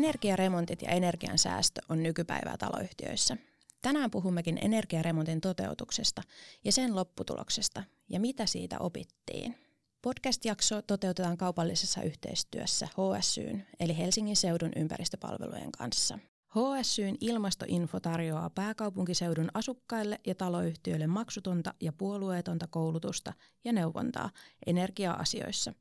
Energiaremontit 0.00 0.82
ja 0.82 0.90
energiansäästö 0.90 1.80
on 1.88 2.02
nykypäivää 2.02 2.56
taloyhtiöissä. 2.58 3.36
Tänään 3.82 4.10
puhummekin 4.10 4.58
energiaremontin 4.62 5.40
toteutuksesta 5.40 6.22
ja 6.64 6.72
sen 6.72 6.96
lopputuloksesta 6.96 7.84
ja 8.08 8.20
mitä 8.20 8.46
siitä 8.46 8.78
opittiin. 8.78 9.54
Podcast-jakso 10.02 10.82
toteutetaan 10.82 11.36
kaupallisessa 11.36 12.02
yhteistyössä 12.02 12.86
HSYn 12.86 13.62
eli 13.80 13.98
Helsingin 13.98 14.36
seudun 14.36 14.70
ympäristöpalvelujen 14.76 15.72
kanssa. 15.72 16.18
HSYn 16.48 17.16
ilmastoinfo 17.20 18.00
tarjoaa 18.00 18.50
pääkaupunkiseudun 18.50 19.48
asukkaille 19.54 20.20
ja 20.26 20.34
taloyhtiöille 20.34 21.06
maksutonta 21.06 21.74
ja 21.80 21.92
puolueetonta 21.92 22.66
koulutusta 22.66 23.32
ja 23.64 23.72
neuvontaa 23.72 24.30
energia-asioissa 24.66 25.74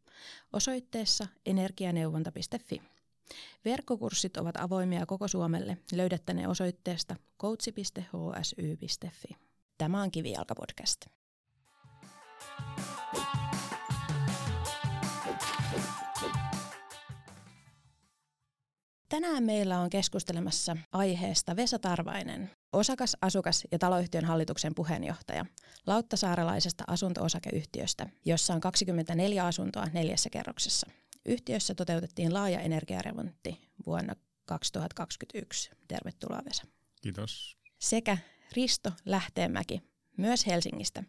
osoitteessa 0.54 1.28
energianeuvonta.fi. 1.46 2.82
Verkkokurssit 3.66 4.38
ovat 4.38 4.58
avoimia 4.58 5.06
koko 5.06 5.28
Suomelle. 5.28 5.78
Löydätte 5.92 6.34
ne 6.34 6.48
osoitteesta 6.48 7.16
coach.hsy.fi. 7.42 9.38
Tämä 9.78 10.02
on 10.02 10.12
Kivijalka-podcast. 10.12 11.06
Tänään 19.10 19.44
meillä 19.44 19.80
on 19.80 19.90
keskustelemassa 19.90 20.78
aiheesta 20.92 21.56
Vesa 21.56 21.80
Tarvainen, 21.80 22.50
osakas, 22.74 23.18
asukas 23.22 23.64
ja 23.72 23.80
taloyhtiön 23.80 24.26
hallituksen 24.26 24.76
puheenjohtaja 24.76 25.46
Lauttasaarelaisesta 25.88 26.84
asunto-osakeyhtiöstä, 26.88 28.10
jossa 28.26 28.54
on 28.54 28.62
24 28.62 29.46
asuntoa 29.46 29.86
neljässä 29.94 30.30
kerroksessa. 30.30 30.88
Yhtiössä 31.26 31.76
toteutettiin 31.76 32.34
laaja 32.34 32.60
energiaremontti 32.60 33.70
vuonna 33.86 34.16
2021. 34.46 35.72
Tervetuloa 35.88 36.42
Vesa. 36.46 36.64
Kiitos. 37.02 37.58
Sekä 37.80 38.18
Risto 38.56 38.92
Lähteenmäki, 39.06 39.82
myös 40.18 40.46
Helsingistä. 40.46 41.04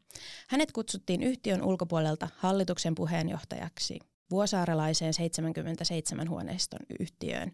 Hänet 0.48 0.72
kutsuttiin 0.72 1.22
yhtiön 1.22 1.62
ulkopuolelta 1.62 2.28
hallituksen 2.36 2.94
puheenjohtajaksi 2.94 3.98
vuosaarelaiseen 4.30 5.14
77 5.14 6.28
huoneiston 6.30 6.80
yhtiöön, 7.00 7.52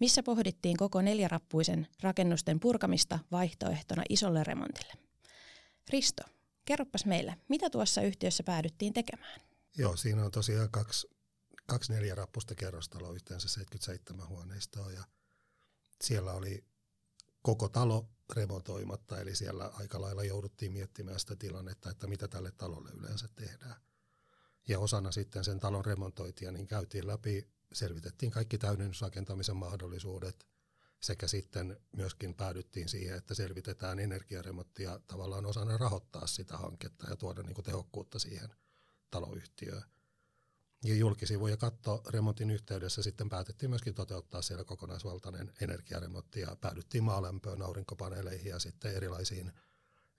missä 0.00 0.22
pohdittiin 0.22 0.76
koko 0.76 1.02
neljärappuisen 1.02 1.86
rakennusten 2.02 2.60
purkamista 2.60 3.18
vaihtoehtona 3.32 4.02
isolle 4.08 4.44
remontille. 4.44 4.92
Risto, 5.90 6.22
kerropas 6.64 7.04
meille, 7.04 7.36
mitä 7.48 7.70
tuossa 7.70 8.02
yhtiössä 8.02 8.42
päädyttiin 8.42 8.92
tekemään? 8.92 9.40
Joo, 9.78 9.96
siinä 9.96 10.24
on 10.24 10.30
tosiaan 10.30 10.70
kaksi 10.70 11.15
kaksi 11.66 11.92
neljä 11.92 12.14
rappusta 12.14 12.54
kerrostaloa, 12.54 13.12
yhteensä 13.12 13.48
77 13.48 14.28
huoneistoa 14.28 14.92
ja 14.92 15.04
siellä 16.02 16.32
oli 16.32 16.64
koko 17.42 17.68
talo 17.68 18.08
remontoimatta, 18.36 19.20
eli 19.20 19.36
siellä 19.36 19.66
aika 19.66 20.00
lailla 20.00 20.24
jouduttiin 20.24 20.72
miettimään 20.72 21.20
sitä 21.20 21.36
tilannetta, 21.36 21.90
että 21.90 22.06
mitä 22.06 22.28
tälle 22.28 22.52
talolle 22.52 22.90
yleensä 22.90 23.28
tehdään. 23.34 23.76
Ja 24.68 24.78
osana 24.78 25.12
sitten 25.12 25.44
sen 25.44 25.60
talon 25.60 25.84
remontointia 25.84 26.52
niin 26.52 26.66
käytiin 26.66 27.06
läpi, 27.06 27.48
selvitettiin 27.72 28.32
kaikki 28.32 28.58
täydennysrakentamisen 28.58 29.56
mahdollisuudet 29.56 30.46
sekä 31.00 31.26
sitten 31.26 31.80
myöskin 31.96 32.34
päädyttiin 32.34 32.88
siihen, 32.88 33.16
että 33.16 33.34
selvitetään 33.34 33.98
energiaremonttia 33.98 35.00
tavallaan 35.06 35.46
osana 35.46 35.78
rahoittaa 35.78 36.26
sitä 36.26 36.56
hanketta 36.56 37.10
ja 37.10 37.16
tuoda 37.16 37.42
niin 37.42 37.54
kuin 37.54 37.64
tehokkuutta 37.64 38.18
siihen 38.18 38.48
taloyhtiöön. 39.10 39.82
Ja 40.84 40.94
julkisivu- 40.94 41.48
ja 41.48 41.56
remontin 42.08 42.50
yhteydessä 42.50 43.02
sitten 43.02 43.28
päätettiin 43.28 43.70
myöskin 43.70 43.94
toteuttaa 43.94 44.42
siellä 44.42 44.64
kokonaisvaltainen 44.64 45.52
energiaremontti 45.60 46.40
ja 46.40 46.56
päädyttiin 46.60 47.04
maalämpöön, 47.04 47.62
aurinkopaneeleihin 47.62 48.50
ja 48.50 48.58
sitten 48.58 48.94
erilaisiin 48.94 49.52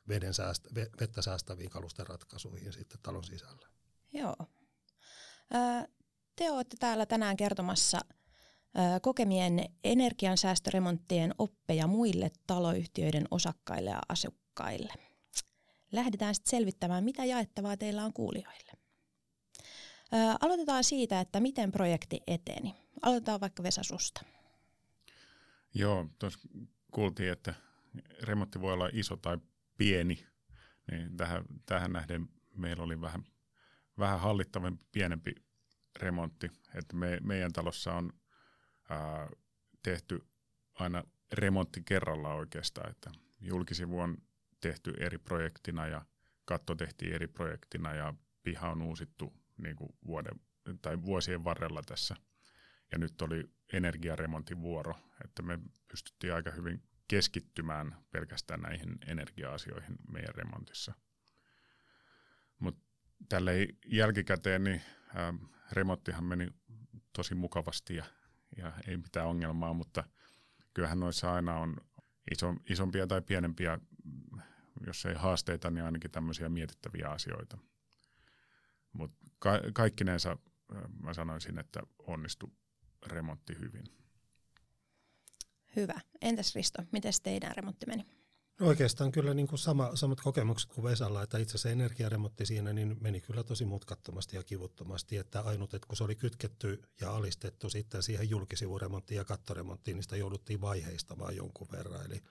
veden 0.07 0.34
säästä, 0.34 0.69
vettä 0.75 1.22
säästäviin 1.22 1.69
kalusten 1.69 2.07
ratkaisuihin 2.07 2.73
sitten 2.73 3.00
talon 3.03 3.23
sisällä. 3.23 3.68
Joo. 4.13 4.35
Te 6.35 6.51
olette 6.51 6.78
täällä 6.79 7.06
tänään 7.06 7.38
kertomassa 7.38 8.00
kokemien 9.01 9.66
energiansäästöremonttien 9.84 11.34
oppeja 11.38 11.88
muille 11.88 12.31
taloyhtiöiden 12.47 13.28
osakkaille 13.31 13.89
ja 13.89 14.01
asukkaille. 14.09 14.94
Lähdetään 15.91 16.35
sitten 16.35 16.50
selvittämään, 16.50 17.03
mitä 17.03 17.25
jaettavaa 17.25 17.78
teillä 17.78 18.06
on 18.06 18.13
kuulijoille. 18.13 18.76
Aloitetaan 20.41 20.84
siitä, 20.84 21.19
että 21.19 21.40
miten 21.40 21.72
projekti 21.72 22.22
eteni. 22.28 22.75
Aloitetaan 23.01 23.41
vaikka 23.41 23.63
Vesa 23.63 23.84
susta. 23.84 24.22
Joo, 25.73 26.09
tuossa 26.19 26.40
kuultiin, 26.91 27.31
että 27.31 27.53
remontti 28.22 28.62
voi 28.62 28.73
olla 28.73 28.90
iso 28.94 29.18
tai 29.18 29.38
pieni. 29.78 30.25
Niin 30.91 31.18
tähän, 31.18 31.44
tähän 31.66 31.94
nähden 31.94 32.29
meillä 32.56 32.84
oli 32.84 33.01
vähän, 33.01 33.23
vähän 34.00 34.19
hallittavampi, 34.19 34.85
pienempi 34.91 35.35
remontti. 35.95 36.51
Että 36.75 36.95
me, 36.95 37.19
meidän 37.24 37.53
talossa 37.53 37.94
on 37.94 38.13
ää, 38.89 39.29
tehty 39.84 40.28
aina 40.74 41.03
remontti 41.34 41.81
kerralla 41.85 42.34
oikeastaan, 42.34 42.91
että 42.91 43.12
julkisivu 43.41 44.00
on 44.00 44.18
tehty 44.59 44.94
eri 45.00 45.18
projektina 45.18 45.88
ja 45.88 46.06
katto 46.45 46.75
tehtiin 46.75 47.13
eri 47.13 47.28
projektina 47.28 47.94
ja 47.94 48.13
piha 48.44 48.69
on 48.69 48.81
uusittu 48.81 49.34
niin 49.57 49.75
kuin 49.75 49.90
vuoden, 50.06 50.40
tai 50.81 51.01
vuosien 51.01 51.44
varrella 51.44 51.81
tässä. 51.85 52.16
Ja 52.91 52.97
nyt 52.97 53.22
oli 53.22 53.50
energiaremontin 53.73 54.62
vuoro, 54.62 54.95
että 55.25 55.41
me 55.41 55.59
pystyttiin 55.88 56.34
aika 56.34 56.51
hyvin 56.51 56.84
keskittymään 57.07 57.95
pelkästään 58.12 58.62
näihin 58.62 58.97
energia-asioihin 59.07 59.95
meidän 60.12 60.35
remontissa. 60.35 60.94
Mutta 62.59 62.81
tälle 63.29 63.68
jälkikäteen 63.85 64.63
niin 64.63 64.81
ää, 65.16 65.34
remonttihan 65.72 66.24
meni 66.24 66.47
tosi 67.13 67.35
mukavasti 67.35 67.95
ja, 67.95 68.06
ja 68.57 68.72
ei 68.88 68.97
mitään 68.97 69.28
ongelmaa, 69.28 69.74
mutta 69.74 70.03
kyllähän 70.74 71.00
noissa 71.00 71.34
aina 71.34 71.59
on 71.59 71.78
iso, 72.31 72.56
isompia 72.69 73.07
tai 73.07 73.22
pienempiä, 73.22 73.79
jos 74.88 75.06
ei 75.06 75.16
haasteita, 75.16 75.72
niin 75.72 75.84
ainakin 75.84 76.12
tämmöisiä 76.12 76.50
mietittäviä 76.50 77.09
asioita. 77.09 77.57
Mutta 78.97 79.18
ka- 79.40 79.62
kaikkinensa 79.74 80.38
mä 81.00 81.13
sanoisin, 81.13 81.59
että 81.59 81.80
onnistui 82.00 82.52
remontti 83.06 83.59
hyvin. 83.59 83.85
Hyvä. 85.75 86.02
Entäs 86.22 86.56
Risto, 86.56 86.84
miten 86.91 87.13
teidän 87.24 87.56
remontti 87.56 87.86
meni? 87.86 88.06
No 88.59 88.68
oikeastaan 88.68 89.12
kyllä 89.12 89.34
niin 89.34 89.47
kuin 89.47 89.59
sama, 89.59 89.96
samat 89.96 90.22
kokemukset 90.22 90.74
kuin 90.74 90.86
Vesalla, 90.86 91.24
että 91.24 91.38
itse 91.38 91.52
asiassa 91.52 91.69
energiaremontti 91.69 92.46
siinä 92.46 92.74
niin 92.74 92.97
meni 93.02 93.22
kyllä 93.22 93.44
tosi 93.44 93.66
mutkattomasti 93.66 94.36
ja 94.36 94.44
kivuttomasti, 94.44 95.18
että 95.18 95.41
ainut, 95.41 95.74
että 95.74 95.88
kun 95.88 95.97
se 95.97 96.03
oli 96.03 96.16
kytketty 96.16 96.81
ja 97.02 97.16
alistettu 97.16 97.69
sitten 97.69 98.03
siihen 98.03 98.30
julkisivuremonttiin 98.30 99.18
ja 99.18 99.25
kattoremonttiin, 99.25 99.96
niin 99.96 100.03
sitä 100.03 100.18
jouduttiin 100.18 100.62
vaiheistamaan 100.62 101.36
jonkun 101.36 101.68
verran, 101.72 102.06
eli 102.06 102.24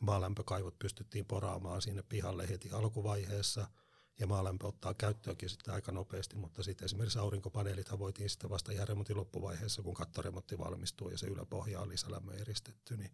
maalämpökaivot 0.00 0.78
pystyttiin 0.78 1.24
poraamaan 1.24 1.82
sinne 1.82 2.02
pihalle 2.02 2.48
heti 2.48 2.70
alkuvaiheessa– 2.70 3.66
ja 4.18 4.26
maalämpö 4.26 4.66
ottaa 4.66 4.94
käyttöönkin 4.94 5.50
sitten 5.50 5.74
aika 5.74 5.92
nopeasti, 5.92 6.36
mutta 6.36 6.62
sitten 6.62 6.84
esimerkiksi 6.84 7.18
aurinkopaneelithan 7.18 7.98
voitiin 7.98 8.30
sitten 8.30 8.50
vasta 8.50 8.72
ihan 8.72 8.88
remontin 8.88 9.16
loppuvaiheessa, 9.16 9.82
kun 9.82 9.94
kattoremontti 9.94 10.58
valmistuu 10.58 11.08
ja 11.08 11.18
se 11.18 11.26
yläpohja 11.26 11.80
on 11.80 11.88
lisälämmö 11.88 12.34
eristetty, 12.34 12.96
niin 12.96 13.10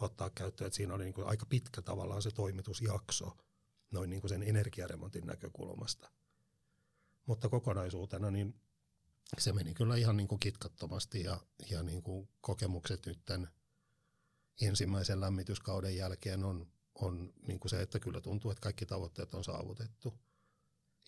ottaa 0.00 0.30
käyttöön. 0.30 0.66
Että 0.66 0.76
siinä 0.76 0.94
oli 0.94 1.04
niin 1.04 1.14
kuin 1.14 1.26
aika 1.26 1.46
pitkä 1.46 1.82
tavallaan 1.82 2.22
se 2.22 2.30
toimitusjakso 2.30 3.36
noin 3.90 4.10
niin 4.10 4.20
kuin 4.20 4.28
sen 4.28 4.42
energiaremontin 4.42 5.26
näkökulmasta. 5.26 6.10
Mutta 7.26 7.48
kokonaisuutena 7.48 8.30
niin 8.30 8.60
se 9.38 9.52
meni 9.52 9.74
kyllä 9.74 9.96
ihan 9.96 10.16
niin 10.16 10.28
kuin 10.28 10.40
kitkattomasti 10.40 11.22
ja, 11.22 11.40
ja 11.70 11.82
niin 11.82 12.02
kuin 12.02 12.28
kokemukset 12.40 13.06
nyt 13.06 13.24
tämän 13.24 13.50
ensimmäisen 14.60 15.20
lämmityskauden 15.20 15.96
jälkeen 15.96 16.44
on, 16.44 16.66
on 17.00 17.32
niin 17.46 17.60
kuin 17.60 17.70
se, 17.70 17.82
että 17.82 17.98
kyllä 17.98 18.20
tuntuu, 18.20 18.50
että 18.50 18.62
kaikki 18.62 18.86
tavoitteet 18.86 19.34
on 19.34 19.44
saavutettu. 19.44 20.14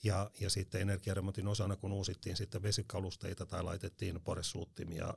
Ja, 0.04 0.30
ja 0.40 0.50
sitten 0.50 0.80
energiaremontin 0.80 1.48
osana, 1.48 1.76
kun 1.76 1.92
uusittiin 1.92 2.36
sitten 2.36 2.62
vesikalusteita 2.62 3.46
tai 3.46 3.62
laitettiin 3.62 4.20
poresuuttimia, 4.20 5.14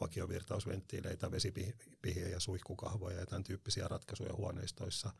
vakiovirtausventtiileitä, 0.00 1.30
vesipihiä 1.30 2.28
ja 2.28 2.40
suihkukahvoja 2.40 3.18
ja 3.18 3.26
tämän 3.26 3.44
tyyppisiä 3.44 3.88
ratkaisuja 3.88 4.34
huoneistoissa, 4.34 5.12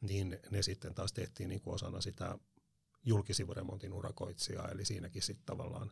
niin 0.00 0.38
ne 0.50 0.62
sitten 0.62 0.94
taas 0.94 1.12
tehtiin 1.12 1.48
niin 1.48 1.60
kuin 1.60 1.74
osana 1.74 2.00
sitä 2.00 2.38
julkisivuremontin 3.04 3.92
urakoitsijaa, 3.92 4.68
eli 4.68 4.84
siinäkin 4.84 5.22
sitten 5.22 5.46
tavallaan 5.46 5.90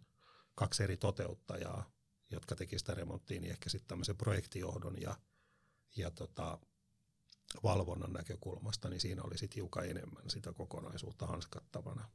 kaksi 0.54 0.82
eri 0.82 0.96
toteuttajaa, 0.96 1.90
jotka 2.30 2.56
teki 2.56 2.78
sitä 2.78 2.94
remonttia, 2.94 3.40
niin 3.40 3.50
ehkä 3.50 3.70
sitten 3.70 3.88
tämmöisen 3.88 4.16
projektijohdon 4.16 5.00
ja, 5.00 5.16
ja 5.96 6.10
tota, 6.10 6.58
valvonnan 7.62 8.12
näkökulmasta, 8.12 8.88
niin 8.88 9.00
siinä 9.00 9.22
oli 9.22 9.38
sitten 9.38 9.56
hiukan 9.56 9.90
enemmän 9.90 10.30
sitä 10.30 10.52
kokonaisuutta 10.52 11.26
hanskattavana. 11.26 12.08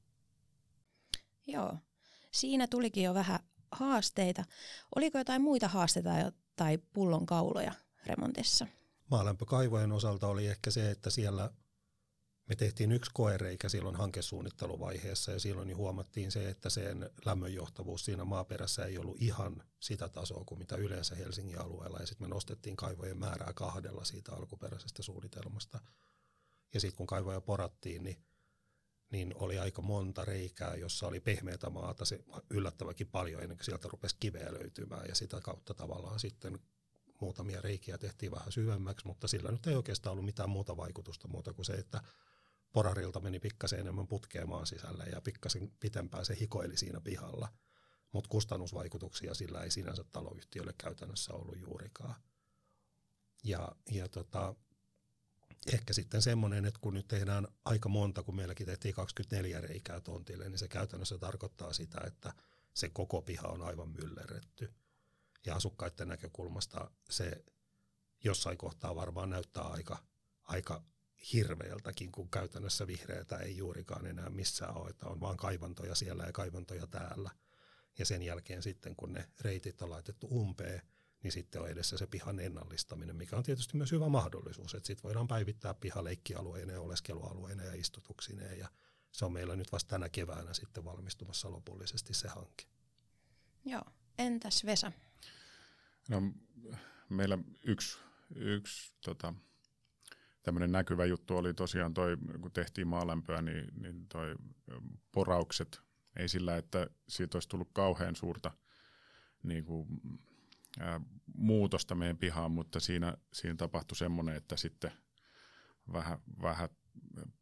Joo, 1.47 1.77
siinä 2.31 2.67
tulikin 2.67 3.03
jo 3.03 3.13
vähän 3.13 3.39
haasteita. 3.71 4.43
Oliko 4.95 5.17
jotain 5.17 5.41
muita 5.41 5.67
haasteita, 5.67 6.31
tai 6.55 6.77
pullonkauloja 6.77 7.73
remontissa? 8.05 8.67
Maalämpökaivojen 9.11 9.91
osalta 9.91 10.27
oli 10.27 10.47
ehkä 10.47 10.71
se, 10.71 10.91
että 10.91 11.09
siellä 11.09 11.49
me 12.51 12.55
tehtiin 12.55 12.91
yksi 12.91 13.11
koereikä 13.13 13.69
silloin 13.69 13.95
hankesuunnitteluvaiheessa 13.95 15.31
ja 15.31 15.39
silloin 15.39 15.67
niin 15.67 15.77
huomattiin 15.77 16.31
se, 16.31 16.49
että 16.49 16.69
sen 16.69 17.09
lämmönjohtavuus 17.25 18.05
siinä 18.05 18.23
maaperässä 18.23 18.85
ei 18.85 18.97
ollut 18.97 19.21
ihan 19.21 19.63
sitä 19.79 20.09
tasoa 20.09 20.43
kuin 20.45 20.59
mitä 20.59 20.75
yleensä 20.75 21.15
Helsingin 21.15 21.61
alueella. 21.61 21.99
Ja 21.99 22.05
sitten 22.05 22.27
me 22.27 22.33
nostettiin 22.33 22.75
kaivojen 22.75 23.17
määrää 23.17 23.53
kahdella 23.53 24.03
siitä 24.03 24.31
alkuperäisestä 24.35 25.03
suunnitelmasta. 25.03 25.79
Ja 26.73 26.79
sitten 26.79 26.97
kun 26.97 27.07
kaivoja 27.07 27.41
porattiin, 27.41 28.03
niin, 28.03 28.23
niin 29.11 29.33
oli 29.35 29.59
aika 29.59 29.81
monta 29.81 30.25
reikää, 30.25 30.75
jossa 30.75 31.07
oli 31.07 31.19
pehmeätä 31.19 31.69
maata, 31.69 32.05
se 32.05 32.19
yllättäväkin 32.49 33.07
paljon 33.07 33.41
ennen 33.41 33.57
kuin 33.57 33.65
sieltä 33.65 33.87
rupesi 33.91 34.15
kiveä 34.19 34.53
löytymään. 34.53 35.07
Ja 35.07 35.15
sitä 35.15 35.41
kautta 35.41 35.73
tavallaan 35.73 36.19
sitten 36.19 36.59
muutamia 37.21 37.61
reikiä 37.61 37.97
tehtiin 37.97 38.31
vähän 38.31 38.51
syvemmäksi, 38.51 39.07
mutta 39.07 39.27
sillä 39.27 39.51
nyt 39.51 39.67
ei 39.67 39.75
oikeastaan 39.75 40.11
ollut 40.11 40.25
mitään 40.25 40.49
muuta 40.49 40.77
vaikutusta 40.77 41.27
muuta 41.27 41.53
kuin 41.53 41.65
se, 41.65 41.73
että 41.73 42.01
porarilta 42.73 43.19
meni 43.19 43.39
pikkasen 43.39 43.79
enemmän 43.79 44.07
putkeen 44.07 44.49
maan 44.49 44.67
sisälle 44.67 45.03
ja 45.03 45.21
pikkasen 45.21 45.71
pitempään 45.79 46.25
se 46.25 46.37
hikoili 46.39 46.77
siinä 46.77 47.01
pihalla. 47.01 47.53
Mutta 48.11 48.29
kustannusvaikutuksia 48.29 49.33
sillä 49.33 49.63
ei 49.63 49.71
sinänsä 49.71 50.03
taloyhtiölle 50.11 50.73
käytännössä 50.77 51.33
ollut 51.33 51.59
juurikaan. 51.59 52.15
Ja, 53.43 53.71
ja 53.91 54.07
tota, 54.09 54.55
ehkä 55.73 55.93
sitten 55.93 56.21
semmoinen, 56.21 56.65
että 56.65 56.79
kun 56.81 56.93
nyt 56.93 57.07
tehdään 57.07 57.47
aika 57.65 57.89
monta, 57.89 58.23
kun 58.23 58.35
meilläkin 58.35 58.65
tehtiin 58.65 58.93
24 58.93 59.61
reikää 59.61 60.01
tontille, 60.01 60.49
niin 60.49 60.59
se 60.59 60.67
käytännössä 60.67 61.17
tarkoittaa 61.17 61.73
sitä, 61.73 62.01
että 62.07 62.33
se 62.73 62.89
koko 62.89 63.21
piha 63.21 63.47
on 63.47 63.61
aivan 63.61 63.89
myllerretty. 63.89 64.73
Ja 65.45 65.55
asukkaiden 65.55 66.07
näkökulmasta 66.07 66.91
se 67.09 67.45
jossain 68.23 68.57
kohtaa 68.57 68.95
varmaan 68.95 69.29
näyttää 69.29 69.63
aika, 69.63 69.97
aika 70.43 70.83
hirveältäkin, 71.33 72.11
kun 72.11 72.29
käytännössä 72.29 72.87
vihreätä 72.87 73.37
ei 73.37 73.57
juurikaan 73.57 74.07
enää 74.07 74.29
missään 74.29 74.77
ole, 74.77 74.89
että 74.89 75.05
on 75.05 75.19
vaan 75.19 75.37
kaivantoja 75.37 75.95
siellä 75.95 76.23
ja 76.23 76.31
kaivantoja 76.31 76.87
täällä. 76.87 77.29
Ja 77.97 78.05
sen 78.05 78.21
jälkeen 78.21 78.63
sitten, 78.63 78.95
kun 78.95 79.13
ne 79.13 79.29
reitit 79.41 79.81
on 79.81 79.89
laitettu 79.89 80.27
umpeen, 80.31 80.81
niin 81.23 81.31
sitten 81.31 81.61
on 81.61 81.69
edessä 81.69 81.97
se 81.97 82.07
pihan 82.07 82.39
ennallistaminen, 82.39 83.15
mikä 83.15 83.35
on 83.35 83.43
tietysti 83.43 83.77
myös 83.77 83.91
hyvä 83.91 84.09
mahdollisuus, 84.09 84.75
että 84.75 84.87
sitten 84.87 85.03
voidaan 85.03 85.27
päivittää 85.27 85.73
piha 85.73 86.03
leikkialueina 86.03 86.73
ja 86.73 86.81
oleskelualueina 86.81 87.63
ja 87.63 87.73
istutuksineen 87.73 88.59
ja 88.59 88.67
se 89.11 89.25
on 89.25 89.33
meillä 89.33 89.55
nyt 89.55 89.71
vasta 89.71 89.89
tänä 89.89 90.09
keväänä 90.09 90.53
sitten 90.53 90.85
valmistumassa 90.85 91.51
lopullisesti 91.51 92.13
se 92.13 92.27
hanke. 92.27 92.65
Joo, 93.65 93.83
entäs 94.17 94.65
Vesa? 94.65 94.91
No, 96.09 96.21
meillä 97.09 97.37
yksi, 97.63 97.97
yksi 98.35 98.93
tota, 99.01 99.33
tämmöinen 100.43 100.71
näkyvä 100.71 101.05
juttu 101.05 101.37
oli 101.37 101.53
tosiaan 101.53 101.93
toi, 101.93 102.17
kun 102.41 102.51
tehtiin 102.51 102.87
maalämpöä, 102.87 103.41
niin, 103.41 103.67
niin 103.81 104.07
toi 104.07 104.35
poraukset, 105.11 105.81
ei 106.15 106.27
sillä, 106.27 106.57
että 106.57 106.87
siitä 107.07 107.35
olisi 107.35 107.49
tullut 107.49 107.69
kauhean 107.73 108.15
suurta 108.15 108.51
niin 109.43 109.65
kuin, 109.65 109.87
ää, 110.79 111.01
muutosta 111.35 111.95
meidän 111.95 112.17
pihaan, 112.17 112.51
mutta 112.51 112.79
siinä, 112.79 113.17
siinä 113.33 113.55
tapahtui 113.55 113.95
semmoinen, 113.95 114.35
että 114.35 114.57
sitten 114.57 114.91
vähän, 115.93 116.19
vähän 116.41 116.69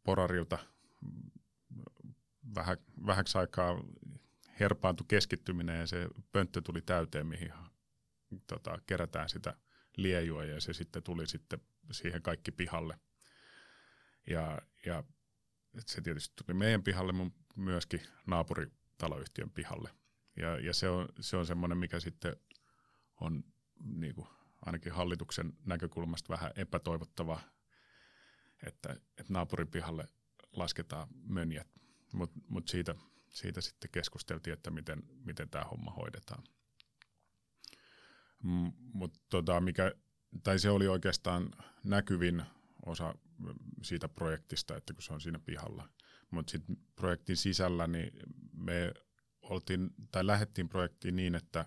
porarilta 0.03 0.57
vähän, 2.55 2.77
vähäksi 3.05 3.37
aikaa 3.37 3.83
herpaantui 4.59 5.05
keskittyminen 5.07 5.79
ja 5.79 5.87
se 5.87 6.07
pönttö 6.31 6.61
tuli 6.61 6.81
täyteen, 6.81 7.27
mihin 7.27 7.53
tota, 8.47 8.79
kerätään 8.85 9.29
sitä 9.29 9.57
liejua 9.97 10.45
ja 10.45 10.61
se 10.61 10.73
sitten 10.73 11.03
tuli 11.03 11.27
sitten 11.27 11.59
siihen 11.93 12.21
kaikki 12.21 12.51
pihalle. 12.51 12.99
Ja, 14.29 14.61
ja 14.85 15.03
se 15.85 16.01
tietysti 16.01 16.33
tuli 16.35 16.57
meidän 16.57 16.83
pihalle, 16.83 17.11
mutta 17.11 17.39
myöskin 17.55 18.01
naapuritaloyhtiön 18.25 19.51
pihalle. 19.51 19.89
Ja, 20.37 20.59
ja 20.59 20.73
se 20.73 20.89
on, 20.89 21.07
se 21.19 21.37
on 21.37 21.45
semmoinen, 21.45 21.77
mikä 21.77 21.99
sitten 21.99 22.35
on 23.21 23.43
niin 23.83 24.15
kuin 24.15 24.27
ainakin 24.65 24.93
hallituksen 24.93 25.53
näkökulmasta 25.65 26.33
vähän 26.33 26.51
epätoivottava, 26.55 27.41
että, 28.63 28.89
että 28.91 29.33
naapurin 29.33 29.67
pihalle 29.67 30.07
lasketaan 30.51 31.07
mönjät. 31.11 31.67
Mutta 32.13 32.39
mut 32.47 32.67
siitä, 32.67 32.95
siitä 33.29 33.61
sitten 33.61 33.89
keskusteltiin, 33.91 34.53
että 34.53 34.71
miten, 34.71 35.03
miten 35.25 35.49
tämä 35.49 35.63
homma 35.63 35.91
hoidetaan. 35.91 36.43
Mutta 38.93 39.19
tota, 39.29 39.61
mikä 39.61 39.91
tai 40.43 40.59
se 40.59 40.69
oli 40.69 40.87
oikeastaan 40.87 41.51
näkyvin 41.83 42.43
osa 42.85 43.15
siitä 43.81 44.09
projektista, 44.09 44.77
että 44.77 44.93
kun 44.93 45.03
se 45.03 45.13
on 45.13 45.21
siinä 45.21 45.39
pihalla. 45.39 45.89
Mutta 46.31 46.51
sitten 46.51 46.77
projektin 46.95 47.37
sisällä 47.37 47.87
niin 47.87 48.13
me 48.53 48.93
oltiin, 49.41 49.89
tai 50.11 50.27
lähdettiin 50.27 50.69
projektiin 50.69 51.15
niin, 51.15 51.35
että, 51.35 51.65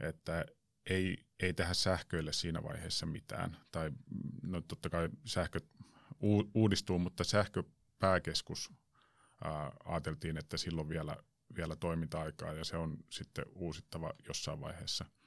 että 0.00 0.44
ei, 0.90 1.16
ei 1.40 1.52
tehdä 1.52 1.74
sähköille 1.74 2.32
siinä 2.32 2.62
vaiheessa 2.62 3.06
mitään. 3.06 3.56
Tai 3.70 3.90
no 4.42 4.60
totta 4.60 4.90
kai 4.90 5.08
sähkö 5.24 5.60
uudistuu, 6.54 6.98
mutta 6.98 7.24
sähköpääkeskus 7.24 8.72
ää, 9.44 9.72
ajateltiin, 9.84 10.36
että 10.36 10.56
silloin 10.56 10.88
vielä, 10.88 11.16
vielä 11.56 11.76
toiminta-aikaa 11.76 12.52
ja 12.52 12.64
se 12.64 12.76
on 12.76 12.96
sitten 13.10 13.44
uusittava 13.54 14.12
jossain 14.28 14.60
vaiheessa– 14.60 15.04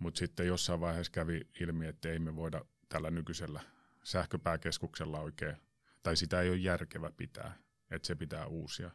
mutta 0.00 0.18
sitten 0.18 0.46
jossain 0.46 0.80
vaiheessa 0.80 1.12
kävi 1.12 1.40
ilmi, 1.60 1.86
että 1.86 2.08
ei 2.08 2.18
me 2.18 2.36
voida 2.36 2.64
tällä 2.88 3.10
nykyisellä 3.10 3.60
sähköpääkeskuksella 4.02 5.20
oikein, 5.20 5.56
tai 6.02 6.16
sitä 6.16 6.40
ei 6.40 6.48
ole 6.48 6.56
järkevä 6.56 7.10
pitää, 7.16 7.58
että 7.90 8.06
se 8.06 8.14
pitää 8.14 8.46
uusia. 8.46 8.90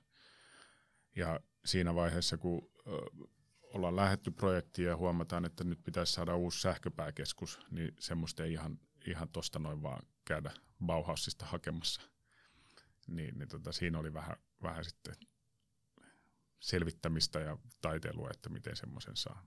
Ja 1.15 1.39
siinä 1.65 1.95
vaiheessa, 1.95 2.37
kun 2.37 2.71
ollaan 3.63 3.95
lähetty 3.95 4.31
projektiin 4.31 4.87
ja 4.87 4.97
huomataan, 4.97 5.45
että 5.45 5.63
nyt 5.63 5.83
pitäisi 5.83 6.13
saada 6.13 6.35
uusi 6.35 6.61
sähköpääkeskus, 6.61 7.59
niin 7.71 7.95
semmoista 7.99 8.43
ei 8.43 8.51
ihan, 8.51 8.79
ihan 9.07 9.29
tosta 9.29 9.59
noin 9.59 9.83
vaan 9.83 10.03
käydä 10.25 10.51
Bauhausista 10.85 11.45
hakemassa. 11.45 12.01
Niin, 13.07 13.39
niin 13.39 13.49
tota, 13.49 13.71
siinä 13.71 13.99
oli 13.99 14.13
vähän, 14.13 14.35
vähän 14.63 14.85
sitten 14.85 15.15
selvittämistä 16.59 17.39
ja 17.39 17.57
taiteilua, 17.81 18.29
että 18.33 18.49
miten 18.49 18.75
semmoisen 18.75 19.15
saa. 19.15 19.45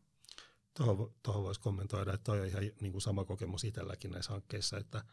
Tuohon, 1.23 1.43
voisi 1.43 1.61
kommentoida, 1.61 2.15
että 2.15 2.25
toi 2.25 2.41
on 2.41 2.47
ihan 2.47 2.63
niin 2.81 2.93
kuin 2.93 3.03
sama 3.03 3.25
kokemus 3.25 3.65
itselläkin 3.65 4.11
näissä 4.11 4.33
hankkeissa, 4.33 4.79
että, 4.79 5.05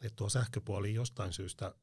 että 0.00 0.16
tuo 0.16 0.28
sähköpuoli 0.28 0.94
jostain 0.94 1.32
syystä 1.32 1.74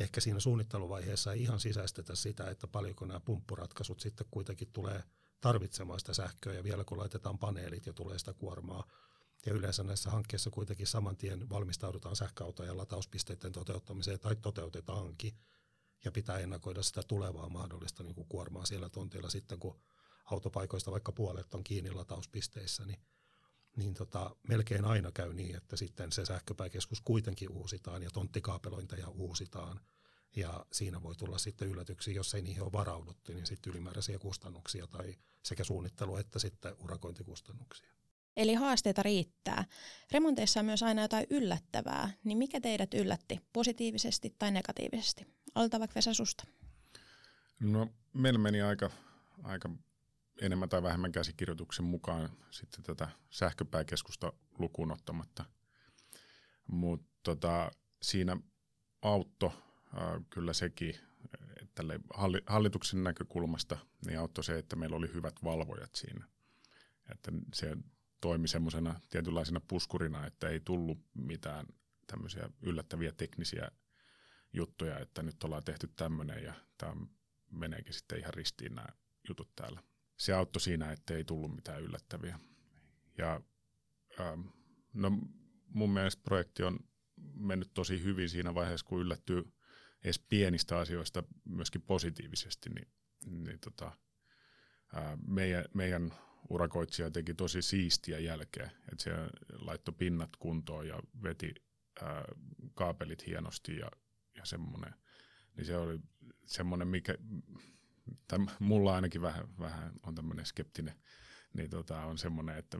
ehkä 0.00 0.20
siinä 0.20 0.40
suunnitteluvaiheessa 0.40 1.32
ei 1.32 1.42
ihan 1.42 1.60
sisäistetä 1.60 2.14
sitä, 2.14 2.50
että 2.50 2.66
paljonko 2.66 3.06
nämä 3.06 3.20
pumppuratkaisut 3.20 4.00
sitten 4.00 4.26
kuitenkin 4.30 4.68
tulee 4.72 5.02
tarvitsemaan 5.40 5.98
sitä 5.98 6.14
sähköä 6.14 6.52
ja 6.52 6.64
vielä 6.64 6.84
kun 6.84 6.98
laitetaan 6.98 7.38
paneelit 7.38 7.86
ja 7.86 7.92
tulee 7.92 8.18
sitä 8.18 8.32
kuormaa. 8.32 8.86
Ja 9.46 9.52
yleensä 9.52 9.82
näissä 9.82 10.10
hankkeissa 10.10 10.50
kuitenkin 10.50 10.86
saman 10.86 11.16
tien 11.16 11.48
valmistaudutaan 11.50 12.16
sähköautojen 12.16 12.76
latauspisteiden 12.76 13.52
toteuttamiseen 13.52 14.20
tai 14.20 14.36
toteutetaankin 14.36 15.38
ja 16.04 16.12
pitää 16.12 16.38
ennakoida 16.38 16.82
sitä 16.82 17.02
tulevaa 17.02 17.48
mahdollista 17.48 18.02
niin 18.02 18.14
kuin 18.14 18.28
kuormaa 18.28 18.66
siellä 18.66 18.88
tontilla 18.88 19.30
sitten, 19.30 19.58
kun 19.58 19.80
autopaikoista 20.26 20.90
vaikka 20.90 21.12
puolet 21.12 21.54
on 21.54 21.64
kiinni 21.64 21.90
latauspisteissä, 21.90 22.84
niin, 22.84 22.98
niin 23.76 23.94
tota, 23.94 24.36
melkein 24.48 24.84
aina 24.84 25.12
käy 25.12 25.32
niin, 25.32 25.56
että 25.56 25.76
sitten 25.76 26.12
se 26.12 26.26
sähköpääkeskus 26.26 27.00
kuitenkin 27.00 27.50
uusitaan 27.50 28.02
ja 28.02 28.10
tonttikaapelointeja 28.10 29.08
uusitaan. 29.08 29.80
Ja 30.36 30.66
siinä 30.72 31.02
voi 31.02 31.14
tulla 31.14 31.38
sitten 31.38 31.68
yllätyksiä, 31.68 32.14
jos 32.14 32.34
ei 32.34 32.42
niihin 32.42 32.62
ole 32.62 32.72
varauduttu, 32.72 33.32
niin 33.32 33.46
sitten 33.46 33.70
ylimääräisiä 33.70 34.18
kustannuksia 34.18 34.86
tai 34.86 35.14
sekä 35.42 35.64
suunnittelu 35.64 36.16
että 36.16 36.38
sitten 36.38 36.74
urakointikustannuksia. 36.78 37.88
Eli 38.36 38.54
haasteita 38.54 39.02
riittää. 39.02 39.64
Remonteissa 40.12 40.60
on 40.60 40.66
myös 40.66 40.82
aina 40.82 41.02
jotain 41.02 41.26
yllättävää, 41.30 42.10
niin 42.24 42.38
mikä 42.38 42.60
teidät 42.60 42.94
yllätti 42.94 43.40
positiivisesti 43.52 44.34
tai 44.38 44.50
negatiivisesti? 44.50 45.26
Aloitetaan 45.54 45.80
vaikka 45.80 45.94
Vesa 45.94 46.14
susta. 46.14 46.44
No 47.60 47.88
meillä 48.12 48.38
meni 48.38 48.62
aika, 48.62 48.90
aika 49.42 49.70
enemmän 50.40 50.68
tai 50.68 50.82
vähemmän 50.82 51.12
käsikirjoituksen 51.12 51.84
mukaan 51.84 52.30
sitten 52.50 52.82
tätä 52.82 53.08
sähköpääkeskusta 53.30 54.32
lukuun 54.58 54.92
ottamatta. 54.92 55.44
Mutta 56.66 57.08
tota, 57.22 57.70
siinä 58.02 58.36
auttoi 59.02 59.50
äh, 59.50 60.24
kyllä 60.30 60.52
sekin, 60.52 60.94
että 61.62 61.82
hallituksen 62.46 63.04
näkökulmasta 63.04 63.78
niin 64.06 64.18
auttoi 64.18 64.44
se, 64.44 64.58
että 64.58 64.76
meillä 64.76 64.96
oli 64.96 65.14
hyvät 65.14 65.34
valvojat 65.44 65.94
siinä. 65.94 66.24
Että 67.10 67.32
se 67.54 67.76
toimi 68.20 68.48
semmoisena 68.48 69.00
tietynlaisena 69.10 69.60
puskurina, 69.68 70.26
että 70.26 70.48
ei 70.48 70.60
tullut 70.60 70.98
mitään 71.14 71.66
tämmöisiä 72.06 72.50
yllättäviä 72.62 73.12
teknisiä 73.12 73.70
juttuja, 74.52 74.98
että 74.98 75.22
nyt 75.22 75.44
ollaan 75.44 75.64
tehty 75.64 75.90
tämmöinen 75.96 76.42
ja 76.42 76.54
tämä 76.78 76.96
meneekin 77.50 77.94
sitten 77.94 78.18
ihan 78.18 78.34
ristiin 78.34 78.74
nämä 78.74 78.88
jutut 79.28 79.56
täällä 79.56 79.82
se 80.16 80.32
auttoi 80.32 80.60
siinä, 80.60 80.92
että 80.92 81.14
ei 81.14 81.24
tullut 81.24 81.54
mitään 81.54 81.82
yllättäviä. 81.82 82.38
Ja 83.18 83.40
ähm, 84.20 84.40
no 84.94 85.10
mun 85.68 85.90
mielestä 85.90 86.22
projekti 86.22 86.62
on 86.62 86.78
mennyt 87.34 87.74
tosi 87.74 88.02
hyvin 88.02 88.28
siinä 88.28 88.54
vaiheessa, 88.54 88.86
kun 88.86 89.00
yllättyy 89.00 89.44
edes 90.04 90.18
pienistä 90.18 90.78
asioista 90.78 91.22
myöskin 91.44 91.82
positiivisesti, 91.82 92.70
niin, 92.70 92.88
niin 93.44 93.60
tota, 93.60 93.92
ää, 94.94 95.18
meidän, 95.26 95.64
meidän 95.74 96.14
urakoitsija 96.50 97.10
teki 97.10 97.34
tosi 97.34 97.62
siistiä 97.62 98.18
jälkeä, 98.18 98.70
että 98.92 99.04
se 99.04 99.10
laittoi 99.52 99.94
pinnat 99.98 100.30
kuntoon 100.38 100.88
ja 100.88 101.00
veti 101.22 101.54
ää, 102.02 102.24
kaapelit 102.74 103.26
hienosti 103.26 103.76
ja, 103.76 103.90
ja 104.36 104.44
semmoinen. 104.44 104.94
Niin 105.56 105.64
se 105.64 105.76
oli 105.76 105.98
semmoinen, 106.46 106.88
mikä, 106.88 107.14
tai 108.28 108.38
mulla 108.58 108.94
ainakin 108.94 109.22
vähän, 109.22 109.58
vähän 109.58 109.92
on 110.02 110.14
tämmöinen 110.14 110.46
skeptinen, 110.46 110.94
niin 111.54 111.70
tota, 111.70 112.04
on 112.04 112.18
semmoinen, 112.18 112.58
että 112.58 112.78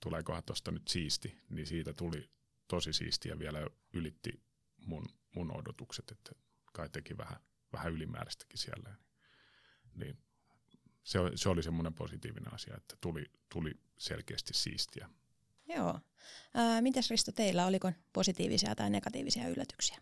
tuleekohan 0.00 0.42
tuosta 0.44 0.70
nyt 0.70 0.88
siisti, 0.88 1.38
niin 1.50 1.66
siitä 1.66 1.92
tuli 1.92 2.30
tosi 2.68 2.92
siistiä 2.92 3.38
vielä 3.38 3.66
ylitti 3.92 4.42
mun, 4.86 5.04
mun 5.34 5.56
odotukset, 5.56 6.10
että 6.10 6.32
kai 6.72 6.88
teki 6.88 7.16
vähän, 7.16 7.36
vähän 7.72 7.92
ylimääräistäkin 7.92 8.58
siellä. 8.58 8.96
Niin 9.94 10.18
se, 11.04 11.18
se 11.34 11.48
oli 11.48 11.62
semmoinen 11.62 11.94
positiivinen 11.94 12.54
asia, 12.54 12.76
että 12.76 12.96
tuli, 13.00 13.24
tuli 13.48 13.80
selkeästi 13.98 14.54
siistiä. 14.54 15.08
Joo. 15.68 16.00
Ää, 16.54 16.80
mitäs 16.80 17.10
Risto 17.10 17.32
teillä, 17.32 17.66
oliko 17.66 17.92
positiivisia 18.12 18.74
tai 18.74 18.90
negatiivisia 18.90 19.48
yllätyksiä? 19.48 19.98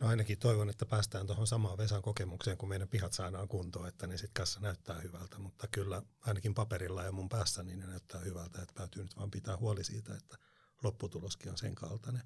No 0.00 0.08
ainakin 0.08 0.38
toivon, 0.38 0.70
että 0.70 0.86
päästään 0.86 1.26
tuohon 1.26 1.46
samaan 1.46 1.78
Vesan 1.78 2.02
kokemukseen, 2.02 2.58
kun 2.58 2.68
meidän 2.68 2.88
pihat 2.88 3.12
saadaan 3.12 3.48
kuntoon, 3.48 3.88
että 3.88 4.06
ne 4.06 4.16
sitten 4.16 4.34
kanssa 4.34 4.60
näyttää 4.60 5.00
hyvältä, 5.00 5.38
mutta 5.38 5.66
kyllä 5.68 6.02
ainakin 6.20 6.54
paperilla 6.54 7.02
ja 7.02 7.12
mun 7.12 7.28
päässä 7.28 7.62
niin 7.62 7.78
ne 7.78 7.86
näyttää 7.86 8.20
hyvältä, 8.20 8.62
että 8.62 8.74
täytyy 8.74 9.02
nyt 9.02 9.16
vaan 9.16 9.30
pitää 9.30 9.56
huoli 9.56 9.84
siitä, 9.84 10.14
että 10.14 10.38
lopputuloskin 10.82 11.50
on 11.50 11.58
sen 11.58 11.74
kaltainen. 11.74 12.22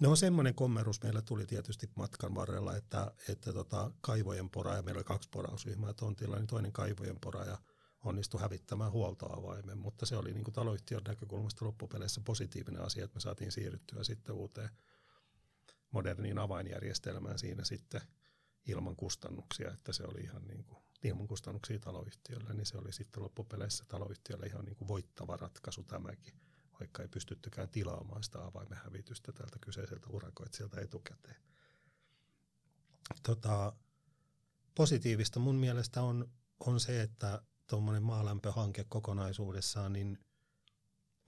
No 0.00 0.16
semmoinen 0.16 0.54
kommerus 0.54 1.02
meillä 1.02 1.22
tuli 1.22 1.46
tietysti 1.46 1.90
matkan 1.94 2.34
varrella, 2.34 2.76
että, 2.76 3.12
että 3.28 3.52
tota, 3.52 3.90
kaivojen 4.00 4.50
pora, 4.50 4.74
ja 4.74 4.82
meillä 4.82 4.98
oli 4.98 5.04
kaksi 5.04 5.28
porausryhmää 5.28 5.92
tontilla, 5.92 6.36
niin 6.36 6.46
toinen 6.46 6.72
kaivojen 6.72 7.18
pora 7.20 7.44
ja 7.44 7.58
onnistui 8.04 8.40
hävittämään 8.40 8.92
huoltoavaimen, 8.92 9.78
mutta 9.78 10.06
se 10.06 10.16
oli 10.16 10.32
niin 10.32 10.44
kuin 10.44 10.54
taloyhtiön 10.54 11.02
näkökulmasta 11.08 11.64
loppupeleissä 11.64 12.20
positiivinen 12.24 12.82
asia, 12.82 13.04
että 13.04 13.14
me 13.14 13.20
saatiin 13.20 13.52
siirryttyä 13.52 14.04
sitten 14.04 14.34
uuteen 14.34 14.70
moderniin 15.90 16.38
avainjärjestelmään 16.38 17.38
siinä 17.38 17.64
sitten 17.64 18.00
ilman 18.66 18.96
kustannuksia, 18.96 19.72
että 19.72 19.92
se 19.92 20.04
oli 20.04 20.20
ihan 20.20 20.46
niin 20.46 20.64
kuin, 20.64 20.78
ilman 21.04 21.28
kustannuksia 21.28 21.78
taloyhtiölle, 21.78 22.54
niin 22.54 22.66
se 22.66 22.78
oli 22.78 22.92
sitten 22.92 23.22
loppupeleissä 23.22 23.84
taloyhtiölle 23.88 24.46
ihan 24.46 24.64
niin 24.64 24.76
kuin 24.76 24.88
voittava 24.88 25.36
ratkaisu 25.36 25.82
tämäkin 25.82 26.34
vaikka 26.80 27.02
ei 27.02 27.08
pystyttykään 27.08 27.68
tilaamaan 27.68 28.22
sitä 28.24 28.44
avaimen 28.44 28.78
hävitystä 28.84 29.32
tältä 29.32 29.58
kyseiseltä 29.60 30.06
urakoitsijalta 30.10 30.80
etukäteen. 30.80 31.42
Tota, 33.22 33.72
positiivista 34.74 35.40
mun 35.40 35.56
mielestä 35.56 36.02
on, 36.02 36.30
on 36.60 36.80
se, 36.80 37.02
että 37.02 37.42
tuommoinen 37.66 38.02
maalämpöhanke 38.02 38.84
kokonaisuudessaan, 38.88 39.92
niin 39.92 40.18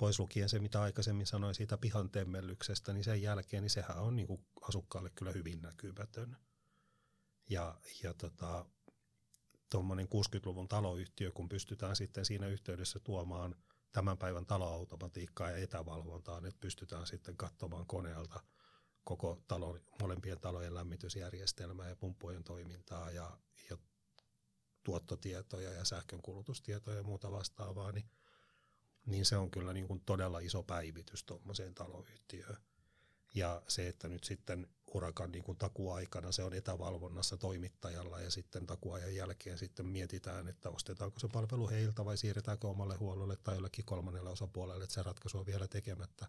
pois 0.00 0.19
lukien 0.19 0.49
se, 0.49 0.59
mitä 0.59 0.83
aikaisemmin 0.83 1.26
sanoin 1.26 1.54
siitä 1.54 1.78
pihan 1.78 2.11
temmellyksestä, 2.11 2.92
niin 2.92 3.04
sen 3.04 3.23
jälkeen 3.23 3.62
niin 3.62 3.71
sehän 3.71 3.99
on 3.99 4.16
niin 4.16 4.26
kuin 4.26 4.47
asukkaalle 4.61 5.11
kyllä 5.11 5.33
hyvin 5.33 5.62
näkymätön. 5.62 6.37
Ja, 7.50 7.80
ja 8.02 8.14
tota, 8.14 8.66
tuommoinen 9.71 10.07
60-luvun 10.07 10.69
taloyhtiö, 10.69 11.33
kun 11.33 11.49
pystytään 11.49 11.97
sitten 11.97 12.25
siinä 12.25 12.47
yhteydessä 12.47 13.00
tuomaan– 13.00 13.54
tämän 13.92 14.19
päivän 14.19 14.47
taloautomatiikkaa 14.47 15.50
ja 15.50 15.57
etävalvontaa, 15.57 16.38
että 16.38 16.61
pystytään 16.61 17.07
sitten 17.07 17.37
katsomaan 17.37 17.87
koneelta 17.87 18.40
koko 19.04 19.42
talo, 19.49 19.78
molempien 20.00 20.40
talojen 20.40 20.75
lämmitysjärjestelmää 20.75 21.88
ja 21.88 21.97
pumppujen 21.97 22.45
toimintaa 22.45 23.11
ja, 23.11 23.38
ja 23.71 23.78
tuottotietoja 24.83 25.73
ja 25.73 25.85
sähkönkulutustietoja 25.85 26.97
ja 26.97 27.02
muuta 27.02 27.33
vastaavaa, 27.33 27.92
niin, 27.92 28.11
niin 29.07 29.26
se 29.26 29.37
on 29.37 29.50
kyllä 29.50 29.73
niin 29.73 29.87
kuin 29.88 30.00
todella 30.07 30.38
iso 30.38 30.62
päivitys 30.62 31.25
tuommoiseen 31.25 31.75
taloyhtiöön. 31.75 32.57
Ja 33.35 33.62
se, 33.69 33.88
että 33.88 34.09
nyt 34.09 34.25
sitten 34.25 34.66
urakan 34.95 35.33
niin 35.33 35.45
kuin 35.45 35.59
takuaikana 35.59 36.33
se 36.33 36.42
on 36.42 36.54
etävalvonnassa 36.54 37.37
toimittajalla 37.37 38.21
ja 38.21 38.30
sitten 38.30 38.66
takuajan 38.66 39.14
jälkeen 39.14 39.59
sitten 39.59 39.87
mietitään, 39.87 40.49
että 40.49 40.71
ostetaanko 40.71 41.19
se 41.19 41.28
palvelu 41.33 41.69
heiltä 41.69 42.04
vai 42.04 42.16
siirretäänkö 42.16 42.69
omalle 42.69 42.97
huollolle 42.97 43.37
tai 43.37 43.54
jollekin 43.54 43.85
kolmannelle 43.85 44.30
osapuolelle, 44.30 44.85
että 44.85 44.95
se 44.95 45.02
ratkaisu 45.02 45.38
on 45.38 45.47
vielä 45.47 45.69
tekemättä. 45.69 46.26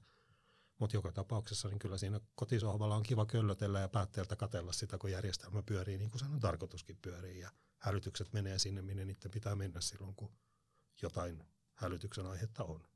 Mutta 0.80 0.98
joka 0.98 1.12
tapauksessa 1.12 1.70
niin 1.70 1.80
kyllä 1.80 1.98
siinä 1.98 2.20
kotisohvalla 2.36 2.96
on 2.96 3.04
kiva 3.04 3.26
köllötellä 3.26 3.80
ja 3.80 3.90
päätteeltä 3.90 4.36
katella 4.36 4.74
sitä, 4.74 4.98
kun 4.98 5.12
järjestelmä 5.12 5.64
pyörii 5.64 5.98
niin 5.98 6.12
kuin 6.12 6.20
sen 6.20 6.34
on 6.34 6.40
tarkoituskin 6.40 6.98
pyörii 7.02 7.40
ja 7.40 7.52
hälytykset 7.78 8.34
menee 8.34 8.60
sinne, 8.60 8.82
minne 8.82 9.06
niiden 9.06 9.32
pitää 9.32 9.56
mennä 9.56 9.82
silloin, 9.82 10.16
kun 10.16 10.32
jotain 11.02 11.44
hälytyksen 11.82 12.26
aihetta 12.26 12.64
on. 12.64 12.88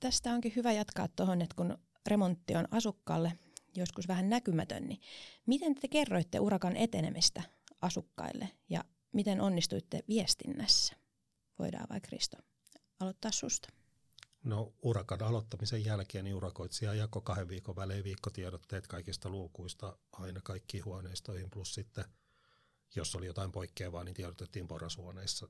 Tästä 0.00 0.32
onkin 0.32 0.52
hyvä 0.56 0.72
jatkaa 0.72 1.08
tuohon, 1.08 1.42
että 1.42 1.54
kun 1.56 1.78
remontti 2.06 2.56
on 2.56 2.68
asukkaalle 2.70 3.38
joskus 3.76 4.08
vähän 4.08 4.28
näkymätön, 4.28 4.88
niin 4.88 5.00
miten 5.46 5.74
te 5.74 5.88
kerroitte 5.88 6.40
urakan 6.40 6.76
etenemistä 6.76 7.42
asukkaille 7.82 8.48
ja 8.68 8.84
miten 9.12 9.40
onnistuitte 9.40 10.00
viestinnässä? 10.08 10.96
Voidaan 11.58 11.86
vaikka 11.88 12.08
Kristo 12.08 12.36
aloittaa 13.00 13.30
susta. 13.30 13.77
No 14.44 14.74
urakan 14.82 15.22
aloittamisen 15.22 15.84
jälkeen 15.84 16.24
niin 16.24 16.34
urakoitsija 16.34 16.94
jakoi 16.94 17.22
kahden 17.22 17.48
viikon 17.48 17.76
välein 17.76 18.04
viikkotiedotteet 18.04 18.86
kaikista 18.86 19.28
luukuista 19.28 19.98
aina 20.12 20.40
kaikkiin 20.40 20.84
huoneistoihin, 20.84 21.50
plus 21.50 21.74
sitten 21.74 22.04
jos 22.94 23.14
oli 23.14 23.26
jotain 23.26 23.52
poikkeavaa, 23.52 24.04
niin 24.04 24.14
tiedotettiin 24.14 24.68
porrashuoneissa, 24.68 25.48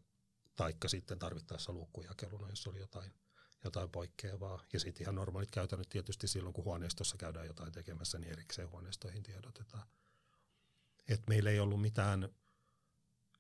taikka 0.57 0.88
sitten 0.88 1.18
tarvittaessa 1.18 1.73
luukkujakeluna, 1.73 2.49
jos 2.49 2.66
oli 2.66 2.78
jotain– 2.78 3.12
jotain 3.64 3.90
poikkeavaa. 3.90 4.64
Ja 4.73 4.80
sitten 4.80 5.04
ihan 5.04 5.14
normaalit 5.14 5.50
käytännöt 5.50 5.88
tietysti 5.88 6.28
silloin, 6.28 6.52
kun 6.52 6.64
huoneistossa 6.64 7.16
käydään 7.16 7.47
jotain 7.47 7.73
tekemässä, 7.73 8.18
niin 8.18 8.33
erikseen 8.33 8.71
huoneistoihin 8.71 9.23
tiedotetaan. 9.23 9.88
Et 11.09 11.23
meillä 11.28 11.50
ei 11.50 11.61
ollut 11.61 11.80
mitään 11.80 12.28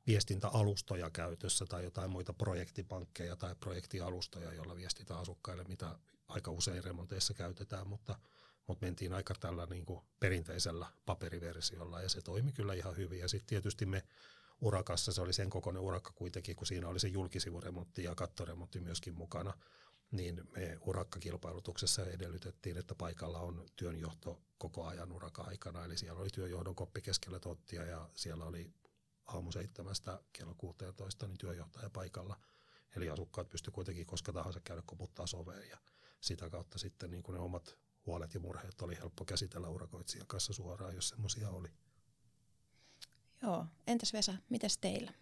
viestintäalustoja 0.08 1.10
käytössä 1.10 1.66
tai 1.66 1.84
jotain 1.84 2.10
muita 2.10 2.32
projektipankkeja 2.32 3.36
tai 3.36 3.54
projektialustoja, 3.54 4.52
joilla 4.52 4.76
viestitään 4.76 5.20
asukkaille, 5.20 5.64
mitä 5.64 5.98
aika 6.28 6.50
usein 6.50 6.84
remonteissa 6.84 7.34
käytetään, 7.34 7.86
mutta, 7.86 8.18
mutta 8.66 8.86
mentiin 8.86 9.12
aika 9.12 9.34
tällä 9.40 9.66
niin 9.66 9.86
kuin 9.86 10.00
perinteisellä 10.20 10.86
paperiversiolla 11.06 12.00
ja 12.00 12.08
se 12.08 12.20
toimi 12.20 12.52
kyllä 12.52 12.74
ihan 12.74 12.96
hyvin. 12.96 13.18
Ja 13.18 13.28
sitten 13.28 13.48
tietysti 13.48 13.86
me 13.86 14.02
urakassa, 14.60 15.12
se 15.12 15.20
oli 15.20 15.32
sen 15.32 15.50
kokoinen 15.50 15.82
urakka 15.82 16.12
kuitenkin, 16.12 16.56
kun 16.56 16.66
siinä 16.66 16.88
oli 16.88 17.00
se 17.00 17.08
julkisivuremontti 17.08 18.04
ja 18.04 18.14
kattoremontti 18.14 18.80
myöskin 18.80 19.14
mukana, 19.14 19.54
niin 20.10 20.48
me 20.50 20.78
urakkakilpailutuksessa 20.80 22.06
edellytettiin, 22.06 22.76
että 22.76 22.94
paikalla 22.94 23.40
on 23.40 23.66
työnjohto 23.76 24.42
koko 24.58 24.86
ajan 24.86 25.12
uraka-aikana. 25.12 25.84
Eli 25.84 25.96
siellä 25.96 26.20
oli 26.20 26.30
työjohdon 26.30 26.74
koppi 26.74 27.00
keskellä 27.00 27.38
tottia 27.38 27.84
ja 27.84 28.10
siellä 28.14 28.44
oli 28.44 28.70
aamu 29.28 29.52
seitsemästä 29.52 30.20
kello 30.32 30.54
16 30.54 31.26
niin 31.26 31.38
työjohtaja 31.38 31.90
paikalla. 31.90 32.40
Eli 32.96 33.08
asukkaat 33.08 33.50
pystyivät 33.50 33.74
kuitenkin 33.74 34.06
koska 34.06 34.32
tahansa 34.32 34.60
käydä 34.60 34.82
koputtaa 34.86 35.26
soveen 35.26 35.68
ja 35.68 35.78
sitä 36.20 36.50
kautta 36.50 36.78
sitten 36.78 37.10
niin 37.10 37.22
kuin 37.22 37.34
ne 37.34 37.40
omat 37.40 37.78
huolet 38.06 38.34
ja 38.34 38.40
murheet 38.40 38.82
oli 38.82 38.96
helppo 38.96 39.24
käsitellä 39.24 39.68
urakoitsijan 39.68 40.26
kanssa 40.26 40.52
suoraan, 40.52 40.94
jos 40.94 41.08
semmoisia 41.08 41.50
oli. 41.50 41.68
Joo, 43.42 43.66
entäs 43.86 44.12
Vesa, 44.12 44.34
mitäs 44.48 44.78
teillä? 44.78 45.12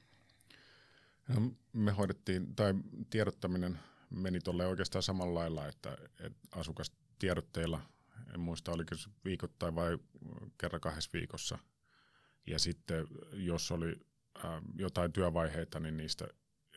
No, 1.29 1.51
me 1.73 1.93
hoidettiin, 1.93 2.57
tai 2.57 2.75
tiedottaminen 3.11 3.79
meni 4.11 4.41
tuolle 4.41 4.67
oikeastaan 4.67 5.03
samalla 5.03 5.41
lailla, 5.41 5.67
että, 5.67 5.99
että 6.21 6.49
asukastiedotteilla, 6.53 7.81
en 8.35 8.41
muista 8.41 8.73
oliko 8.73 8.95
se 8.95 9.11
viikoittain 9.25 9.75
vai 9.75 9.99
kerran 10.59 10.81
kahdessa 10.81 11.11
viikossa. 11.13 11.59
Ja 12.47 12.59
sitten 12.59 13.07
jos 13.33 13.71
oli 13.71 14.01
äh, 14.45 14.63
jotain 14.79 15.13
työvaiheita, 15.13 15.81
niin 15.81 15.97
niistä, 15.97 16.29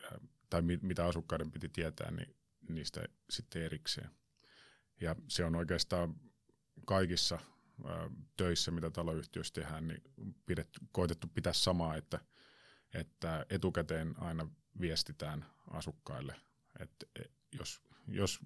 äh, 0.04 0.20
tai 0.50 0.62
mit, 0.62 0.82
mitä 0.82 1.06
asukkaiden 1.06 1.50
piti 1.50 1.68
tietää, 1.68 2.10
niin 2.10 2.36
niistä 2.68 3.04
sitten 3.30 3.62
erikseen. 3.62 4.10
Ja 5.00 5.16
se 5.28 5.44
on 5.44 5.56
oikeastaan 5.56 6.14
kaikissa 6.86 7.34
äh, 7.34 8.10
töissä, 8.36 8.70
mitä 8.70 8.90
taloyhtiössä 8.90 9.54
tehdään, 9.54 9.88
niin 9.88 10.02
pidetty, 10.46 10.80
koitettu 10.92 11.26
pitää 11.34 11.52
samaa, 11.52 11.96
että, 11.96 12.20
että 12.94 13.46
etukäteen 13.50 14.14
aina 14.18 14.48
viestitään 14.80 15.46
asukkaille 15.70 16.34
et 16.78 16.90
jos 17.58 17.82
jos 18.08 18.40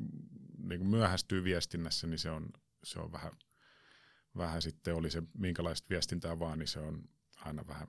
niin 0.59 0.87
myöhästyy 0.87 1.45
viestinnässä, 1.45 2.07
niin 2.07 2.19
se 2.19 2.31
on, 2.31 2.49
se 2.85 2.99
on 3.00 3.12
vähän, 3.12 3.33
vähän 4.36 4.62
sitten, 4.62 4.94
oli 4.94 5.10
se 5.10 5.22
minkälaista 5.38 5.86
viestintää 5.90 6.38
vaan, 6.38 6.58
niin 6.58 6.68
se 6.68 6.80
on 6.80 7.08
aina 7.36 7.66
vähän 7.66 7.88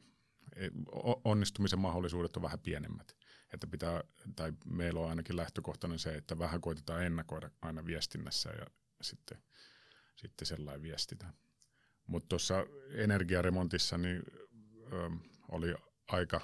onnistumisen 1.24 1.80
mahdollisuudet 1.80 2.38
on 2.38 2.44
vähän 2.44 2.60
pienemmät. 2.60 3.16
Että 3.54 3.68
pitää, 3.68 4.04
tai 4.36 4.54
meillä 4.66 5.00
on 5.00 5.10
ainakin 5.10 5.36
lähtökohtainen 5.36 6.00
se, 6.00 6.16
että 6.16 6.40
vähän 6.40 6.62
koitetaan 6.62 7.04
ennakoida 7.04 7.50
aina 7.62 7.86
viestinnässä 7.86 8.50
ja 8.50 8.66
sitten, 9.02 9.38
sitten 10.16 10.46
sellainen 10.46 10.82
viestitään. 10.82 11.34
Mutta 12.08 12.28
tuossa 12.30 12.66
energiaremontissa 12.92 13.98
niin, 13.98 14.24
ö, 14.94 15.10
oli 15.52 15.76
aika 16.08 16.42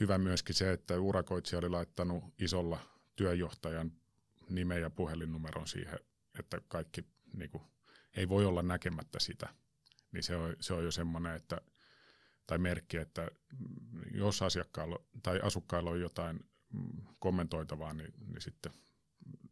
hyvä 0.00 0.18
myöskin 0.18 0.54
se, 0.54 0.72
että 0.72 1.00
urakoitsija 1.00 1.58
oli 1.58 1.68
laittanut 1.68 2.24
isolla 2.38 2.78
työjohtajan 3.16 3.92
nimen 4.48 4.80
ja 4.80 4.90
puhelinnumeron 4.90 5.66
siihen, 5.66 5.98
että 6.38 6.60
kaikki 6.68 7.04
niin 7.36 7.50
kuin, 7.50 7.62
ei 8.14 8.28
voi 8.28 8.44
olla 8.44 8.62
näkemättä 8.62 9.20
sitä. 9.20 9.48
Niin 10.12 10.22
se 10.22 10.36
on, 10.36 10.56
se 10.60 10.74
on 10.74 10.84
jo 10.84 10.90
semmoinen, 10.90 11.36
että, 11.36 11.60
tai 12.46 12.58
merkki, 12.58 12.96
että 12.96 13.28
jos 14.10 14.42
asiakkaalla 14.42 14.98
tai 15.22 15.40
asukkailla 15.42 15.90
on 15.90 16.00
jotain 16.00 16.40
mm, 16.72 17.06
kommentoitavaa, 17.18 17.92
niin, 17.92 18.14
niin 18.26 18.40
sitten 18.40 18.72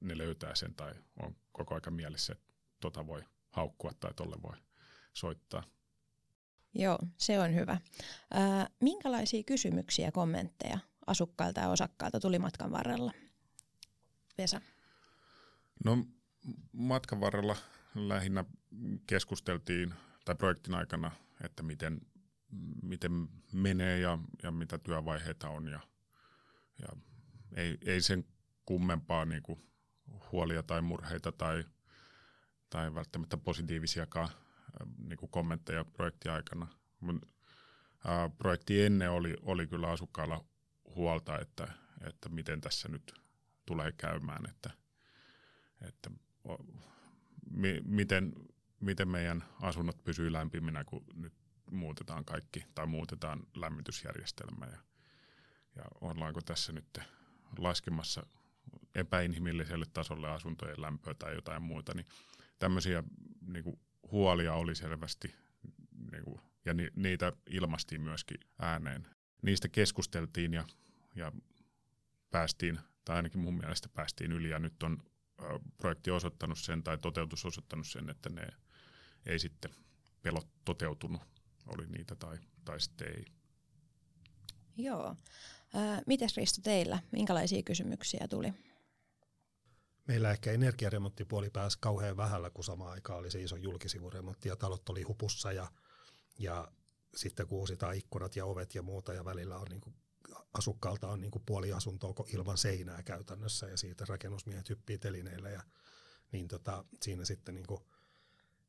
ne 0.00 0.18
löytää 0.18 0.54
sen 0.54 0.74
tai 0.74 0.94
on 1.22 1.36
koko 1.52 1.74
aika 1.74 1.90
mielessä, 1.90 2.32
että 2.32 2.54
tota 2.80 3.06
voi 3.06 3.22
haukkua 3.50 3.92
tai 4.00 4.14
tolle 4.14 4.36
voi 4.42 4.56
soittaa. 5.14 5.62
Joo, 6.74 6.98
se 7.18 7.40
on 7.40 7.54
hyvä. 7.54 7.80
Ää, 8.30 8.66
minkälaisia 8.80 9.42
kysymyksiä, 9.42 10.12
kommentteja 10.12 10.78
asukkailta 11.06 11.60
ja 11.60 11.68
osakkailta 11.68 12.20
tuli 12.20 12.38
matkan 12.38 12.72
varrella? 12.72 13.12
Vesa. 14.38 14.60
No 15.84 16.06
matkan 16.72 17.20
varrella 17.20 17.56
lähinnä 17.94 18.44
keskusteltiin, 19.06 19.94
tai 20.24 20.34
projektin 20.34 20.74
aikana, 20.74 21.10
että 21.44 21.62
miten, 21.62 22.00
miten 22.82 23.28
menee 23.52 23.98
ja, 23.98 24.18
ja 24.42 24.50
mitä 24.50 24.78
työvaiheita 24.78 25.48
on. 25.48 25.68
Ja, 25.68 25.80
ja 26.78 26.88
ei, 27.54 27.78
ei 27.86 28.00
sen 28.00 28.24
kummempaa 28.66 29.24
niin 29.24 29.42
kuin 29.42 29.62
huolia 30.32 30.62
tai 30.62 30.82
murheita 30.82 31.32
tai, 31.32 31.64
tai 32.70 32.94
välttämättä 32.94 33.36
positiivisiakaan 33.36 34.28
niin 34.98 35.16
kuin 35.16 35.30
kommentteja 35.30 35.84
projektin 35.84 36.32
aikana. 36.32 36.66
Mun, 37.00 37.20
ää, 38.06 38.30
projekti 38.30 38.82
ennen 38.82 39.10
oli, 39.10 39.36
oli 39.42 39.66
kyllä 39.66 39.90
asukkailla 39.90 40.44
huolta, 40.96 41.38
että, 41.38 41.68
että 42.06 42.28
miten 42.28 42.60
tässä 42.60 42.88
nyt 42.88 43.14
tulee 43.66 43.92
käymään, 43.92 44.50
että, 44.50 44.70
että 45.88 46.10
mi, 47.50 47.80
miten, 47.84 48.32
miten 48.80 49.08
meidän 49.08 49.44
asunnot 49.60 50.04
pysyy 50.04 50.32
lämpiminä, 50.32 50.84
kun 50.84 51.04
nyt 51.14 51.32
muutetaan 51.70 52.24
kaikki 52.24 52.64
tai 52.74 52.86
muutetaan 52.86 53.46
lämmitysjärjestelmä 53.54 54.66
ja, 54.66 54.78
ja 55.76 55.84
ollaanko 56.00 56.40
tässä 56.40 56.72
nyt 56.72 56.98
laskemassa 57.58 58.26
epäinhimilliselle 58.94 59.86
tasolle 59.92 60.30
asuntojen 60.30 60.82
lämpöä 60.82 61.14
tai 61.14 61.34
jotain 61.34 61.62
muuta, 61.62 61.94
niin 61.94 62.06
tämmöisiä 62.58 63.02
niin 63.46 63.64
kuin 63.64 63.80
huolia 64.12 64.54
oli 64.54 64.74
selvästi 64.74 65.34
niin 66.12 66.24
kuin, 66.24 66.40
ja 66.64 66.74
ni, 66.74 66.88
niitä 66.96 67.32
ilmastiin 67.46 68.00
myöskin 68.00 68.40
ääneen. 68.58 69.08
Niistä 69.42 69.68
keskusteltiin 69.68 70.52
ja, 70.52 70.64
ja 71.14 71.32
päästiin, 72.30 72.78
tai 73.04 73.16
ainakin 73.16 73.40
mun 73.40 73.56
mielestä 73.56 73.88
päästiin 73.88 74.32
yli 74.32 74.48
ja 74.50 74.58
nyt 74.58 74.82
on 74.82 75.02
projekti 75.78 76.10
osoittanut 76.10 76.58
sen 76.58 76.82
tai 76.82 76.98
toteutus 76.98 77.44
osoittanut 77.44 77.86
sen, 77.86 78.10
että 78.10 78.28
ne 78.28 78.48
ei 79.26 79.38
sitten 79.38 79.70
pelot 80.22 80.48
toteutunut, 80.64 81.22
oli 81.66 81.86
niitä 81.86 82.16
tai, 82.16 82.38
tai 82.64 82.80
sitten 82.80 83.08
ei. 83.08 83.24
Joo. 84.76 85.16
mites 86.06 86.36
Risto 86.36 86.60
teillä, 86.62 86.98
minkälaisia 87.12 87.62
kysymyksiä 87.62 88.28
tuli? 88.30 88.52
Meillä 90.08 90.30
ehkä 90.30 90.52
energiaremonttipuoli 90.52 91.50
pääsi 91.50 91.78
kauhean 91.80 92.16
vähällä, 92.16 92.50
kun 92.50 92.64
samaan 92.64 92.92
aikaan 92.92 93.18
oli 93.18 93.30
se 93.30 93.42
iso 93.42 93.56
julkisivuremontti 93.56 94.48
ja 94.48 94.56
talot 94.56 94.88
oli 94.88 95.02
hupussa 95.02 95.52
ja, 95.52 95.68
ja 96.38 96.68
sitten 97.16 97.46
kun 97.46 97.58
uusitaan 97.58 97.94
ikkunat 97.94 98.36
ja 98.36 98.46
ovet 98.46 98.74
ja 98.74 98.82
muuta 98.82 99.14
ja 99.14 99.24
välillä 99.24 99.58
on 99.58 99.66
niin 99.70 99.80
kuin 99.80 99.94
asukkaalta 100.54 101.08
on 101.08 101.20
niin 101.20 101.32
puoli 101.46 101.72
asuntoa 101.72 102.26
ilman 102.34 102.58
seinää 102.58 103.02
käytännössä 103.02 103.66
ja 103.66 103.76
siitä 103.76 104.04
rakennusmiehet 104.08 104.68
hyppii 104.68 104.98
telineillä 104.98 105.50
ja 105.50 105.62
niin 106.32 106.48
tota, 106.48 106.84
siinä 107.02 107.24
sitten 107.24 107.54
niin 107.54 107.66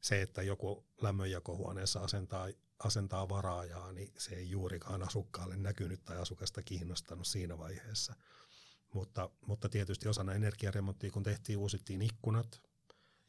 se, 0.01 0.21
että 0.21 0.41
joku 0.41 0.85
lämmönjakohuoneessa 1.01 1.99
asentaa, 1.99 2.47
asentaa 2.79 3.29
varaajaa, 3.29 3.91
niin 3.91 4.13
se 4.17 4.35
ei 4.35 4.49
juurikaan 4.49 5.03
asukkaalle 5.03 5.57
näkynyt 5.57 6.05
tai 6.05 6.17
asukasta 6.17 6.61
kiinnostanut 6.61 7.27
siinä 7.27 7.57
vaiheessa. 7.57 8.15
Mutta, 8.93 9.29
mutta 9.47 9.69
tietysti 9.69 10.09
osana 10.09 10.33
energiaremonttia, 10.33 11.11
kun 11.11 11.23
tehtiin, 11.23 11.57
uusittiin 11.57 12.01
ikkunat 12.01 12.61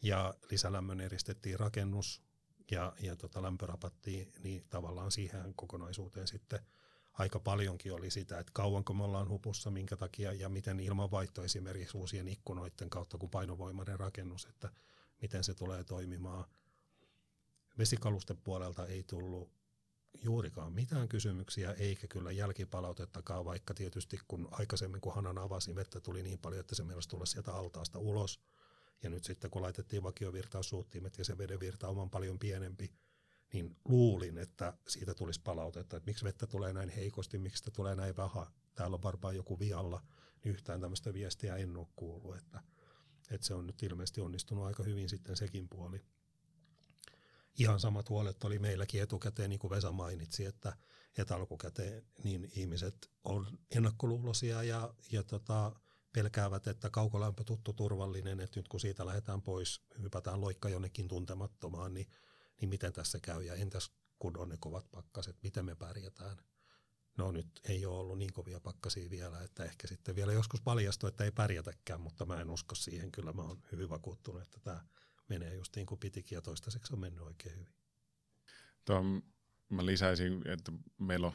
ja 0.02 0.34
lisälämmön 0.50 1.00
eristettiin 1.00 1.60
rakennus 1.60 2.22
ja, 2.70 2.92
ja 3.00 3.16
tota 3.16 3.42
lämpörapattiin, 3.42 4.32
niin 4.42 4.64
tavallaan 4.70 5.12
siihen 5.12 5.54
kokonaisuuteen 5.54 6.28
sitten– 6.28 6.60
aika 7.14 7.40
paljonkin 7.40 7.92
oli 7.92 8.10
sitä, 8.10 8.38
että 8.38 8.52
kauanko 8.54 8.94
me 8.94 9.04
ollaan 9.04 9.28
hupussa, 9.28 9.70
minkä 9.70 9.96
takia 9.96 10.32
ja 10.32 10.48
miten 10.48 10.80
ilmanvaihto 10.80 11.44
esimerkiksi 11.44 11.98
uusien 11.98 12.28
ikkunoiden 12.28 12.90
kautta 12.90 13.18
kuin 13.18 13.30
painovoimainen 13.30 14.00
rakennus, 14.00 14.44
että 14.46 14.70
miten 15.22 15.44
se 15.44 15.54
tulee 15.54 15.84
toimimaan. 15.84 16.44
Vesikalusten 17.78 18.36
puolelta 18.36 18.86
ei 18.86 19.02
tullut 19.02 19.50
juurikaan 20.22 20.72
mitään 20.72 21.08
kysymyksiä, 21.08 21.72
eikä 21.72 22.06
kyllä 22.06 22.32
jälkipalautettakaan, 22.32 23.44
vaikka 23.44 23.74
tietysti 23.74 24.18
kun 24.28 24.48
aikaisemmin 24.50 25.00
kun 25.00 25.14
Hanan 25.14 25.38
avasi, 25.38 25.74
vettä 25.74 26.00
tuli 26.00 26.22
niin 26.22 26.38
paljon, 26.38 26.60
että 26.60 26.74
se 26.74 26.84
meillä 26.84 27.02
tulla 27.08 27.26
sieltä 27.26 27.54
altaasta 27.54 27.98
ulos. 27.98 28.40
Ja 29.02 29.10
nyt 29.10 29.24
sitten 29.24 29.50
kun 29.50 29.62
laitettiin 29.62 30.02
vakiovirtaussuuttimet 30.02 31.18
ja 31.18 31.24
se 31.24 31.38
vedenvirta 31.38 31.88
on 31.88 32.10
paljon 32.10 32.38
pienempi, 32.38 32.92
niin 33.54 33.76
luulin, 33.88 34.38
että 34.38 34.72
siitä 34.88 35.14
tulisi 35.14 35.40
palautetta, 35.44 35.96
että 35.96 36.06
miksi 36.06 36.24
vettä 36.24 36.46
tulee 36.46 36.72
näin 36.72 36.88
heikosti, 36.88 37.38
miksi 37.38 37.58
sitä 37.58 37.70
tulee 37.70 37.94
näin 37.94 38.16
vähän, 38.16 38.46
täällä 38.74 38.94
on 38.94 39.02
varmaan 39.02 39.36
joku 39.36 39.58
vialla, 39.58 40.02
niin 40.44 40.52
yhtään 40.52 40.80
tämmöistä 40.80 41.14
viestiä 41.14 41.56
en 41.56 41.76
ole 41.76 41.86
kuullut, 41.96 42.36
että, 42.36 42.60
että 43.30 43.46
se 43.46 43.54
on 43.54 43.66
nyt 43.66 43.82
ilmeisesti 43.82 44.20
onnistunut 44.20 44.64
aika 44.64 44.82
hyvin 44.82 45.08
sitten 45.08 45.36
sekin 45.36 45.68
puoli. 45.68 46.00
Ihan 47.58 47.80
samat 47.80 48.08
huolet 48.08 48.44
oli 48.44 48.58
meilläkin 48.58 49.02
etukäteen, 49.02 49.50
niin 49.50 49.60
kuin 49.60 49.70
Vesa 49.70 49.92
mainitsi, 49.92 50.44
että, 50.44 50.76
että 51.18 51.34
alkukäteen 51.36 52.02
niin 52.24 52.52
ihmiset 52.56 53.10
on 53.24 53.58
ennakkoluuloisia 53.70 54.62
ja, 54.62 54.94
ja 55.12 55.22
tota, 55.22 55.72
pelkäävät, 56.12 56.66
että 56.66 56.90
kaukolämpö 56.90 57.44
tuttu 57.44 57.72
turvallinen, 57.72 58.40
että 58.40 58.60
nyt 58.60 58.68
kun 58.68 58.80
siitä 58.80 59.06
lähdetään 59.06 59.42
pois, 59.42 59.82
hypätään 60.02 60.40
loikka 60.40 60.68
jonnekin 60.68 61.08
tuntemattomaan, 61.08 61.94
niin 61.94 62.06
niin 62.60 62.68
miten 62.68 62.92
tässä 62.92 63.20
käy 63.20 63.42
ja 63.42 63.54
entäs 63.54 63.90
kun 64.18 64.38
on 64.38 64.48
ne 64.48 64.56
kovat 64.60 64.90
pakkaset, 64.90 65.42
miten 65.42 65.64
me 65.64 65.74
pärjätään. 65.74 66.36
No 67.18 67.32
nyt 67.32 67.60
ei 67.68 67.86
ole 67.86 67.98
ollut 67.98 68.18
niin 68.18 68.32
kovia 68.32 68.60
pakkasia 68.60 69.10
vielä, 69.10 69.42
että 69.42 69.64
ehkä 69.64 69.86
sitten 69.86 70.16
vielä 70.16 70.32
joskus 70.32 70.60
paljastuu, 70.60 71.08
että 71.08 71.24
ei 71.24 71.30
pärjätäkään, 71.30 72.00
mutta 72.00 72.26
mä 72.26 72.40
en 72.40 72.50
usko 72.50 72.74
siihen. 72.74 73.12
Kyllä 73.12 73.32
mä 73.32 73.42
oon 73.42 73.62
hyvin 73.72 73.88
vakuuttunut, 73.88 74.42
että 74.42 74.60
tämä 74.60 74.84
menee 75.28 75.54
just 75.54 75.76
niin 75.76 75.86
kuin 75.86 76.00
pitikin 76.00 76.36
ja 76.36 76.42
toistaiseksi 76.42 76.92
on 76.92 77.00
mennyt 77.00 77.24
oikein 77.24 77.54
hyvin. 77.54 77.74
Tuo, 78.84 79.02
mä 79.68 79.86
lisäisin, 79.86 80.48
että 80.48 80.72
meillä 80.98 81.26
on 81.26 81.34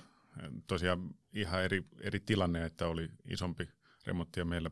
tosiaan 0.68 1.16
ihan 1.34 1.64
eri, 1.64 1.84
eri 2.02 2.20
tilanne, 2.20 2.66
että 2.66 2.88
oli 2.88 3.10
isompi 3.30 3.70
remontti 4.06 4.40
ja 4.40 4.46
meillä 4.46 4.72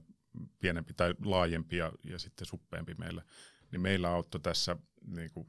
pienempi 0.60 0.93
tai 0.93 1.15
laajempi 1.25 1.77
ja, 1.77 1.91
ja 2.03 2.19
sitten 2.19 2.47
suppeempi 2.47 2.93
meillä. 2.93 3.23
Niin 3.71 3.81
meillä 3.81 4.10
auttoi 4.10 4.41
tässä 4.41 4.77
niin 5.07 5.31
kuin 5.31 5.47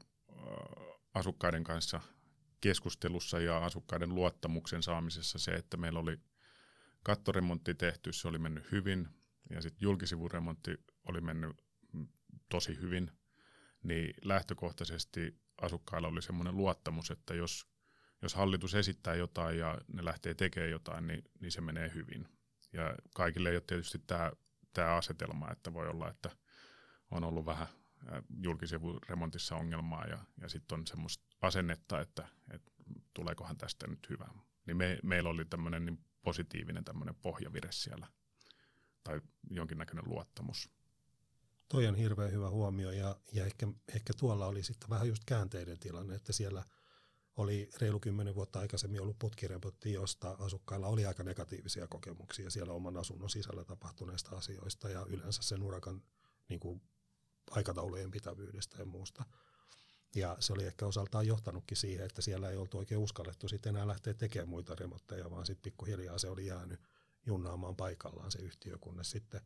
asukkaiden 1.13 1.63
kanssa 1.63 2.01
keskustelussa 2.61 3.39
ja 3.39 3.65
asukkaiden 3.65 4.15
luottamuksen 4.15 4.83
saamisessa 4.83 5.39
se, 5.39 5.51
että 5.51 5.77
meillä 5.77 5.99
oli 5.99 6.19
kattoremontti 7.03 7.75
tehty, 7.75 8.13
se 8.13 8.27
oli 8.27 8.39
mennyt 8.39 8.71
hyvin 8.71 9.07
ja 9.49 9.61
sitten 9.61 9.85
julkisivuremontti 9.85 10.77
oli 11.07 11.21
mennyt 11.21 11.57
tosi 12.49 12.77
hyvin, 12.81 13.11
niin 13.83 14.13
lähtökohtaisesti 14.23 15.39
asukkailla 15.61 16.07
oli 16.07 16.21
semmoinen 16.21 16.57
luottamus, 16.57 17.11
että 17.11 17.33
jos, 17.33 17.67
jos 18.21 18.35
hallitus 18.35 18.75
esittää 18.75 19.15
jotain 19.15 19.57
ja 19.57 19.77
ne 19.93 20.05
lähtee 20.05 20.33
tekemään 20.33 20.71
jotain, 20.71 21.07
niin, 21.07 21.23
niin 21.41 21.51
se 21.51 21.61
menee 21.61 21.91
hyvin. 21.93 22.27
Ja 22.73 22.95
kaikille 23.15 23.49
ei 23.49 23.55
ole 23.55 23.63
tietysti 23.67 24.01
tämä 24.73 24.95
asetelma, 24.95 25.51
että 25.51 25.73
voi 25.73 25.89
olla, 25.89 26.09
että 26.09 26.29
on 27.11 27.23
ollut 27.23 27.45
vähän 27.45 27.67
julkisivuremontissa 28.43 29.55
ongelmaa 29.55 30.05
ja, 30.05 30.25
ja 30.41 30.49
sitten 30.49 30.79
on 30.79 30.87
semmoista 30.87 31.23
asennetta, 31.41 32.01
että, 32.01 32.27
että 32.51 32.71
tuleekohan 33.13 33.57
tästä 33.57 33.87
nyt 33.87 34.09
hyvä. 34.09 34.27
Niin 34.65 34.77
me, 34.77 34.99
meillä 35.03 35.29
oli 35.29 35.45
tämmöinen 35.45 35.85
niin 35.85 36.05
positiivinen 36.21 36.83
tämmöinen 36.83 37.15
pohjavire 37.15 37.71
siellä 37.71 38.07
tai 39.03 39.21
jonkinnäköinen 39.49 40.03
luottamus. 40.07 40.69
Toi 41.67 41.87
on 41.87 41.95
hirveän 41.95 42.31
hyvä 42.31 42.49
huomio 42.49 42.91
ja, 42.91 43.15
ja 43.31 43.45
ehkä, 43.45 43.67
ehkä 43.95 44.13
tuolla 44.13 44.45
oli 44.45 44.63
sitten 44.63 44.89
vähän 44.89 45.07
just 45.07 45.23
käänteiden 45.25 45.79
tilanne, 45.79 46.15
että 46.15 46.33
siellä 46.33 46.63
oli 47.35 47.69
reilu 47.81 47.99
kymmenen 47.99 48.35
vuotta 48.35 48.59
aikaisemmin 48.59 49.01
ollut 49.01 49.19
putkiremontti, 49.19 49.93
josta 49.93 50.35
asukkailla 50.39 50.87
oli 50.87 51.05
aika 51.05 51.23
negatiivisia 51.23 51.87
kokemuksia 51.87 52.49
siellä 52.49 52.73
oman 52.73 52.97
asunnon 52.97 53.29
sisällä 53.29 53.63
tapahtuneista 53.63 54.37
asioista 54.37 54.89
ja 54.89 55.05
yleensä 55.09 55.41
sen 55.41 55.63
urakan 55.63 56.01
niin 56.49 56.59
kuin, 56.59 56.81
aikataulujen 57.51 58.11
pitävyydestä 58.11 58.77
ja 58.79 58.85
muusta. 58.85 59.23
Ja 60.15 60.37
se 60.39 60.53
oli 60.53 60.63
ehkä 60.65 60.85
osaltaan 60.85 61.27
johtanutkin 61.27 61.77
siihen, 61.77 62.05
että 62.05 62.21
siellä 62.21 62.49
ei 62.49 62.57
oltu 62.57 62.77
oikein 62.77 63.01
uskallettu 63.01 63.47
sitten 63.47 63.75
enää 63.75 63.87
lähteä 63.87 64.13
tekemään 64.13 64.49
muita 64.49 64.75
remontteja, 64.75 65.31
vaan 65.31 65.45
sitten 65.45 65.61
pikkuhiljaa 65.71 66.17
se 66.17 66.29
oli 66.29 66.45
jäänyt 66.45 66.79
junnaamaan 67.25 67.75
paikallaan 67.75 68.31
se 68.31 68.39
yhtiö, 68.39 68.77
kunnes 68.77 69.11
sitten 69.11 69.41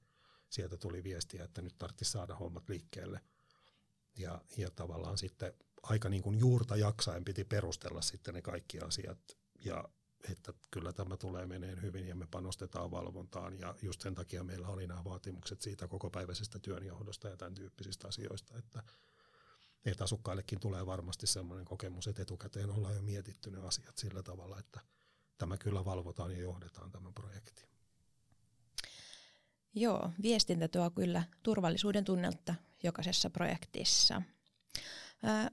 sieltä 0.49 0.77
tuli 0.77 1.03
viestiä, 1.03 1.43
että 1.43 1.61
nyt 1.61 1.77
tarvitsisi 1.77 2.11
saada 2.11 2.35
hommat 2.35 2.69
liikkeelle. 2.69 3.21
Ja, 4.17 4.41
ja 4.57 4.71
tavallaan 4.71 5.17
sitten 5.17 5.53
aika 5.83 6.09
niin 6.09 6.23
kuin 6.23 6.39
juurta 6.39 6.75
jaksaen 6.75 7.25
piti 7.25 7.43
perustella 7.43 8.01
sitten 8.01 8.33
ne 8.33 8.41
kaikki 8.41 8.79
asiat 8.79 9.19
ja 9.65 9.89
että 10.31 10.53
kyllä 10.71 10.93
tämä 10.93 11.17
tulee 11.17 11.45
meneen 11.45 11.81
hyvin 11.81 12.07
ja 12.07 12.15
me 12.15 12.27
panostetaan 12.31 12.91
valvontaan 12.91 13.59
ja 13.59 13.75
just 13.81 14.01
sen 14.01 14.15
takia 14.15 14.43
meillä 14.43 14.67
oli 14.67 14.87
nämä 14.87 15.03
vaatimukset 15.03 15.61
siitä 15.61 15.87
kokopäiväisestä 15.87 16.59
työnjohdosta 16.59 17.29
ja 17.29 17.37
tämän 17.37 17.53
tyyppisistä 17.53 18.07
asioista, 18.07 18.57
että, 18.57 18.83
että 19.85 20.03
asukkaillekin 20.03 20.59
tulee 20.59 20.85
varmasti 20.85 21.27
sellainen 21.27 21.65
kokemus, 21.65 22.07
että 22.07 22.21
etukäteen 22.21 22.69
ollaan 22.69 22.95
jo 22.95 23.01
mietitty 23.01 23.51
ne 23.51 23.67
asiat 23.67 23.97
sillä 23.97 24.23
tavalla, 24.23 24.59
että 24.59 24.79
tämä 25.37 25.57
kyllä 25.57 25.85
valvotaan 25.85 26.31
ja 26.31 26.39
johdetaan 26.39 26.91
tämä 26.91 27.11
projekti. 27.11 27.65
Joo, 29.75 30.11
viestintä 30.21 30.67
tuo 30.67 30.91
kyllä 30.91 31.23
turvallisuuden 31.43 32.05
tunnelta 32.05 32.55
jokaisessa 32.83 33.29
projektissa. 33.29 34.21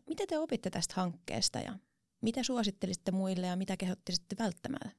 Mitä 0.06 0.26
te 0.26 0.38
opitte 0.38 0.70
tästä 0.70 0.94
hankkeesta 0.96 1.58
ja 1.58 1.78
mitä 2.20 2.42
suosittelisitte 2.42 3.10
muille 3.10 3.46
ja 3.46 3.56
mitä 3.56 3.76
kehottisitte 3.76 4.36
välttämään? 4.38 4.92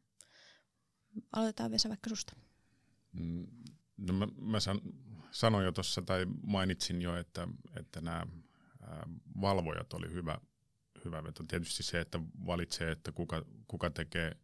Aloitetaan 1.33 1.71
Vesa 1.71 1.89
vaikka 1.89 2.09
susta. 2.09 2.35
Mm, 3.13 3.47
no 3.97 4.13
mä, 4.13 4.27
mä 4.41 4.59
san, 4.59 4.81
sanoin 5.31 5.65
jo 5.65 5.71
tuossa 5.71 6.01
tai 6.01 6.25
mainitsin 6.43 7.01
jo, 7.01 7.17
että, 7.17 7.47
että 7.79 8.01
nämä 8.01 8.27
valvojat 9.41 9.93
oli 9.93 10.11
hyvä, 10.11 10.37
hyvä 11.05 11.23
veto. 11.23 11.43
Tietysti 11.43 11.83
se, 11.83 11.99
että 11.99 12.19
valitsee, 12.45 12.91
että 12.91 13.11
kuka, 13.11 13.45
kuka 13.67 13.89
tekee 13.89 14.37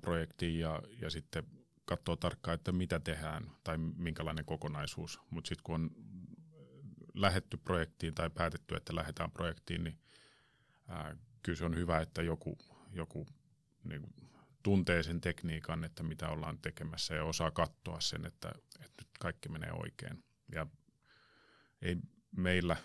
projektiin 0.00 0.58
ja, 0.58 0.82
ja 1.00 1.10
sitten 1.10 1.44
katsoo 1.84 2.16
tarkkaan, 2.16 2.54
että 2.54 2.72
mitä 2.72 3.00
tehdään 3.00 3.50
tai 3.64 3.78
minkälainen 3.78 4.44
kokonaisuus. 4.44 5.20
Mutta 5.30 5.48
sitten 5.48 5.62
kun 5.62 5.74
on 5.74 5.90
lähetty 7.14 7.56
projektiin 7.56 8.14
tai 8.14 8.30
päätetty, 8.30 8.76
että 8.76 8.94
lähdetään 8.94 9.30
projektiin, 9.30 9.84
niin 9.84 9.98
ää, 10.88 11.16
kyllä 11.46 11.58
se 11.58 11.64
on 11.64 11.76
hyvä, 11.76 12.00
että 12.00 12.22
joku, 12.22 12.58
joku 12.92 13.26
niin 13.84 14.00
kuin, 14.00 14.14
tuntee 14.62 15.02
sen 15.02 15.20
tekniikan, 15.20 15.84
että 15.84 16.02
mitä 16.02 16.28
ollaan 16.28 16.58
tekemässä 16.58 17.14
ja 17.14 17.24
osaa 17.24 17.50
katsoa 17.50 18.00
sen, 18.00 18.26
että, 18.26 18.52
että 18.84 19.02
nyt 19.02 19.18
kaikki 19.20 19.48
menee 19.48 19.72
oikein. 19.72 20.24
Ja 20.52 20.66
ei 21.82 21.96
meillä 22.36 22.76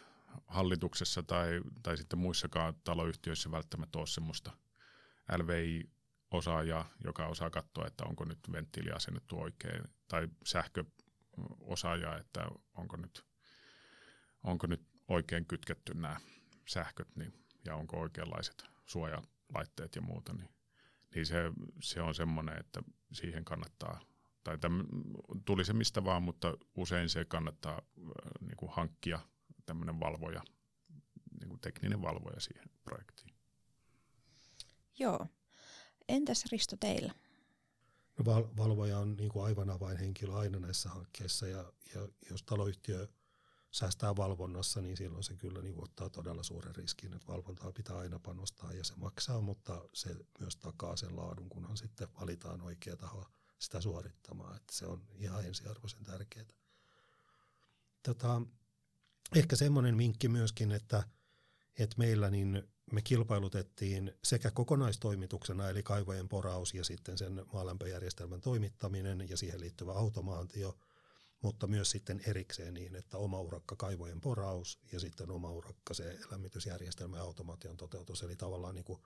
hallituksessa 0.47 1.23
tai, 1.23 1.61
tai 1.83 1.97
sitten 1.97 2.19
muissakaan 2.19 2.73
taloyhtiöissä 2.83 3.51
välttämättä 3.51 3.99
ole 3.99 4.07
semmoista 4.07 4.51
LVI-osaajaa, 5.37 6.89
joka 7.03 7.27
osaa 7.27 7.49
katsoa, 7.49 7.87
että 7.87 8.03
onko 8.05 8.25
nyt 8.25 8.39
venttiili 8.51 8.91
asennettu 8.91 9.39
oikein, 9.39 9.83
tai 10.07 10.27
sähköosaajaa, 10.45 12.17
että 12.17 12.45
onko 12.73 12.97
nyt, 12.97 13.25
onko 14.43 14.67
nyt 14.67 14.81
oikein 15.07 15.45
kytketty 15.45 15.93
nämä 15.93 16.17
sähköt, 16.67 17.15
niin, 17.15 17.33
ja 17.65 17.75
onko 17.75 17.99
oikeanlaiset 17.99 18.65
suojalaitteet 18.85 19.95
ja 19.95 20.01
muuta, 20.01 20.33
niin, 20.33 20.49
niin 21.15 21.25
se, 21.25 21.51
se 21.81 22.01
on 22.01 22.15
semmoinen, 22.15 22.59
että 22.59 22.81
siihen 23.13 23.45
kannattaa, 23.45 23.99
tai 24.43 24.57
täm, 24.57 24.85
tuli 25.45 25.65
se 25.65 25.73
mistä 25.73 26.03
vaan, 26.03 26.23
mutta 26.23 26.57
usein 26.75 27.09
se 27.09 27.25
kannattaa 27.25 27.81
niin 28.39 28.57
kuin 28.57 28.71
hankkia 28.71 29.19
tämmöinen 29.65 29.99
valvoja, 29.99 30.43
niin 31.39 31.49
kuin 31.49 31.61
tekninen 31.61 32.01
valvoja 32.01 32.39
siihen 32.39 32.69
projektiin. 32.83 33.35
Joo. 34.99 35.27
Entäs 36.09 36.45
Risto 36.51 36.77
teillä? 36.77 37.13
No, 38.19 38.25
val- 38.25 38.57
valvoja 38.57 38.99
on 38.99 39.15
niin 39.15 39.29
kuin 39.29 39.45
aivan 39.45 39.69
avainhenkilö 39.69 40.33
aina 40.33 40.59
näissä 40.59 40.89
hankkeissa 40.89 41.47
ja, 41.47 41.73
ja 41.95 42.07
jos 42.29 42.43
taloyhtiö 42.43 43.07
säästää 43.71 44.15
valvonnassa, 44.15 44.81
niin 44.81 44.97
silloin 44.97 45.23
se 45.23 45.35
kyllä 45.35 45.61
niin 45.61 45.83
ottaa 45.83 46.09
todella 46.09 46.43
suuren 46.43 46.75
riskin, 46.75 47.13
että 47.13 47.27
valvontaa 47.27 47.71
pitää 47.71 47.97
aina 47.97 48.19
panostaa 48.19 48.73
ja 48.73 48.83
se 48.83 48.93
maksaa, 48.95 49.41
mutta 49.41 49.81
se 49.93 50.15
myös 50.39 50.55
takaa 50.55 50.95
sen 50.95 51.15
laadun, 51.15 51.49
kunhan 51.49 51.77
sitten 51.77 52.07
valitaan 52.21 52.61
oikea 52.61 52.97
taho 52.97 53.25
sitä 53.59 53.81
suorittamaan, 53.81 54.55
että 54.55 54.75
se 54.75 54.85
on 54.85 55.01
ihan 55.15 55.45
ensiarvoisen 55.45 56.03
tärkeää. 56.03 56.45
Tota, 58.03 58.41
ehkä 59.35 59.55
semmoinen 59.55 59.97
vinkki 59.97 60.27
myöskin, 60.27 60.71
että, 60.71 61.03
että 61.79 61.95
meillä 61.97 62.29
niin 62.29 62.63
me 62.91 63.01
kilpailutettiin 63.01 64.13
sekä 64.23 64.51
kokonaistoimituksena 64.51 65.69
eli 65.69 65.83
kaivojen 65.83 66.29
poraus 66.29 66.73
ja 66.73 66.83
sitten 66.83 67.17
sen 67.17 67.45
maalämpöjärjestelmän 67.53 68.41
toimittaminen 68.41 69.29
ja 69.29 69.37
siihen 69.37 69.59
liittyvä 69.59 69.93
automaatio, 69.93 70.77
mutta 71.41 71.67
myös 71.67 71.91
sitten 71.91 72.21
erikseen 72.27 72.73
niin, 72.73 72.95
että 72.95 73.17
oma 73.17 73.41
urakka 73.41 73.75
kaivojen 73.75 74.21
poraus 74.21 74.79
ja 74.91 74.99
sitten 74.99 75.31
oma 75.31 75.51
urakka 75.51 75.93
se 75.93 76.19
lämmitysjärjestelmä 76.31 77.17
ja 77.17 77.23
automaation 77.23 77.77
toteutus, 77.77 78.23
eli 78.23 78.35
tavallaan 78.35 78.75
niin 78.75 78.85
kuin 78.85 79.01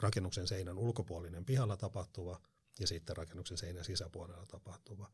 rakennuksen 0.00 0.46
seinän 0.46 0.78
ulkopuolinen 0.78 1.44
pihalla 1.44 1.76
tapahtuva 1.76 2.40
ja 2.78 2.86
sitten 2.86 3.16
rakennuksen 3.16 3.58
seinän 3.58 3.84
sisäpuolella 3.84 4.46
tapahtuva. 4.46 5.10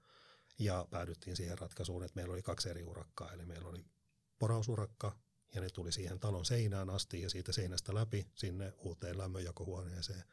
Ja 0.59 0.87
päädyttiin 0.91 1.37
siihen 1.37 1.59
ratkaisuun, 1.59 2.05
että 2.05 2.17
meillä 2.17 2.33
oli 2.33 2.43
kaksi 2.43 2.71
eri 2.71 2.83
urakkaa, 2.83 3.33
eli 3.33 3.45
meillä 3.45 3.69
oli 3.69 3.85
porausurakka 4.39 5.17
ja 5.55 5.61
ne 5.61 5.71
tuli 5.71 5.93
siihen 5.93 6.21
talon 6.21 6.45
seinään 6.45 6.91
asti 6.91 7.23
ja 7.23 7.31
siitä 7.31 7.53
seinästä 7.53 7.95
läpi 7.95 8.27
sinne 8.35 8.73
uuteen 8.79 9.19
lämmönjakohuoneeseen. 9.19 10.25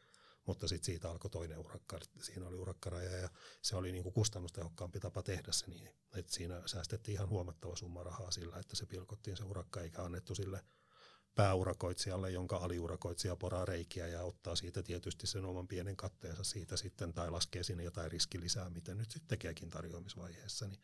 Mutta 0.48 0.68
sitten 0.68 0.86
siitä 0.86 1.10
alkoi 1.10 1.30
toinen 1.30 1.58
urakka, 1.58 1.98
siinä 2.20 2.46
oli 2.46 2.56
urakkaraja 2.56 3.10
ja 3.10 3.28
se 3.62 3.76
oli 3.76 3.92
niinku 3.92 4.10
kustannustehokkaampi 4.10 5.00
tapa 5.00 5.22
tehdä 5.22 5.52
se 5.52 5.66
niin, 5.66 5.88
että 6.14 6.32
siinä 6.32 6.62
säästettiin 6.66 7.14
ihan 7.14 7.28
huomattava 7.28 7.76
summa 7.76 8.02
rahaa 8.02 8.30
sillä, 8.30 8.58
että 8.58 8.76
se 8.76 8.86
pilkottiin 8.86 9.36
se 9.36 9.44
urakka 9.44 9.80
eikä 9.80 10.02
annettu 10.02 10.34
sille 10.34 10.64
pääurakoitsijalle, 11.34 12.30
jonka 12.30 12.56
aliurakoitsija 12.56 13.36
poraa 13.36 13.64
reikiä 13.64 14.06
ja 14.06 14.22
ottaa 14.22 14.56
siitä 14.56 14.82
tietysti 14.82 15.26
sen 15.26 15.44
oman 15.44 15.68
pienen 15.68 15.96
katteensa 15.96 16.44
siitä 16.44 16.76
sitten 16.76 17.12
tai 17.12 17.30
laskee 17.30 17.62
sinne 17.62 17.84
jotain 17.84 18.12
riskilisää, 18.12 18.70
miten 18.70 18.98
nyt 18.98 19.10
sitten 19.10 19.28
tekeekin 19.28 19.70
tarjoamisvaiheessa. 19.70 20.68
Niin 20.68 20.82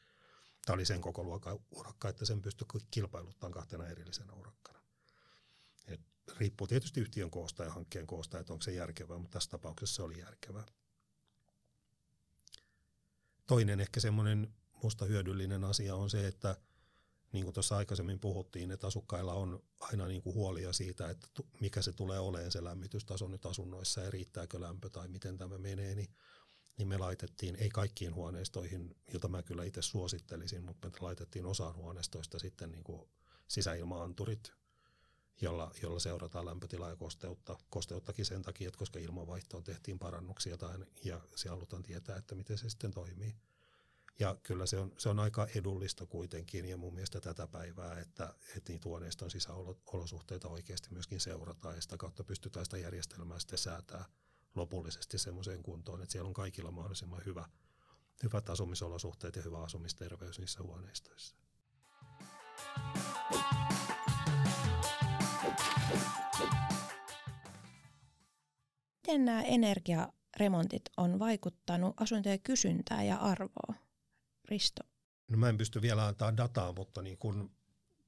Tämä 0.64 0.74
oli 0.74 0.85
sen 0.85 1.00
koko 1.00 1.24
luokan 1.24 1.59
urakka, 1.70 2.09
että 2.09 2.24
sen 2.24 2.42
pystyi 2.42 2.66
kilpailuttamaan 2.90 3.53
kahtena 3.53 3.88
erillisenä 3.88 4.33
urakkana. 4.33 4.84
Riippuu 6.37 6.66
tietysti 6.66 7.00
yhtiön 7.00 7.30
koosta 7.30 7.64
ja 7.64 7.70
hankkeen 7.70 8.06
koosta, 8.06 8.38
että 8.38 8.52
onko 8.52 8.62
se 8.62 8.72
järkevää, 8.72 9.18
mutta 9.18 9.32
tässä 9.32 9.50
tapauksessa 9.50 9.96
se 9.96 10.02
oli 10.02 10.18
järkevää. 10.18 10.66
Toinen 13.46 13.80
ehkä 13.80 14.00
semmoinen 14.00 14.54
musta 14.82 15.04
hyödyllinen 15.04 15.64
asia 15.64 15.96
on 15.96 16.10
se, 16.10 16.26
että 16.26 16.56
niin 17.32 17.44
kuin 17.44 17.54
tuossa 17.54 17.76
aikaisemmin 17.76 18.20
puhuttiin, 18.20 18.70
että 18.70 18.87
asukkailla 18.87 19.34
on 19.34 19.62
aina 19.80 20.06
niin 20.06 20.22
kuin 20.22 20.34
huolia 20.34 20.72
siitä, 20.72 21.10
että 21.10 21.28
mikä 21.60 21.82
se 21.82 21.92
tulee 21.92 22.18
olemaan 22.18 22.52
se 22.52 22.64
lämmitystaso 22.64 23.28
nyt 23.28 23.46
asunnoissa 23.46 24.00
ja 24.00 24.10
riittääkö 24.10 24.60
lämpö 24.60 24.90
tai 24.90 25.08
miten 25.08 25.38
tämä 25.38 25.58
menee, 25.58 25.94
niin 25.94 26.08
niin 26.78 26.88
me 26.88 26.98
laitettiin, 26.98 27.56
ei 27.56 27.68
kaikkiin 27.68 28.14
huoneistoihin, 28.14 28.96
jota 29.12 29.28
mä 29.28 29.42
kyllä 29.42 29.64
itse 29.64 29.82
suosittelisin, 29.82 30.64
mutta 30.64 30.88
me 30.88 30.94
laitettiin 31.00 31.46
osaan 31.46 31.74
huoneistoista 31.74 32.38
sitten 32.38 32.72
niin 32.72 32.84
kuin 32.84 33.08
sisäilmaanturit, 33.48 34.52
jolla, 35.40 35.70
jolla 35.83 36.01
seurataan 36.01 36.47
lämpötilaa 36.47 36.90
ja 36.90 36.97
kosteutta. 36.97 37.59
Kosteuttakin 37.70 38.25
sen 38.25 38.42
takia, 38.42 38.68
että 38.68 38.79
koska 38.79 38.99
ilmanvaihtoon 38.99 39.64
tehtiin 39.64 39.99
parannuksia 39.99 40.59
tai, 40.59 40.79
ja 41.05 41.20
se 41.37 41.49
halutaan 41.49 41.83
tietää, 41.83 42.16
että 42.16 42.35
miten 42.35 42.59
se 42.59 42.70
sitten 42.70 42.90
toimii. 42.90 43.35
Ja 44.18 44.37
kyllä 44.42 44.66
se 44.66 44.79
on, 44.79 44.92
se 44.99 45.09
on 45.09 45.18
aika 45.18 45.47
edullista 45.55 46.07
kuitenkin 46.07 46.64
ja 46.64 46.77
mun 46.77 46.94
mielestä 46.94 47.20
tätä 47.20 47.47
päivää, 47.47 48.01
että, 48.01 48.35
että 48.57 48.73
niitä 48.73 48.88
huoneiston 48.88 49.31
sisäolosuhteita 49.31 50.49
oikeasti 50.49 50.88
myöskin 50.90 51.20
seurataan 51.20 51.75
ja 51.75 51.83
sitä 51.83 51.97
kautta 51.97 52.25
pystytään 52.25 52.64
sitä 52.64 52.79
järjestelmää 52.79 53.38
sitten 53.38 53.59
säätämään 53.59 54.11
lopullisesti 54.55 55.18
semmoiseen 55.18 55.62
kuntoon, 55.62 56.03
että 56.03 56.12
siellä 56.12 56.29
on 56.29 56.35
kaikilla 56.35 56.70
mahdollisimman 56.70 57.23
hyvä, 57.27 57.49
hyvät 58.23 58.51
asumisolosuhteet 58.51 59.37
ja 59.37 59.42
hyvä 59.42 59.62
asumisterveys 59.62 60.38
niissä 60.38 60.62
huoneistoissa. 60.62 61.37
Miten 69.07 69.25
nämä 69.25 69.42
energiaremontit 69.42 70.83
on 70.97 71.18
vaikuttanut 71.18 72.01
asuntojen 72.01 72.40
kysyntää 72.40 73.03
ja 73.03 73.16
arvoa? 73.16 73.75
Risto. 74.49 74.83
No 75.29 75.37
mä 75.38 75.49
en 75.49 75.57
pysty 75.57 75.83
vielä 75.83 76.07
antaa 76.07 76.37
dataa, 76.37 76.73
mutta 76.73 77.03
niin 77.03 77.18
kun 77.18 77.51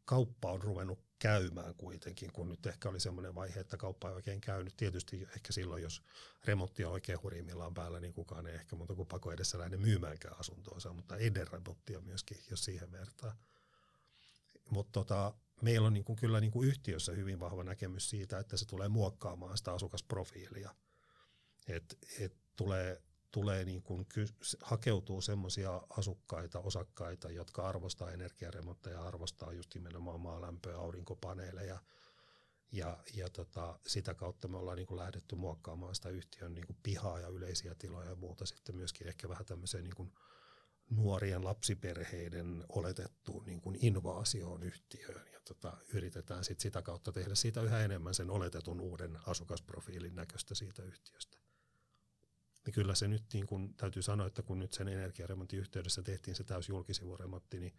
kauppa 0.04 0.52
on 0.52 0.62
ruvennut 0.62 0.98
käymään 1.18 1.74
kuitenkin, 1.74 2.32
kun 2.32 2.48
nyt 2.48 2.66
ehkä 2.66 2.88
oli 2.88 3.00
semmoinen 3.00 3.34
vaihe, 3.34 3.60
että 3.60 3.76
kauppa 3.76 4.08
ei 4.08 4.14
oikein 4.14 4.40
käynyt. 4.40 4.76
Tietysti 4.76 5.28
ehkä 5.36 5.52
silloin, 5.52 5.82
jos 5.82 6.02
remontti 6.44 6.84
on 6.84 6.92
oikein 6.92 7.22
hurjimmillaan 7.22 7.74
päällä, 7.74 8.00
niin 8.00 8.12
kukaan 8.12 8.46
ei 8.46 8.54
ehkä 8.54 8.76
muuta 8.76 8.94
kuin 8.94 9.08
pako 9.08 9.32
edessä 9.32 9.58
lähde 9.58 9.76
myymäänkään 9.76 10.40
asuntoonsa, 10.40 10.92
mutta 10.92 11.16
eden 11.16 11.48
remontti 11.52 11.96
on 11.96 12.04
myöskin, 12.04 12.38
jos 12.50 12.64
siihen 12.64 12.92
vertaa. 12.92 13.36
Mutta 14.70 14.92
tota, 14.92 15.34
meillä 15.62 15.86
on 15.86 15.92
niin 15.92 16.04
kuin, 16.04 16.16
kyllä 16.16 16.40
niin 16.40 16.50
kuin 16.50 16.68
yhtiössä 16.68 17.12
hyvin 17.12 17.40
vahva 17.40 17.64
näkemys 17.64 18.10
siitä, 18.10 18.38
että 18.38 18.56
se 18.56 18.66
tulee 18.66 18.88
muokkaamaan 18.88 19.58
sitä 19.58 19.72
asukasprofiilia. 19.72 20.74
Et, 21.68 21.98
et 22.20 22.36
tulee 22.56 23.02
tulee 23.30 23.64
niin 23.64 23.82
kuin, 23.82 24.06
hakeutuu 24.62 25.20
semmoisia 25.20 25.82
asukkaita, 25.90 26.60
osakkaita, 26.60 27.30
jotka 27.30 27.68
arvostaa 27.68 28.10
energiaremontteja, 28.10 29.02
arvostaa 29.02 29.52
just 29.52 29.74
nimenomaan 29.74 30.20
maalämpöä, 30.20 30.76
aurinkopaneeleja, 30.76 31.78
ja, 32.72 32.98
ja 33.14 33.30
tota, 33.30 33.78
sitä 33.86 34.14
kautta 34.14 34.48
me 34.48 34.56
ollaan 34.56 34.76
niin 34.76 34.86
kuin 34.86 34.98
lähdetty 34.98 35.36
muokkaamaan 35.36 35.94
sitä 35.94 36.08
yhtiön 36.08 36.54
niin 36.54 36.66
kuin 36.66 36.78
pihaa 36.82 37.20
ja 37.20 37.28
yleisiä 37.28 37.74
tiloja 37.74 38.08
ja 38.08 38.16
muuta 38.16 38.46
sitten 38.46 38.76
myöskin 38.76 39.08
ehkä 39.08 39.28
vähän 39.28 39.46
tämmöiseen 39.46 39.84
niin 39.84 39.94
kuin 39.94 40.12
nuorien 40.90 41.44
lapsiperheiden 41.44 42.64
oletettuun 42.68 43.44
niin 43.44 43.60
kuin 43.60 43.78
invaasioon 43.80 44.62
yhtiöön 44.62 45.32
ja 45.32 45.40
tota, 45.40 45.76
yritetään 45.94 46.44
sit 46.44 46.60
sitä 46.60 46.82
kautta 46.82 47.12
tehdä 47.12 47.34
siitä 47.34 47.62
yhä 47.62 47.80
enemmän 47.80 48.14
sen 48.14 48.30
oletetun 48.30 48.80
uuden 48.80 49.18
asukasprofiilin 49.26 50.14
näköistä 50.14 50.54
siitä 50.54 50.82
yhtiöstä 50.82 51.38
niin 52.66 52.74
kyllä 52.74 52.94
se 52.94 53.08
nyt 53.08 53.24
niin 53.32 53.46
kun, 53.46 53.74
täytyy 53.74 54.02
sanoa, 54.02 54.26
että 54.26 54.42
kun 54.42 54.58
nyt 54.58 54.72
sen 54.72 54.88
energiaremontin 54.88 55.58
yhteydessä 55.58 56.02
tehtiin 56.02 56.34
se 56.34 56.44
täys 56.44 56.68
julkisivuremontti, 56.68 57.60
niin 57.60 57.78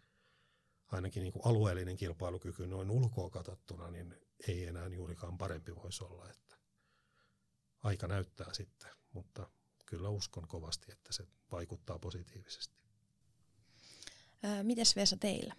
ainakin 0.86 1.22
niin 1.22 1.32
kuin 1.32 1.46
alueellinen 1.46 1.96
kilpailukyky 1.96 2.66
noin 2.66 2.90
ulkoa 2.90 3.30
katsottuna, 3.30 3.90
niin 3.90 4.16
ei 4.48 4.66
enää 4.66 4.86
juurikaan 4.86 5.38
parempi 5.38 5.76
voisi 5.76 6.04
olla. 6.04 6.30
Että 6.30 6.56
aika 7.82 8.06
näyttää 8.06 8.52
sitten, 8.52 8.90
mutta 9.12 9.50
kyllä 9.86 10.08
uskon 10.08 10.48
kovasti, 10.48 10.92
että 10.92 11.12
se 11.12 11.26
vaikuttaa 11.50 11.98
positiivisesti. 11.98 12.87
Mites 14.62 14.96
Vesa 14.96 15.16
teillä? 15.16 15.54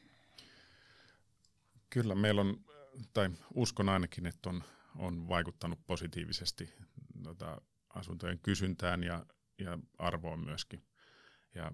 Kyllä 1.89 2.15
meillä 2.15 2.41
on, 2.41 2.65
tai 3.13 3.29
uskon 3.53 3.89
ainakin, 3.89 4.25
että 4.25 4.49
on, 4.49 4.63
on 4.95 5.27
vaikuttanut 5.27 5.79
positiivisesti 5.87 6.73
tota, 7.23 7.61
asuntojen 7.93 8.39
kysyntään 8.39 9.03
ja, 9.03 9.25
ja 9.57 9.79
arvoon 9.97 10.39
myöskin. 10.39 10.83
Ja 11.55 11.71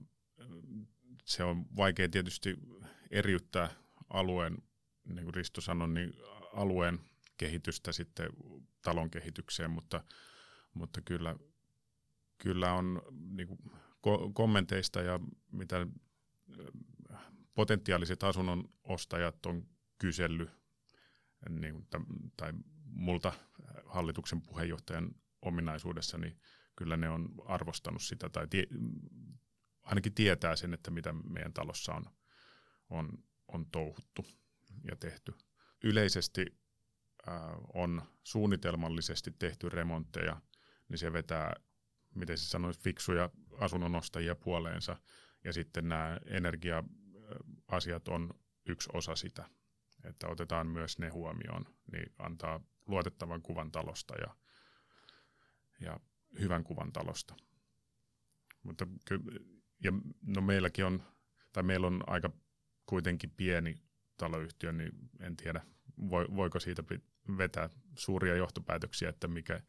se 1.26 1.44
on 1.44 1.66
vaikea 1.76 2.10
tietysti 2.10 2.56
eriyttää 3.12 3.70
alueen, 4.10 4.58
niin 5.06 5.24
kuin 5.24 5.34
Risto 5.34 5.62
sanoi, 5.62 5.90
niin 5.90 6.14
alueen 6.54 7.00
kehitystä 7.38 7.92
sitten 7.92 8.30
talon 8.82 9.10
kehitykseen, 9.10 9.72
mutta, 9.72 10.04
mutta 10.74 11.02
kyllä, 11.02 11.36
kyllä 12.38 12.74
on 12.74 13.02
niin 13.32 13.48
kuin 13.48 13.60
kommenteista 14.34 15.02
ja 15.02 15.20
mitä 15.52 15.88
potentiaaliset 17.56 18.24
asunnon 18.24 18.70
ostajat 18.84 19.46
on 19.46 19.68
kysellyt, 19.98 20.50
niin, 21.50 21.88
tai 22.38 22.54
multa 22.86 23.34
hallituksen 23.86 24.42
puheenjohtajan 24.42 25.16
ominaisuudessa, 25.42 26.18
niin 26.18 26.40
kyllä 26.76 26.98
ne 26.98 27.10
on 27.10 27.30
arvostanut 27.46 28.02
sitä 28.02 28.30
tai 28.30 28.48
tie, 28.48 28.64
ainakin 29.82 30.14
tietää 30.14 30.56
sen, 30.56 30.74
että 30.74 30.92
mitä 30.92 31.14
meidän 31.14 31.54
talossa 31.54 31.94
on, 31.94 32.06
on, 32.90 33.10
on 33.48 33.66
touhuttu 33.72 34.26
ja 34.84 34.96
tehty. 34.96 35.34
Yleisesti 35.84 36.46
äh, 37.28 37.36
on 37.74 38.02
suunnitelmallisesti 38.24 39.32
tehty 39.40 39.70
remontteja, 39.70 40.42
niin 40.90 40.98
se 40.98 41.14
vetää, 41.14 41.54
miten 42.16 42.38
se 42.38 42.46
sanoisi, 42.46 42.80
fiksuja 42.80 43.30
asunnonostajia 43.60 44.36
puoleensa. 44.36 44.98
Ja 45.44 45.54
sitten 45.54 45.90
nämä 45.90 46.20
energia-asiat 47.26 48.08
on 48.08 48.30
yksi 48.66 48.90
osa 48.94 49.16
sitä, 49.16 49.46
että 50.04 50.28
otetaan 50.28 50.68
myös 50.68 51.00
ne 51.00 51.10
huomioon, 51.10 51.66
niin 51.92 52.14
antaa 52.20 52.60
luotettavan 52.88 53.42
kuvan 53.42 53.72
talosta 53.72 54.16
ja 54.16 54.36
ja 55.80 56.00
hyvän 56.40 56.64
kuvan 56.64 56.92
talosta. 56.92 57.36
Mutta 58.64 58.88
ja 59.84 59.92
no 60.22 60.42
meilläkin 60.42 60.86
on, 60.86 61.04
tai 61.52 61.64
meillä 61.64 61.88
on 61.88 62.04
aika 62.08 62.30
kuitenkin 62.86 63.32
pieni 63.38 63.76
taloyhtiö, 64.18 64.72
niin 64.72 64.92
en 65.20 65.36
tiedä, 65.36 65.62
voiko 66.36 66.60
siitä 66.60 66.84
vetää 67.38 67.70
suuria 67.96 68.36
johtopäätöksiä, 68.36 69.10
että 69.10 69.28
mikä, 69.28 69.62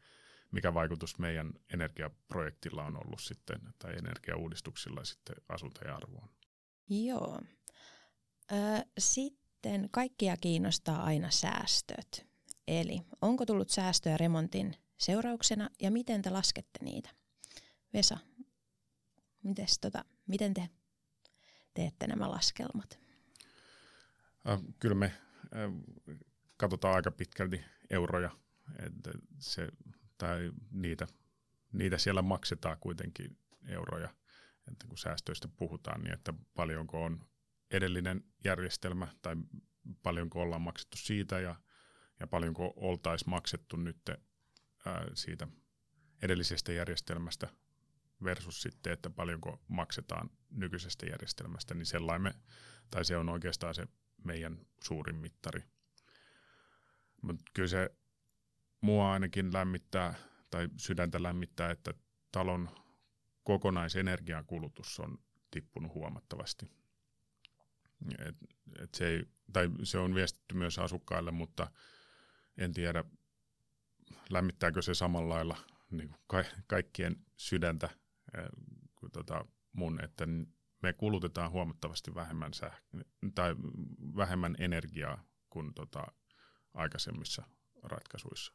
mikä 0.51 0.73
vaikutus 0.73 1.19
meidän 1.19 1.53
energiaprojektilla 1.73 2.83
on 2.83 2.95
ollut 2.95 3.21
sitten, 3.21 3.61
tai 3.79 3.93
energiauudistuksilla 3.97 5.03
sitten 5.03 5.35
asuntojen 5.49 5.95
arvoon. 5.95 6.36
Joo. 6.89 7.41
Ö, 8.51 8.55
sitten 8.97 9.89
kaikkia 9.91 10.37
kiinnostaa 10.37 11.03
aina 11.03 11.31
säästöt. 11.31 12.27
Eli 12.67 13.01
onko 13.21 13.45
tullut 13.45 13.69
säästöä 13.69 14.17
remontin 14.17 14.75
seurauksena 14.97 15.69
ja 15.81 15.91
miten 15.91 16.21
te 16.21 16.29
laskette 16.29 16.79
niitä? 16.81 17.09
Vesa, 17.93 18.17
mites, 19.43 19.79
tota, 19.79 20.05
miten 20.27 20.53
te 20.53 20.69
teette 21.73 22.07
nämä 22.07 22.31
laskelmat? 22.31 22.99
Äh, 24.49 24.59
kyllä 24.79 24.95
me 24.95 25.05
äh, 25.05 25.97
katsotaan 26.57 26.95
aika 26.95 27.11
pitkälti 27.11 27.63
euroja, 27.89 28.31
että 28.85 29.11
se, 29.39 29.67
tai 30.17 30.51
niitä, 30.71 31.07
niitä 31.73 31.97
siellä 31.97 32.21
maksetaan 32.21 32.77
kuitenkin 32.79 33.37
euroja, 33.67 34.09
että 34.71 34.87
kun 34.87 34.97
säästöistä 34.97 35.47
puhutaan, 35.47 36.01
niin 36.01 36.13
että 36.13 36.33
paljonko 36.55 37.03
on 37.03 37.25
edellinen 37.71 38.23
järjestelmä 38.43 39.07
tai 39.21 39.35
paljonko 40.03 40.41
ollaan 40.41 40.61
maksettu 40.61 40.97
siitä 40.97 41.39
ja, 41.39 41.55
ja 42.19 42.27
paljonko 42.27 42.73
oltaisiin 42.75 43.29
maksettu 43.29 43.77
nyt 43.77 44.09
siitä 45.13 45.47
edellisestä 46.21 46.73
järjestelmästä 46.73 47.47
versus 48.23 48.61
sitten, 48.61 48.93
että 48.93 49.09
paljonko 49.09 49.61
maksetaan 49.67 50.29
nykyisestä 50.49 51.05
järjestelmästä, 51.05 51.73
niin 51.73 51.85
sellainen 51.85 52.33
tai 52.91 53.05
se 53.05 53.17
on 53.17 53.29
oikeastaan 53.29 53.75
se 53.75 53.87
meidän 54.23 54.65
suurin 54.83 55.15
mittari. 55.15 55.63
Mutta 57.21 57.43
kyllä 57.53 57.67
se 57.67 57.89
mua 58.81 59.13
ainakin 59.13 59.53
lämmittää, 59.53 60.13
tai 60.49 60.67
sydäntä 60.77 61.23
lämmittää, 61.23 61.71
että 61.71 61.93
talon 62.31 62.69
kokonaisenergian 63.47 64.45
kulutus 64.45 64.99
on 64.99 65.17
tippunut 65.51 65.93
huomattavasti. 65.93 66.71
Et, 68.19 68.35
et 68.79 68.93
se, 68.93 69.07
ei, 69.07 69.25
tai 69.53 69.69
se 69.83 69.97
on 69.97 70.15
viestitty 70.15 70.55
myös 70.55 70.79
asukkaille, 70.79 71.31
mutta 71.31 71.71
en 72.57 72.73
tiedä, 72.73 73.03
lämmittääkö 74.29 74.81
se 74.81 74.93
samalla 74.93 75.33
lailla 75.33 75.57
niin 75.91 76.09
kuin 76.09 76.19
ka- 76.27 76.61
kaikkien 76.67 77.15
sydäntä 77.37 77.89
kuin 78.95 79.11
tota 79.11 79.45
mun, 79.73 80.03
että 80.03 80.27
me 80.83 80.93
kulutetaan 80.93 81.51
huomattavasti 81.51 82.15
vähemmän, 82.15 82.51
säh- 82.55 83.03
tai 83.35 83.55
vähemmän 84.15 84.55
energiaa 84.59 85.23
kuin 85.49 85.73
tota 85.73 86.07
aikaisemmissa 86.73 87.43
ratkaisuissa. 87.83 88.53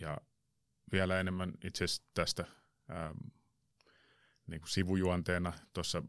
Ja 0.00 0.18
vielä 0.92 1.20
enemmän 1.20 1.52
itse 1.64 1.84
asiassa 1.84 2.02
tästä 2.14 2.44
ää, 2.88 3.14
niin 4.50 4.60
kuin 4.60 4.70
sivujuonteena 4.70 5.52
tuossa 5.72 6.02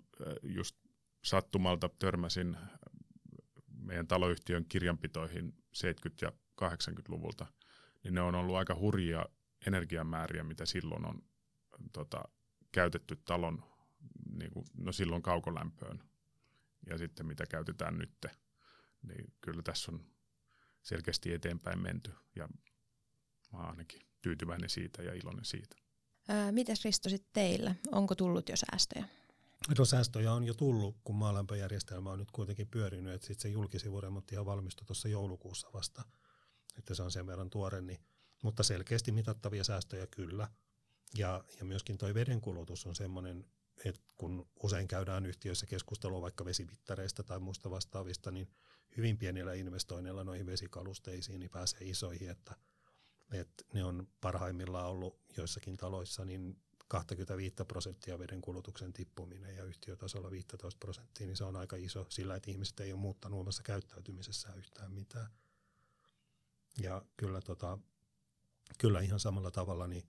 just 0.43 0.75
sattumalta 1.23 1.89
törmäsin 1.99 2.57
meidän 3.67 4.07
taloyhtiön 4.07 4.65
kirjanpitoihin 4.65 5.53
70- 5.77 6.11
ja 6.21 6.31
80-luvulta– 6.61 7.45
niin 8.03 8.13
ne 8.13 8.21
on 8.21 8.35
ollut 8.35 8.55
aika 8.55 8.75
hurjia 8.75 9.25
energiamääriä, 9.67 10.43
mitä 10.43 10.65
silloin 10.65 11.05
on 11.05 11.23
tota, 11.93 12.23
käytetty 12.71 13.15
talon, 13.15 13.63
niin 14.33 14.51
kuin, 14.51 14.65
no 14.77 14.91
silloin 14.91 15.21
kaukolämpöön 15.21 16.03
ja 16.89 16.97
sitten 16.97 17.25
mitä 17.25 17.45
käytetään 17.45 17.97
nyt. 17.97 18.25
Niin 19.01 19.33
kyllä 19.41 19.61
tässä 19.61 19.91
on 19.91 20.05
selkeästi 20.81 21.33
eteenpäin 21.33 21.81
menty 21.81 22.11
ja 22.35 22.49
mä 23.53 23.59
ainakin 23.59 24.01
tyytyväinen 24.21 24.69
siitä 24.69 25.03
ja 25.03 25.13
iloinen 25.13 25.45
siitä. 25.45 25.75
Ää, 26.27 26.51
mites 26.51 26.85
Risto 26.85 27.09
sitten 27.09 27.29
teillä? 27.33 27.75
Onko 27.91 28.15
tullut 28.15 28.49
jo 28.49 28.55
säästöjä? 28.55 29.05
No 29.77 29.85
säästöjä 29.85 30.33
on 30.33 30.43
jo 30.43 30.53
tullut, 30.53 30.95
kun 31.03 31.15
maalämpöjärjestelmä 31.15 32.11
on 32.11 32.19
nyt 32.19 32.31
kuitenkin 32.31 32.67
pyörinyt, 32.67 33.13
että 33.13 33.27
sitten 33.27 33.41
se 33.41 33.49
julkisivuremontti 33.49 34.35
ihan 34.35 34.45
valmistui 34.45 34.85
tuossa 34.85 35.07
joulukuussa 35.07 35.69
vasta– 35.73 36.03
että 36.77 36.93
se 36.93 37.03
on 37.03 37.11
sen 37.11 37.27
verran 37.27 37.49
tuore, 37.49 37.81
niin, 37.81 37.99
mutta 38.43 38.63
selkeästi 38.63 39.11
mitattavia 39.11 39.63
säästöjä 39.63 40.07
kyllä. 40.07 40.47
Ja, 41.17 41.43
ja 41.59 41.65
myöskin 41.65 41.97
tuo 41.97 42.13
vedenkulutus 42.13 42.85
on 42.85 42.95
semmoinen, 42.95 43.45
että 43.85 44.01
kun 44.17 44.49
usein 44.63 44.87
käydään 44.87 45.25
yhtiöissä 45.25 45.65
keskustelua 45.65 46.21
vaikka 46.21 46.45
vesimittareista 46.45 47.23
tai 47.23 47.39
muista 47.39 47.69
vastaavista, 47.69 48.31
niin 48.31 48.49
hyvin 48.97 49.17
pienillä 49.17 49.53
investoinneilla 49.53 50.23
noihin 50.23 50.45
vesikalusteisiin 50.45 51.39
niin 51.39 51.51
pääsee 51.51 51.79
isoihin, 51.81 52.29
että, 52.29 52.55
että 53.31 53.63
ne 53.73 53.83
on 53.83 54.07
parhaimmillaan 54.21 54.89
ollut 54.89 55.19
joissakin 55.37 55.77
taloissa 55.77 56.25
niin 56.25 56.61
25 56.87 57.55
prosenttia 57.67 58.19
veden 58.19 58.41
kulutuksen 58.41 58.93
tippuminen 58.93 59.55
ja 59.55 59.63
yhtiötasolla 59.63 60.31
15 60.31 60.77
prosenttia, 60.79 61.27
niin 61.27 61.37
se 61.37 61.43
on 61.43 61.55
aika 61.55 61.75
iso 61.75 62.05
sillä, 62.09 62.35
että 62.35 62.51
ihmiset 62.51 62.79
ei 62.79 62.93
ole 62.93 63.01
muuttanut 63.01 63.39
omassa 63.39 63.63
käyttäytymisessään 63.63 64.57
yhtään 64.57 64.91
mitään. 64.91 65.27
Ja 66.81 67.01
kyllä, 67.17 67.41
tota, 67.41 67.77
kyllä 68.77 68.99
ihan 69.01 69.19
samalla 69.19 69.51
tavalla 69.51 69.87
niin, 69.87 70.03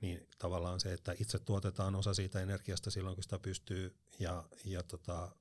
niin 0.00 0.28
tavallaan 0.38 0.80
se, 0.80 0.92
että 0.92 1.14
itse 1.18 1.38
tuotetaan 1.38 1.94
osa 1.94 2.14
siitä 2.14 2.40
energiasta 2.40 2.90
silloin, 2.90 3.16
kun 3.16 3.22
sitä 3.22 3.38
pystyy 3.38 3.96
ja, 4.18 4.44
ja 4.64 4.82
tota, 4.82 5.36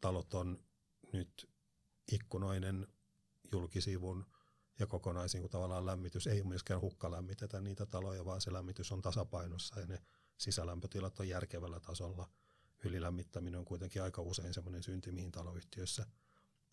talot 0.00 0.34
on 0.34 0.64
nyt 1.12 1.50
ikkunoinen 2.12 2.86
julkisivun 3.52 4.26
ja 4.82 4.86
kokonaisin 4.86 5.40
kun 5.40 5.50
tavallaan 5.50 5.86
lämmitys 5.86 6.26
ei 6.26 6.42
myöskään 6.42 6.80
hukkalämmitetä 6.80 7.60
niitä 7.60 7.86
taloja, 7.86 8.24
vaan 8.24 8.40
se 8.40 8.52
lämmitys 8.52 8.92
on 8.92 9.02
tasapainossa 9.02 9.80
ja 9.80 9.86
ne 9.86 10.02
sisälämpötilat 10.38 11.20
on 11.20 11.28
järkevällä 11.28 11.80
tasolla. 11.80 12.28
Ylilämmittäminen 12.84 13.58
on 13.58 13.64
kuitenkin 13.64 14.02
aika 14.02 14.22
usein 14.22 14.54
semmoinen 14.54 14.82
synti, 14.82 15.12
mihin 15.12 15.32
taloyhtiöissä 15.32 16.06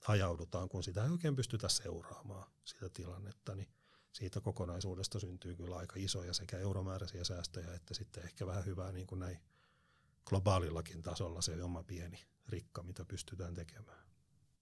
hajaudutaan, 0.04 0.70
kun 0.70 0.84
sitä 0.84 1.04
ei 1.04 1.10
oikein 1.10 1.36
pystytä 1.36 1.70
seuraamaan 1.70 2.52
sitä 2.66 2.90
tilannetta, 2.90 3.56
niin 3.56 3.68
siitä 4.12 4.42
kokonaisuudesta 4.42 5.20
syntyy 5.20 5.56
kyllä 5.56 5.76
aika 5.78 5.96
isoja 5.98 6.34
sekä 6.34 6.58
euromääräisiä 6.58 7.24
säästöjä 7.24 7.74
että 7.74 7.94
sitten 7.94 8.24
ehkä 8.24 8.48
vähän 8.48 8.66
hyvää 8.66 8.92
niin 8.92 9.08
kuin 9.08 9.20
näin 9.20 9.40
globaalillakin 10.26 11.02
tasolla 11.02 11.42
se 11.42 11.64
oma 11.64 11.84
pieni 11.84 12.26
rikka, 12.48 12.84
mitä 12.84 13.06
pystytään 13.06 13.54
tekemään. 13.54 14.10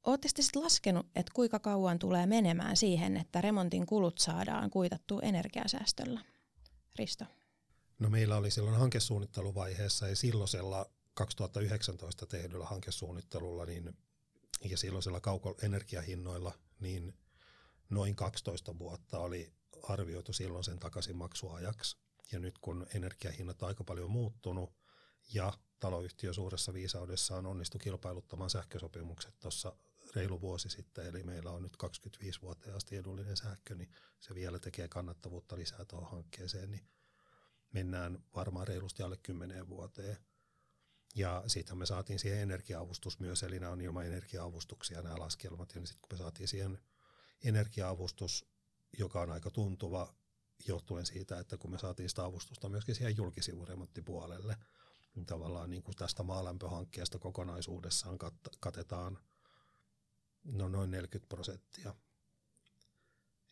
Oletteko 0.03 0.31
te 0.35 0.41
sitten 0.41 0.63
laskenut, 0.63 1.05
että 1.15 1.31
kuinka 1.35 1.59
kauan 1.59 1.99
tulee 1.99 2.25
menemään 2.25 2.77
siihen, 2.77 3.17
että 3.17 3.41
remontin 3.41 3.85
kulut 3.85 4.17
saadaan 4.17 4.69
kuitattua 4.69 5.19
energiasäästöllä? 5.21 6.21
Risto. 6.95 7.25
No 7.99 8.09
meillä 8.09 8.37
oli 8.37 8.51
silloin 8.51 8.75
hankesuunnitteluvaiheessa 8.75 10.07
ja 10.07 10.15
silloisella 10.15 10.85
2019 11.13 12.25
tehdyllä 12.25 12.65
hankesuunnittelulla 12.65 13.65
niin, 13.65 13.97
ja 14.69 14.77
silloisella 14.77 15.19
kaukoenergiahinnoilla 15.19 16.53
niin 16.79 17.13
noin 17.89 18.15
12 18.15 18.79
vuotta 18.79 19.19
oli 19.19 19.53
arvioitu 19.83 20.33
silloin 20.33 20.63
sen 20.63 20.79
takaisinmaksuajaksi. 20.79 21.97
Ja 22.31 22.39
nyt 22.39 22.57
kun 22.59 22.87
energiahinnat 22.95 23.61
on 23.61 23.67
aika 23.67 23.83
paljon 23.83 24.11
muuttunut 24.11 24.73
ja 25.33 25.53
taloyhtiö 25.79 26.33
suuressa 26.33 26.73
viisaudessaan 26.73 27.45
onnistui 27.45 27.79
kilpailuttamaan 27.79 28.49
sähkösopimukset 28.49 29.39
tuossa 29.39 29.75
reilu 30.17 30.41
vuosi 30.41 30.69
sitten, 30.69 31.05
eli 31.05 31.23
meillä 31.23 31.51
on 31.51 31.63
nyt 31.63 31.77
25 31.77 32.41
vuotta 32.41 32.75
asti 32.75 32.95
edullinen 32.95 33.37
sähkö, 33.37 33.75
niin 33.75 33.91
se 34.19 34.35
vielä 34.35 34.59
tekee 34.59 34.87
kannattavuutta 34.87 35.55
lisää 35.55 35.85
tuohon 35.85 36.11
hankkeeseen, 36.11 36.71
niin 36.71 36.87
mennään 37.73 38.23
varmaan 38.35 38.67
reilusti 38.67 39.03
alle 39.03 39.17
10 39.17 39.69
vuoteen. 39.69 40.17
Ja 41.15 41.43
sitten 41.47 41.77
me 41.77 41.85
saatiin 41.85 42.19
siihen 42.19 42.39
energiaavustus 42.39 43.19
myös, 43.19 43.43
eli 43.43 43.59
nämä 43.59 43.71
on 43.71 43.81
ilman 43.81 44.05
energiaavustuksia 44.05 45.01
nämä 45.01 45.19
laskelmat, 45.19 45.75
ja 45.75 45.81
sitten 45.85 46.01
kun 46.01 46.17
me 46.17 46.17
saatiin 46.17 46.47
siihen 46.47 46.79
energiaavustus, 47.43 48.45
joka 48.97 49.21
on 49.21 49.31
aika 49.31 49.51
tuntuva, 49.51 50.15
johtuen 50.67 51.05
siitä, 51.05 51.39
että 51.39 51.57
kun 51.57 51.71
me 51.71 51.77
saatiin 51.77 52.09
sitä 52.09 52.23
avustusta 52.23 52.69
myöskin 52.69 52.95
siihen 52.95 53.17
julkisivuremonttipuolelle, 53.17 54.57
niin 55.15 55.25
tavallaan 55.25 55.69
niin 55.69 55.83
kuin 55.83 55.95
tästä 55.95 56.23
maalämpöhankkeesta 56.23 57.19
kokonaisuudessaan 57.19 58.17
kat- 58.23 58.57
katetaan 58.59 59.19
no 60.47 60.67
noin 60.69 60.91
40 60.91 61.29
prosenttia. 61.29 61.95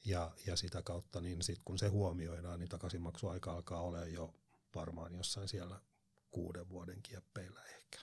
Ja, 0.05 0.31
ja 0.45 0.55
sitä 0.55 0.81
kautta, 0.81 1.21
niin 1.21 1.41
sit 1.41 1.62
kun 1.65 1.79
se 1.79 1.88
huomioidaan, 1.88 2.60
niin 2.60 2.69
takaisinmaksuaika 2.69 3.51
alkaa 3.51 3.81
olla 3.81 4.05
jo 4.05 4.34
varmaan 4.75 5.15
jossain 5.15 5.47
siellä 5.47 5.81
kuuden 6.31 6.69
vuoden 6.69 7.01
kieppeillä 7.01 7.63
ehkä. 7.63 7.99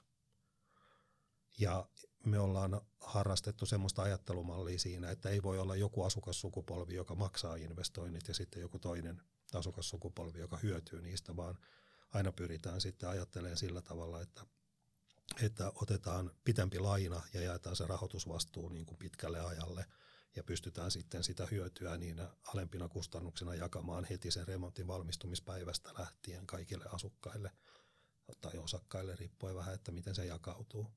Ja 1.59 1.88
me 2.24 2.38
ollaan 2.38 2.81
harrastettu 3.00 3.66
semmoista 3.66 4.02
ajattelumallia 4.02 4.78
siinä, 4.78 5.11
että 5.11 5.28
ei 5.28 5.42
voi 5.42 5.59
olla 5.59 5.76
joku 5.76 6.02
asukassukupolvi, 6.02 6.94
joka 6.94 7.14
maksaa 7.14 7.57
investoinnit 7.57 8.28
ja 8.28 8.35
sitten 8.35 8.61
joku 8.61 8.78
toinen 8.78 9.22
asukassukupolvi, 9.55 10.38
joka 10.38 10.57
hyötyy 10.57 11.02
niistä, 11.02 11.37
vaan 11.37 11.59
aina 12.14 12.33
pyritään 12.33 12.81
sitten 12.81 13.09
ajattelemaan 13.09 13.57
sillä 13.57 13.83
tavalla, 13.83 14.20
että, 14.20 14.46
että 15.42 15.72
otetaan 15.74 16.30
pitempi 16.44 16.78
laina 16.78 17.22
ja 17.34 17.40
jaetaan 17.42 17.76
se 17.76 17.86
rahoitusvastuu 17.86 18.68
niin 18.68 18.86
kuin 18.86 18.98
pitkälle 18.98 19.40
ajalle 19.40 19.86
ja 20.36 20.44
pystytään 20.44 20.90
sitten 20.90 21.24
sitä 21.24 21.46
hyötyä 21.50 21.96
niin 21.96 22.22
alempina 22.54 22.88
kustannuksina 22.88 23.54
jakamaan 23.54 24.04
heti 24.04 24.30
sen 24.30 24.48
remontin 24.48 24.86
valmistumispäivästä 24.86 25.90
lähtien 25.98 26.46
kaikille 26.46 26.84
asukkaille 26.92 27.52
tai 28.40 28.58
osakkaille, 28.58 29.16
riippuen 29.16 29.54
vähän, 29.54 29.74
että 29.74 29.92
miten 29.92 30.14
se 30.14 30.26
jakautuu. 30.26 30.92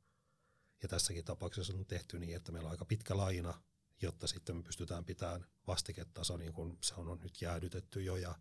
Ja 0.83 0.87
tässäkin 0.87 1.25
tapauksessa 1.25 1.73
on 1.73 1.85
tehty 1.85 2.19
niin, 2.19 2.35
että 2.35 2.51
meillä 2.51 2.67
on 2.67 2.71
aika 2.71 2.85
pitkä 2.85 3.17
laina, 3.17 3.61
jotta 4.01 4.27
sitten 4.27 4.55
me 4.55 4.63
pystytään 4.63 5.05
pitämään 5.05 5.45
vastiketaso, 5.67 6.37
niin 6.37 6.53
kuin 6.53 6.77
se 6.81 6.93
on 6.93 7.19
nyt 7.23 7.41
jäädytetty 7.41 8.01
jo, 8.01 8.15
ja 8.15 8.35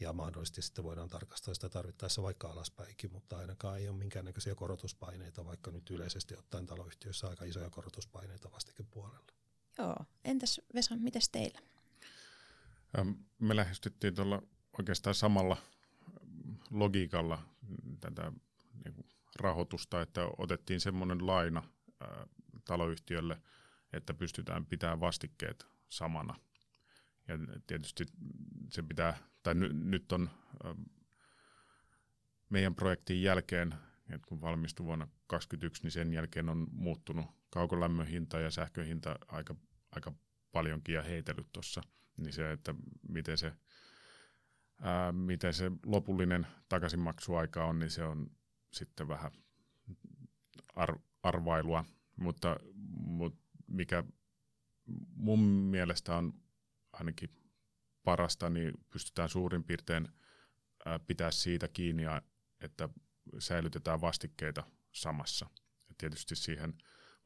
ja 0.00 0.12
mahdollisesti 0.12 0.62
sitten 0.62 0.84
voidaan 0.84 1.08
tarkastaa 1.08 1.54
sitä 1.54 1.68
tarvittaessa 1.68 2.22
vaikka 2.22 2.48
alaspäinkin, 2.50 3.12
mutta 3.12 3.38
ainakaan 3.38 3.78
ei 3.78 3.88
ole 3.88 3.96
minkäännäköisiä 3.96 4.54
korotuspaineita, 4.54 5.44
vaikka 5.44 5.70
nyt 5.70 5.90
yleisesti 5.90 6.36
ottaen 6.36 6.66
taloyhtiössä 6.66 7.28
aika 7.28 7.44
isoja 7.44 7.70
korotuspaineita 7.70 8.50
puolella. 8.90 9.26
Joo, 9.78 9.96
entäs 10.24 10.60
Vesa, 10.74 10.96
mites 10.96 11.28
teillä? 11.28 11.60
Me 13.38 13.56
lähestyttiin 13.56 14.14
tuolla 14.14 14.42
oikeastaan 14.78 15.14
samalla 15.14 15.56
logiikalla 16.70 17.42
tätä 18.00 18.32
niin 18.84 18.94
rahoitusta, 19.36 20.02
että 20.02 20.20
otettiin 20.38 20.80
semmoinen 20.80 21.26
laina 21.26 21.62
taloyhtiölle, 22.64 23.42
että 23.92 24.14
pystytään 24.14 24.66
pitämään 24.66 25.00
vastikkeet 25.00 25.66
samana. 25.88 26.34
Ja 27.28 27.34
tietysti 27.66 28.06
se 28.70 28.82
pitää 28.82 29.29
tai 29.42 29.54
ny, 29.54 29.72
nyt 29.72 30.12
on 30.12 30.30
äh, 30.64 30.76
meidän 32.50 32.74
projektin 32.74 33.22
jälkeen, 33.22 33.74
että 34.14 34.26
kun 34.28 34.40
valmistui 34.40 34.86
vuonna 34.86 35.04
2021, 35.04 35.82
niin 35.82 35.90
sen 35.90 36.12
jälkeen 36.12 36.48
on 36.48 36.66
muuttunut 36.72 37.26
kaukolämmön 37.50 38.06
hinta 38.06 38.40
ja 38.40 38.50
sähkön 38.50 38.86
hinta 38.86 39.16
aika, 39.28 39.54
aika 39.90 40.12
paljonkin 40.52 40.94
ja 40.94 41.02
heitellyt 41.02 41.52
tuossa. 41.52 41.82
Niin 42.16 42.32
se, 42.32 42.52
että 42.52 42.74
miten 43.08 43.38
se, 43.38 43.52
ää, 44.80 45.12
miten 45.12 45.54
se 45.54 45.70
lopullinen 45.86 46.46
takaisinmaksuaika 46.68 47.64
on, 47.64 47.78
niin 47.78 47.90
se 47.90 48.04
on 48.04 48.30
sitten 48.72 49.08
vähän 49.08 49.30
ar, 50.76 50.98
arvailua. 51.22 51.84
Mutta, 52.16 52.56
mutta 52.90 53.40
mikä 53.66 54.04
mun 55.14 55.40
mielestä 55.48 56.16
on 56.16 56.32
ainakin 56.92 57.30
parasta, 58.04 58.50
niin 58.50 58.74
pystytään 58.90 59.28
suurin 59.28 59.64
piirtein 59.64 60.08
pitää 61.06 61.30
siitä 61.30 61.68
kiinni, 61.68 62.02
että 62.60 62.88
säilytetään 63.38 64.00
vastikkeita 64.00 64.62
samassa. 64.92 65.46
Ja 65.88 65.94
tietysti 65.98 66.36
siihen 66.36 66.74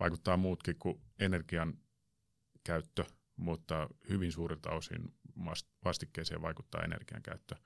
vaikuttaa 0.01 0.37
muutkin 0.37 0.79
kuin 0.79 1.01
energian 1.19 1.79
käyttö, 2.65 3.05
mutta 3.37 3.89
hyvin 4.09 4.33
suurilta 4.33 4.71
osin 4.71 5.15
vastikkeeseen 5.85 6.43
vaikuttaa 6.43 6.83
energian 6.83 7.23
käyttö. 7.23 7.57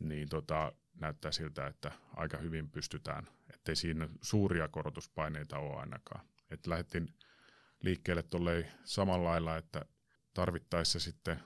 Niin 0.00 0.28
tota, 0.28 0.72
näyttää 1.00 1.32
siltä, 1.32 1.66
että 1.66 1.92
aika 2.16 2.36
hyvin 2.36 2.70
pystytään, 2.70 3.28
ettei 3.54 3.76
siinä 3.76 4.08
suuria 4.22 4.68
korotuspaineita 4.68 5.58
ole 5.58 5.76
ainakaan. 5.76 6.26
Et 6.50 6.66
lähdettiin 6.66 7.14
liikkeelle 7.82 8.22
tuolle 8.22 8.72
samalla 8.84 9.28
lailla, 9.28 9.56
että 9.56 9.84
tarvittaessa 10.34 11.00
sitten 11.00 11.40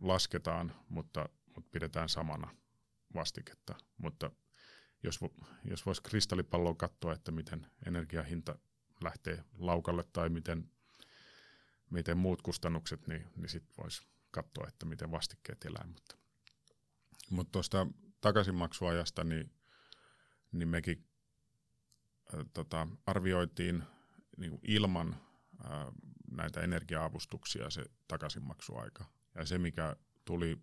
lasketaan, 0.00 0.74
mutta, 0.88 1.28
mutta 1.54 1.70
pidetään 1.72 2.08
samana 2.08 2.54
vastiketta. 3.14 3.74
Mutta 3.98 4.30
jos, 5.02 5.20
jos 5.64 5.86
voisi 5.86 6.02
kristallipalloa 6.02 6.74
katsoa, 6.74 7.12
että 7.12 7.32
miten 7.32 7.66
energiahinta 7.86 8.58
lähtee 9.00 9.44
laukalle 9.58 10.04
tai 10.12 10.28
miten, 10.28 10.70
miten 11.90 12.18
muut 12.18 12.42
kustannukset, 12.42 13.06
niin, 13.06 13.26
niin 13.36 13.48
sitten 13.48 13.74
voisi 13.78 14.06
katsoa, 14.30 14.68
että 14.68 14.86
miten 14.86 15.10
vastikkeet 15.10 15.64
elää. 15.64 15.86
Mutta, 15.86 16.16
mutta 17.30 17.52
tuosta 17.52 17.86
takaisinmaksuajasta, 18.20 19.24
niin, 19.24 19.52
niin 20.52 20.68
mekin 20.68 21.06
äh, 22.34 22.46
tota, 22.52 22.88
arvioitiin 23.06 23.82
niin 24.36 24.58
ilman 24.62 25.16
äh, 25.64 25.70
näitä 26.30 26.60
energiaavustuksia 26.60 27.70
se 27.70 27.84
takaisinmaksuaika. 28.08 29.04
Ja 29.36 29.46
se, 29.46 29.58
mikä 29.58 29.96
tuli 30.24 30.58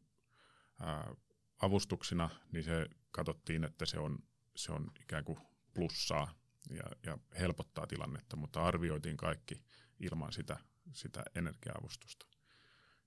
ää, 0.80 1.14
avustuksina, 1.62 2.30
niin 2.52 2.64
se 2.64 2.90
katsottiin, 3.12 3.64
että 3.64 3.86
se 3.86 4.00
on, 4.00 4.20
se 4.56 4.72
on 4.72 4.92
ikään 5.02 5.24
kuin 5.24 5.40
plussaa 5.74 6.34
ja, 6.70 6.84
ja 7.06 7.18
helpottaa 7.40 7.88
tilannetta, 7.88 8.36
mutta 8.36 8.64
arvioitiin 8.64 9.18
kaikki 9.18 9.64
ilman 10.00 10.34
sitä, 10.34 10.58
sitä 10.94 11.24
energia-avustusta. 11.36 12.26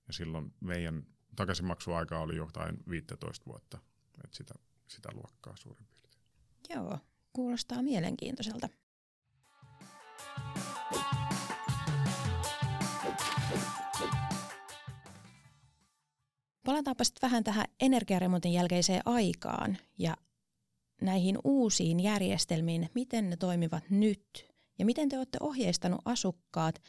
Ja 0.07 0.13
silloin 0.13 0.53
meidän 0.59 1.03
takaisinmaksuaika 1.35 2.19
oli 2.19 2.35
jotain 2.35 2.77
15 2.89 3.45
vuotta, 3.45 3.79
että 4.23 4.37
sitä, 4.37 4.53
sitä 4.87 5.09
luokkaa 5.13 5.57
suurin 5.57 5.87
piirtein. 5.87 6.23
Joo, 6.69 6.99
kuulostaa 7.33 7.81
mielenkiintoiselta. 7.81 8.69
Palataanpa 16.67 17.03
sitten 17.03 17.29
vähän 17.29 17.43
tähän 17.43 17.65
energiaremontin 17.79 18.53
jälkeiseen 18.53 19.01
aikaan 19.05 19.77
ja 19.97 20.17
näihin 21.01 21.37
uusiin 21.43 21.99
järjestelmiin, 21.99 22.89
miten 22.95 23.29
ne 23.29 23.37
toimivat 23.37 23.83
nyt 23.89 24.47
ja 24.79 24.85
miten 24.85 25.09
te 25.09 25.17
olette 25.17 25.37
ohjeistanut 25.41 26.01
asukkaat 26.05 26.81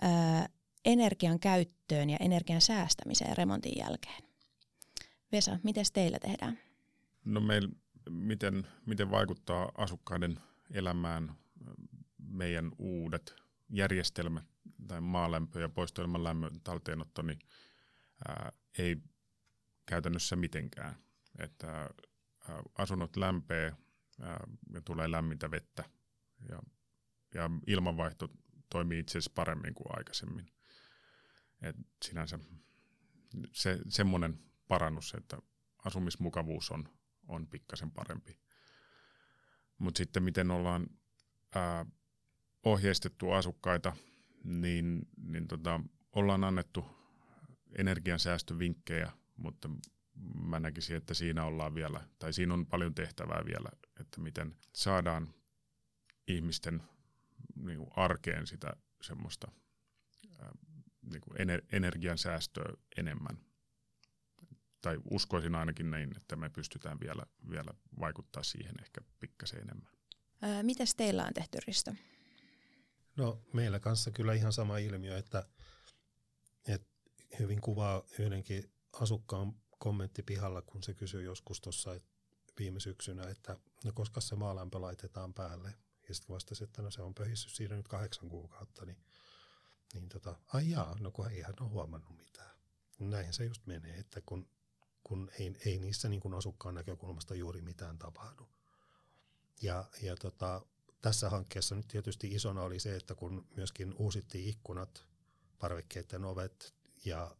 ää, 0.00 0.48
energian 0.84 1.40
käyttöön 1.40 2.10
ja 2.10 2.16
energian 2.20 2.60
säästämiseen 2.60 3.36
remontin 3.36 3.72
jälkeen. 3.78 4.22
Vesa, 5.32 5.58
miten 5.62 5.84
teillä 5.92 6.18
tehdään? 6.18 6.58
No 7.24 7.40
meillä, 7.40 7.68
miten, 8.10 8.66
miten 8.86 9.10
vaikuttaa 9.10 9.72
asukkaiden 9.78 10.40
elämään 10.70 11.34
meidän 12.18 12.72
uudet 12.78 13.34
järjestelmät 13.70 14.44
tai 14.88 15.00
maalämpö 15.00 15.60
ja 15.60 15.68
poistoilman 15.68 16.24
lämmön 16.24 16.60
talteenotto, 16.64 17.22
niin 17.22 17.38
ää, 18.28 18.52
ei 18.78 18.96
käytännössä 19.86 20.36
mitenkään. 20.36 20.96
Että 21.38 21.80
ää, 22.48 22.62
asunnot 22.78 23.16
lämpee 23.16 23.76
ää, 24.20 24.46
ja 24.72 24.80
tulee 24.80 25.10
lämmintä 25.10 25.50
vettä 25.50 25.84
ja, 26.48 26.58
ja 27.34 27.50
ilmanvaihto 27.66 28.28
toimii 28.70 28.98
itse 28.98 29.18
asiassa 29.18 29.32
paremmin 29.34 29.74
kuin 29.74 29.96
aikaisemmin. 29.98 30.46
Et 31.62 31.76
sinänsä 32.04 32.38
se, 33.52 33.78
semmoinen 33.88 34.38
parannus, 34.68 35.14
että 35.14 35.38
asumismukavuus 35.84 36.70
on, 36.70 36.88
on 37.28 37.46
pikkasen 37.46 37.90
parempi. 37.90 38.38
Mutta 39.78 39.98
sitten 39.98 40.22
miten 40.22 40.50
ollaan 40.50 40.86
ää, 41.54 41.86
ohjeistettu 42.64 43.30
asukkaita, 43.30 43.96
niin, 44.44 45.08
niin 45.16 45.48
tota, 45.48 45.80
ollaan 46.12 46.44
annettu 46.44 47.03
energiansäästövinkkejä, 47.78 49.12
mutta 49.36 49.70
mä 50.44 50.60
näkisin, 50.60 50.96
että 50.96 51.14
siinä 51.14 51.44
ollaan 51.44 51.74
vielä, 51.74 52.08
tai 52.18 52.32
siinä 52.32 52.54
on 52.54 52.66
paljon 52.66 52.94
tehtävää 52.94 53.42
vielä, 53.46 53.68
että 54.00 54.20
miten 54.20 54.56
saadaan 54.72 55.34
ihmisten 56.28 56.82
niin 57.56 57.78
kuin 57.78 57.90
arkeen 57.96 58.46
sitä 58.46 58.76
semmoista 59.02 59.48
ää, 60.40 60.52
niin 61.10 61.20
kuin 61.20 61.36
ener- 61.36 61.66
energiansäästöä 61.72 62.72
enemmän. 62.96 63.38
Tai 64.80 64.98
uskoisin 65.10 65.54
ainakin 65.54 65.90
näin, 65.90 66.16
että 66.16 66.36
me 66.36 66.50
pystytään 66.50 67.00
vielä, 67.00 67.22
vielä 67.50 67.70
vaikuttaa 68.00 68.42
siihen 68.42 68.74
ehkä 68.82 69.00
pikkasen 69.20 69.60
enemmän. 69.60 69.92
Ää, 70.42 70.62
mitäs 70.62 70.94
teillä 70.94 71.24
on 71.24 71.34
tehty, 71.34 71.58
Risto? 71.66 71.94
No 73.16 73.42
meillä 73.52 73.80
kanssa 73.80 74.10
kyllä 74.10 74.34
ihan 74.34 74.52
sama 74.52 74.78
ilmiö, 74.78 75.18
että, 75.18 75.38
että 75.38 75.63
hyvin 77.38 77.60
kuvaa 77.60 78.02
yhdenkin 78.18 78.72
asukkaan 78.92 79.54
kommentti 79.78 80.22
pihalla, 80.22 80.62
kun 80.62 80.82
se 80.82 80.94
kysyi 80.94 81.24
joskus 81.24 81.60
tuossa 81.60 82.00
viime 82.58 82.80
syksynä, 82.80 83.22
että 83.22 83.58
no 83.84 83.92
koska 83.94 84.20
se 84.20 84.34
maalämpö 84.34 84.80
laitetaan 84.80 85.34
päälle. 85.34 85.74
Ja 86.08 86.14
sitten 86.14 86.34
vastasi, 86.34 86.64
että 86.64 86.82
no 86.82 86.90
se 86.90 87.02
on 87.02 87.14
pöhissyt 87.14 87.52
siinä 87.52 87.76
nyt 87.76 87.88
kahdeksan 87.88 88.28
kuukautta, 88.28 88.84
niin, 88.84 88.96
niin 89.94 90.08
tota, 90.08 90.36
ai 90.52 90.70
jaa, 90.70 90.96
no 91.00 91.10
kun 91.10 91.30
eihän 91.30 91.54
ole 91.60 91.68
huomannut 91.68 92.16
mitään. 92.16 92.50
Näinhän 92.98 93.34
se 93.34 93.44
just 93.44 93.66
menee, 93.66 93.98
että 93.98 94.20
kun, 94.26 94.48
kun 95.04 95.30
ei, 95.38 95.56
ei 95.66 95.78
niissä 95.78 96.08
niin 96.08 96.20
kuin 96.20 96.34
asukkaan 96.34 96.74
näkökulmasta 96.74 97.34
juuri 97.34 97.60
mitään 97.60 97.98
tapahdu. 97.98 98.48
Ja, 99.62 99.84
ja 100.02 100.16
tota, 100.16 100.66
tässä 101.00 101.30
hankkeessa 101.30 101.74
nyt 101.74 101.88
tietysti 101.88 102.28
isona 102.28 102.62
oli 102.62 102.80
se, 102.80 102.96
että 102.96 103.14
kun 103.14 103.46
myöskin 103.56 103.94
uusittiin 103.98 104.48
ikkunat, 104.48 105.06
parvekkeiden 105.58 106.24
ovet 106.24 106.74
ja, 107.04 107.36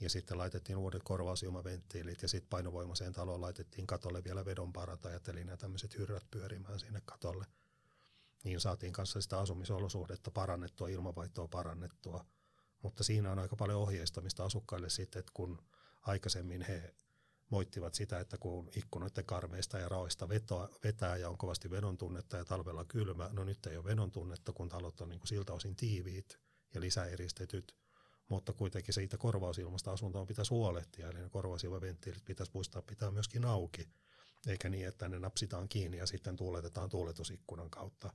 ja 0.00 0.10
sitten 0.10 0.38
laitettiin 0.38 0.76
uudet 0.76 1.02
korvausilmaventtiilit 1.02 2.22
ja 2.22 2.28
sitten 2.28 2.50
painovoimaiseen 2.50 3.12
taloon 3.12 3.40
laitettiin 3.40 3.86
katolle 3.86 4.24
vielä 4.24 4.44
vedonparantajat, 4.44 5.28
eli 5.28 5.44
nämä 5.44 5.56
tämmöiset 5.56 5.98
hyrrät 5.98 6.30
pyörimään 6.30 6.80
sinne 6.80 7.02
katolle. 7.04 7.46
Niin 8.44 8.60
saatiin 8.60 8.92
kanssa 8.92 9.20
sitä 9.20 9.38
asumisolosuhdetta 9.38 10.30
parannettua, 10.30 10.88
ilmanvaihtoa 10.88 11.48
parannettua. 11.48 12.24
Mutta 12.82 13.04
siinä 13.04 13.32
on 13.32 13.38
aika 13.38 13.56
paljon 13.56 13.78
ohjeistamista 13.78 14.44
asukkaille 14.44 14.90
sitten, 14.90 15.20
että 15.20 15.32
kun 15.34 15.62
aikaisemmin 16.02 16.62
he 16.62 16.94
moittivat 17.50 17.94
sitä, 17.94 18.20
että 18.20 18.38
kun 18.38 18.70
ikkunoiden 18.76 19.24
karmeista 19.24 19.78
ja 19.78 19.88
raoista 19.88 20.28
vetoa, 20.28 20.68
vetää 20.84 21.16
ja 21.16 21.28
on 21.28 21.38
kovasti 21.38 21.70
vedon 21.70 21.98
tunnetta 21.98 22.36
ja 22.36 22.44
talvella 22.44 22.84
kylmä, 22.84 23.30
no 23.32 23.44
nyt 23.44 23.66
ei 23.66 23.76
ole 23.76 23.84
vedon 23.84 24.10
tunnetta, 24.10 24.52
kun 24.52 24.68
talot 24.68 25.00
on 25.00 25.08
niin 25.08 25.20
kuin 25.20 25.28
siltä 25.28 25.52
osin 25.52 25.76
tiiviit 25.76 26.38
ja 26.74 26.80
lisäeristetyt, 26.80 27.76
mutta 28.32 28.52
kuitenkin 28.52 28.94
siitä 28.94 29.18
korvausilmasta 29.18 29.92
asuntoon 29.92 30.26
pitäisi 30.26 30.50
huolehtia, 30.54 31.08
eli 31.08 31.22
ne 31.22 31.28
korvausilmaventtiilit 31.28 32.24
pitäisi 32.24 32.52
muistaa 32.54 32.82
pitää 32.82 33.10
myöskin 33.10 33.44
auki, 33.44 33.88
eikä 34.46 34.68
niin, 34.68 34.88
että 34.88 35.08
ne 35.08 35.18
napsitaan 35.18 35.68
kiinni 35.68 35.96
ja 35.96 36.06
sitten 36.06 36.36
tuuletetaan 36.36 36.88
tuuletusikkunan 36.88 37.70
kautta. 37.70 38.12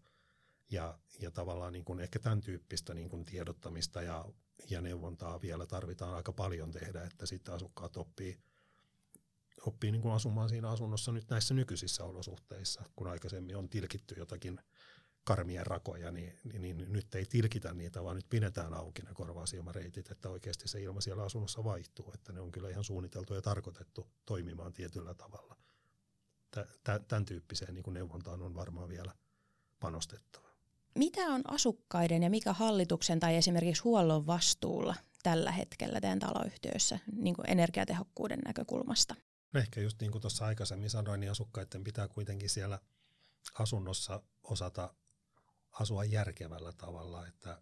Ja, 0.71 0.99
ja 1.19 1.31
tavallaan 1.31 1.73
niin 1.73 1.85
kuin 1.85 1.99
ehkä 1.99 2.19
tämän 2.19 2.41
tyyppistä 2.41 2.93
niin 2.93 3.09
kuin 3.09 3.25
tiedottamista 3.25 4.01
ja, 4.01 4.25
ja 4.69 4.81
neuvontaa 4.81 5.41
vielä 5.41 5.65
tarvitaan 5.65 6.15
aika 6.15 6.31
paljon 6.31 6.71
tehdä, 6.71 7.03
että 7.03 7.25
sitten 7.25 7.53
asukkaat 7.53 7.97
oppii 7.97 8.37
oppii 9.65 9.91
niin 9.91 10.01
kuin 10.01 10.13
asumaan 10.13 10.49
siinä 10.49 10.69
asunnossa 10.69 11.11
nyt 11.11 11.29
näissä 11.29 11.53
nykyisissä 11.53 12.03
olosuhteissa, 12.03 12.83
kun 12.95 13.07
aikaisemmin 13.07 13.57
on 13.57 13.69
tilkitty 13.69 14.15
jotakin 14.17 14.59
karmien 15.27 15.67
rakoja, 15.67 16.11
niin, 16.11 16.33
niin, 16.43 16.61
niin 16.61 16.93
nyt 16.93 17.15
ei 17.15 17.25
tilkitä 17.25 17.73
niitä, 17.73 18.03
vaan 18.03 18.15
nyt 18.15 18.29
pidetään 18.29 18.73
auki 18.73 19.01
ne 19.01 19.13
korvausilmareitit, 19.13 20.11
että 20.11 20.29
oikeasti 20.29 20.67
se 20.67 20.81
ilma 20.81 21.01
siellä 21.01 21.23
asunnossa 21.23 21.63
vaihtuu, 21.63 22.11
että 22.13 22.33
ne 22.33 22.39
on 22.39 22.51
kyllä 22.51 22.69
ihan 22.69 22.83
suunniteltu 22.83 23.33
ja 23.33 23.41
tarkoitettu 23.41 24.07
toimimaan 24.25 24.73
tietyllä 24.73 25.13
tavalla. 25.13 25.57
Tämän 27.07 27.25
tyyppiseen 27.25 27.73
niin 27.73 27.83
kuin 27.83 27.93
neuvontaan 27.93 28.41
on 28.41 28.55
varmaan 28.55 28.89
vielä 28.89 29.11
panostettava. 29.79 30.47
Mitä 30.95 31.21
on 31.21 31.41
asukkaiden 31.47 32.23
ja 32.23 32.29
mikä 32.29 32.53
hallituksen 32.53 33.19
tai 33.19 33.35
esimerkiksi 33.35 33.83
huollon 33.83 34.27
vastuulla 34.27 34.95
tällä 35.23 35.51
hetkellä 35.51 36.01
teidän 36.01 36.19
taloyhtiössä 36.19 36.99
niin 37.11 37.35
kuin 37.35 37.49
energiatehokkuuden 37.49 38.39
näkökulmasta? 38.45 39.15
Ehkä 39.55 39.81
just 39.81 40.01
niin 40.01 40.11
kuin 40.11 40.21
tuossa 40.21 40.45
aikaisemmin 40.45 40.89
sanoin, 40.89 41.19
niin 41.19 41.31
asukkaiden 41.31 41.83
pitää 41.83 42.07
kuitenkin 42.07 42.49
siellä 42.49 42.79
asunnossa 43.59 44.21
osata 44.43 44.93
asua 45.71 46.03
järkevällä 46.03 46.73
tavalla, 46.73 47.27
että, 47.27 47.61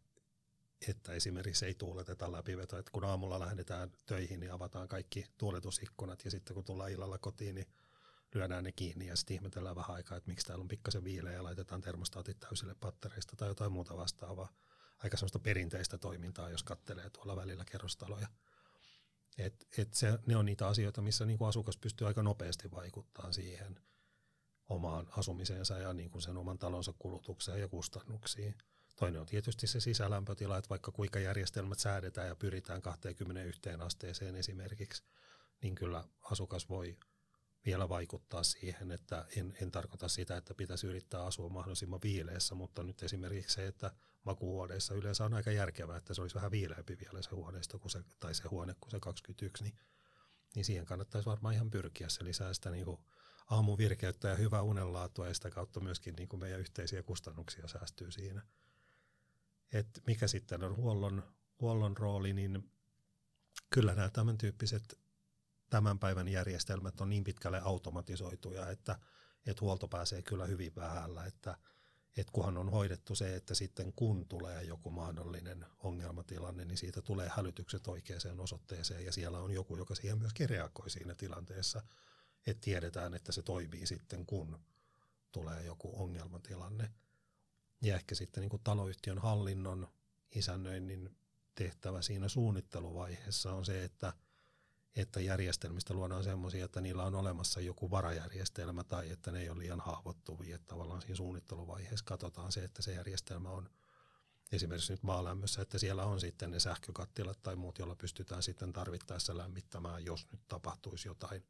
että 0.88 1.14
esimerkiksi 1.14 1.66
ei 1.66 1.76
tuuleteta 1.76 2.32
läpivetoa, 2.32 2.80
että 2.80 2.92
kun 2.92 3.06
aamulla 3.06 3.40
lähdetään 3.40 3.92
töihin, 4.06 4.40
niin 4.40 4.52
avataan 4.52 4.88
kaikki 4.88 5.26
tuuletusikkunat 5.38 6.26
ja 6.26 6.32
sitten 6.32 6.54
kun 6.54 6.64
tullaan 6.64 6.92
illalla 6.92 7.18
kotiin, 7.18 7.56
niin 7.56 7.68
lyödään 8.34 8.64
ne 8.64 8.72
kiinni 8.72 9.08
ja 9.08 9.16
sitten 9.16 9.36
ihmetellään 9.36 9.76
vähän 9.76 9.96
aikaa, 9.96 10.18
että 10.18 10.32
miksi 10.32 10.46
täällä 10.46 10.62
on 10.62 10.68
pikkasen 10.68 11.04
viileä 11.04 11.34
ja 11.34 11.44
laitetaan 11.44 11.82
termostaatit 11.82 12.40
täysille 12.40 12.76
pattereista 12.80 13.36
tai 13.36 13.48
jotain 13.48 13.72
muuta 13.72 13.98
vastaavaa. 13.98 14.54
Aika 14.98 15.18
semmoista 15.18 15.40
perinteistä 15.40 15.98
toimintaa, 15.98 16.50
jos 16.50 16.64
kattelee 16.64 17.10
tuolla 17.10 17.36
välillä 17.36 17.66
kerrostaloja. 17.72 18.28
Et, 19.38 19.68
et 19.78 19.94
se, 19.94 20.20
ne 20.26 20.38
on 20.38 20.46
niitä 20.46 20.68
asioita, 20.68 21.02
missä 21.02 21.26
niin 21.26 21.38
kuin 21.38 21.48
asukas 21.48 21.78
pystyy 21.78 22.08
aika 22.08 22.24
nopeasti 22.24 22.72
vaikuttamaan 22.72 23.34
siihen 23.34 23.80
omaan 24.70 25.08
asumiseensa 25.18 25.78
ja 25.78 25.94
niin 25.94 26.10
kuin 26.10 26.22
sen 26.22 26.38
oman 26.38 26.58
talonsa 26.58 26.94
kulutukseen 27.00 27.62
ja 27.62 27.68
kustannuksiin. 27.68 28.56
Toinen 28.96 29.22
on 29.22 29.28
tietysti 29.28 29.68
se 29.68 29.80
sisälämpötila, 29.80 30.58
että 30.58 30.70
vaikka 30.70 30.92
kuinka 30.92 31.20
järjestelmät 31.20 31.80
säädetään 31.80 32.28
ja 32.28 32.36
pyritään 32.36 32.82
21 32.82 33.70
asteeseen 33.80 34.36
esimerkiksi, 34.36 35.04
niin 35.62 35.76
kyllä 35.76 36.04
asukas 36.32 36.70
voi 36.70 36.98
vielä 37.66 37.90
vaikuttaa 37.90 38.44
siihen, 38.44 38.92
että 38.92 39.26
en, 39.38 39.58
en 39.62 39.72
tarkoita 39.72 40.08
sitä, 40.08 40.38
että 40.38 40.54
pitäisi 40.54 40.88
yrittää 40.88 41.26
asua 41.26 41.50
mahdollisimman 41.50 42.00
viileessä, 42.04 42.56
mutta 42.56 42.84
nyt 42.84 43.04
esimerkiksi 43.04 43.54
se, 43.54 43.68
että 43.68 43.92
makuhuoneissa 44.24 44.94
yleensä 44.94 45.26
on 45.26 45.34
aika 45.34 45.52
järkevää, 45.52 45.98
että 45.98 46.14
se 46.14 46.22
olisi 46.22 46.36
vähän 46.36 46.52
viileämpi 46.52 46.98
vielä 47.00 47.22
se 47.22 47.30
huoneesta 47.30 47.80
kuin 47.80 47.92
se, 47.92 48.04
tai 48.20 48.36
se 48.36 48.48
huone 48.48 48.76
kuin 48.80 48.92
se 48.92 49.00
21, 49.00 49.64
niin, 49.64 49.76
niin 50.56 50.66
siihen 50.66 50.86
kannattaisi 50.86 51.26
varmaan 51.26 51.54
ihan 51.54 51.70
pyrkiä. 51.70 52.10
Se 52.10 52.24
lisää 52.24 52.54
sitä 52.54 52.70
niin 52.70 52.86
kuin 52.86 53.00
aamuvirkeyttä 53.46 54.28
ja 54.28 54.36
hyvää 54.36 54.62
unenlaatua 54.62 55.28
ja 55.28 55.34
sitä 55.34 55.50
kautta 55.50 55.80
myöskin 55.80 56.16
niin 56.16 56.30
kuin 56.30 56.40
meidän 56.40 56.60
yhteisiä 56.60 57.04
kustannuksia 57.04 57.68
säästyy 57.68 58.12
siinä. 58.12 58.42
Et 59.72 60.02
mikä 60.08 60.28
sitten 60.28 60.64
on 60.64 60.76
huollon, 60.76 61.24
huollon 61.62 61.98
rooli, 61.98 62.34
niin 62.34 62.72
kyllä 63.70 63.96
nämä 63.96 64.10
tämän 64.10 64.38
tyyppiset 64.38 65.00
tämän 65.70 66.00
päivän 66.00 66.28
järjestelmät 66.28 67.02
on 67.02 67.10
niin 67.10 67.24
pitkälle 67.24 67.62
automatisoituja, 67.62 68.70
että, 68.70 69.00
että 69.46 69.62
huolto 69.62 69.88
pääsee 69.88 70.22
kyllä 70.22 70.46
hyvin 70.46 70.76
vähällä, 70.76 71.26
että, 71.26 71.58
että 72.18 72.32
kunhan 72.32 72.58
on 72.58 72.70
hoidettu 72.70 73.16
se, 73.16 73.36
että 73.36 73.56
sitten 73.56 73.94
kun 73.94 74.28
tulee 74.28 74.64
joku 74.64 74.90
mahdollinen 74.90 75.66
ongelmatilanne, 75.80 76.66
niin 76.66 76.78
siitä 76.78 77.02
tulee 77.02 77.32
hälytykset 77.36 77.88
oikeaan 77.88 78.40
osoitteeseen 78.40 79.06
ja 79.06 79.12
siellä 79.12 79.40
on 79.40 79.52
joku, 79.52 79.78
joka 79.78 79.96
siihen 79.96 80.18
myöskin 80.18 80.50
reagoi 80.50 80.90
siinä 80.90 81.16
tilanteessa, 81.16 81.82
että 82.46 82.62
tiedetään, 82.62 83.14
että 83.14 83.32
se 83.32 83.42
toimii 83.42 83.88
sitten, 83.88 84.26
kun 84.26 84.60
tulee 85.32 85.64
joku 85.64 86.04
ongelmatilanne. 86.04 86.92
Ja 87.82 87.96
ehkä 87.96 88.16
sitten 88.16 88.42
niin 88.42 88.50
kuin 88.50 88.64
taloyhtiön 88.64 89.20
hallinnon 89.20 89.88
isännöinnin 90.36 91.16
tehtävä 91.56 92.02
siinä 92.02 92.28
suunnitteluvaiheessa 92.28 93.54
on 93.54 93.66
se, 93.66 93.84
että, 93.84 94.14
että 94.96 95.20
järjestelmistä 95.20 95.94
luodaan 95.94 96.24
semmoisia, 96.24 96.66
että 96.66 96.82
niillä 96.82 97.04
on 97.04 97.16
olemassa 97.16 97.62
joku 97.62 97.92
varajärjestelmä 97.92 98.84
tai 98.84 99.10
että 99.10 99.32
ne 99.32 99.40
ei 99.40 99.50
ole 99.50 99.60
liian 99.60 99.80
haavoittuvia. 99.80 100.56
Että 100.56 100.68
tavallaan 100.68 101.02
siinä 101.02 101.16
suunnitteluvaiheessa 101.16 102.06
katsotaan 102.06 102.52
se, 102.52 102.64
että 102.64 102.82
se 102.82 102.94
järjestelmä 102.94 103.50
on 103.50 103.70
esimerkiksi 104.52 104.94
nyt 104.94 105.04
maalämmössä, 105.04 105.62
että 105.62 105.78
siellä 105.78 106.06
on 106.06 106.20
sitten 106.20 106.52
ne 106.52 106.60
sähkökattilat 106.60 107.44
tai 107.44 107.56
muut, 107.56 107.80
joilla 107.80 107.96
pystytään 107.96 108.44
sitten 108.44 108.74
tarvittaessa 108.74 109.38
lämmittämään, 109.38 110.06
jos 110.06 110.32
nyt 110.32 110.42
tapahtuisi 110.48 111.08
jotain 111.08 111.44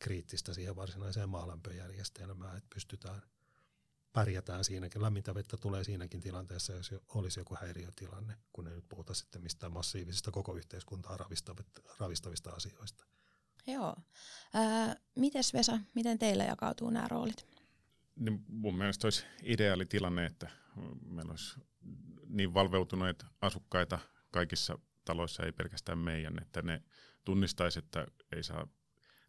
kriittistä 0.00 0.54
siihen 0.54 0.76
varsinaiseen 0.76 1.28
maalämpöjärjestelmään, 1.28 2.56
että 2.56 2.68
pystytään– 2.74 3.22
pärjätään 4.12 4.64
siinäkin. 4.64 5.02
Lämmintä 5.02 5.34
vettä 5.34 5.56
tulee 5.56 5.84
siinäkin 5.84 6.20
tilanteessa, 6.20 6.72
jos 6.72 6.94
olisi 7.08 7.40
joku 7.40 7.56
häiriötilanne, 7.60 8.36
kun 8.52 8.66
ei 8.66 8.74
nyt 8.74 8.88
puhuta 8.88 9.14
sitten 9.14 9.42
mistään 9.42 9.72
massiivisista 9.72 10.30
koko 10.30 10.54
yhteiskuntaa 10.54 11.16
ravistavista, 11.16 11.82
ravistavista 11.98 12.50
asioista. 12.50 13.04
Joo. 13.66 13.96
Ää, 14.54 14.96
mites 15.14 15.54
Vesa, 15.54 15.80
miten 15.94 16.18
teillä 16.18 16.44
jakautuu 16.44 16.90
nämä 16.90 17.08
roolit? 17.08 17.46
Niin 18.16 18.44
mun 18.48 18.78
mielestä 18.78 19.06
olisi 19.06 19.24
ideaali 19.42 19.86
tilanne, 19.86 20.26
että 20.26 20.50
meillä 21.02 21.30
olisi 21.30 21.60
niin 22.26 22.54
valveutuneet 22.54 23.24
asukkaita 23.40 23.98
kaikissa 24.30 24.78
taloissa, 25.04 25.42
ei 25.42 25.52
pelkästään 25.52 25.98
meidän, 25.98 26.42
että 26.42 26.62
ne 26.62 26.82
tunnistaisi, 27.24 27.78
että 27.78 28.06
ei 28.36 28.42
saa 28.42 28.68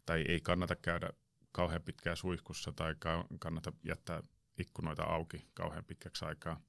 tai 0.06 0.24
ei 0.28 0.40
kannata 0.40 0.76
käydä 0.76 1.10
kauhean 1.52 1.82
pitkään 1.82 2.16
suihkussa 2.16 2.72
tai 2.72 2.94
kannata 3.38 3.72
jättää 3.84 4.22
ikkunoita 4.58 5.02
auki 5.02 5.46
kauhean 5.54 5.84
pitkäksi 5.84 6.24
aikaa. 6.24 6.60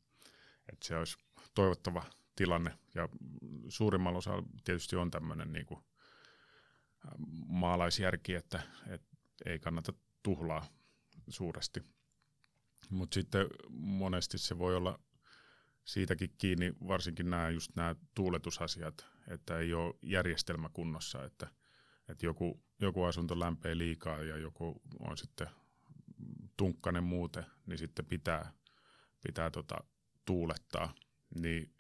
Et 0.74 0.84
se 0.84 0.98
olisi 0.98 1.18
toivottava 1.54 2.04
tilanne 2.36 2.78
ja 2.96 3.10
suurimmalla 3.70 4.18
osalla 4.18 4.44
tietysti 4.64 4.96
on 4.96 5.12
tämmöinen 5.12 5.54
niin 5.54 5.68
maalaisjärki, 7.48 8.36
että, 8.36 8.64
että 8.88 9.18
ei 9.46 9.60
kannata 9.60 9.94
tuhlaa 10.24 10.66
suuresti. 11.28 11.84
Mutta 12.90 13.14
sitten 13.14 13.48
monesti 13.70 14.38
se 14.38 14.58
voi 14.58 14.76
olla 14.76 15.00
siitäkin 15.86 16.34
kiinni, 16.38 16.74
varsinkin 16.88 17.30
nämä 17.30 17.50
just 17.50 17.72
nämä 17.76 17.96
tuuletusasiat, 18.16 19.06
että 19.28 19.58
ei 19.58 19.74
ole 19.74 19.96
järjestelmä 20.02 20.70
kunnossa, 20.74 21.24
että, 21.24 21.48
että 22.10 22.26
joku, 22.26 22.64
joku 22.80 23.04
asunto 23.04 23.40
lämpee 23.40 23.78
liikaa 23.78 24.24
ja 24.24 24.38
joku 24.38 24.82
on 25.00 25.18
sitten 25.18 25.48
tunkkanen 26.58 27.04
muuten, 27.04 27.46
niin 27.66 27.78
sitten 27.78 28.06
pitää, 28.06 28.54
pitää 29.28 29.52
tota, 29.52 29.78
tuulettaa. 30.26 30.94
Niin 31.40 31.76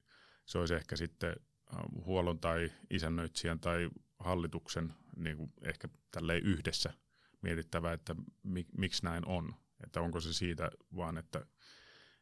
se 0.46 0.58
olisi 0.58 0.74
ehkä 0.74 0.96
sitten 0.96 1.36
ähm, 1.74 2.06
huollon 2.06 2.40
tai 2.40 2.72
isännöitsijän 2.90 3.60
tai 3.60 3.90
hallituksen 4.20 4.94
niin 5.16 5.38
kuin 5.38 5.54
ehkä 5.62 5.88
tälleen 6.12 6.44
yhdessä 6.44 6.94
mietittävä, 7.42 7.94
että 7.94 8.16
mi, 8.44 8.66
miksi 8.78 9.04
näin 9.04 9.28
on. 9.28 9.56
Että 9.84 10.02
onko 10.02 10.20
se 10.20 10.34
siitä 10.34 10.72
vaan, 10.96 11.18
että, 11.18 11.46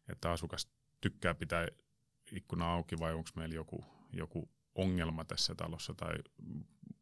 että 0.10 0.32
asukas 0.32 0.68
tykkää 1.02 1.34
pitää 1.34 1.68
ikkuna 2.32 2.74
auki 2.74 2.99
vai 2.99 3.14
onko 3.14 3.30
meillä 3.36 3.56
joku, 3.56 3.86
joku 4.14 4.49
ongelma 4.76 5.26
tässä 5.26 5.56
talossa 5.56 5.93
tai 5.93 6.14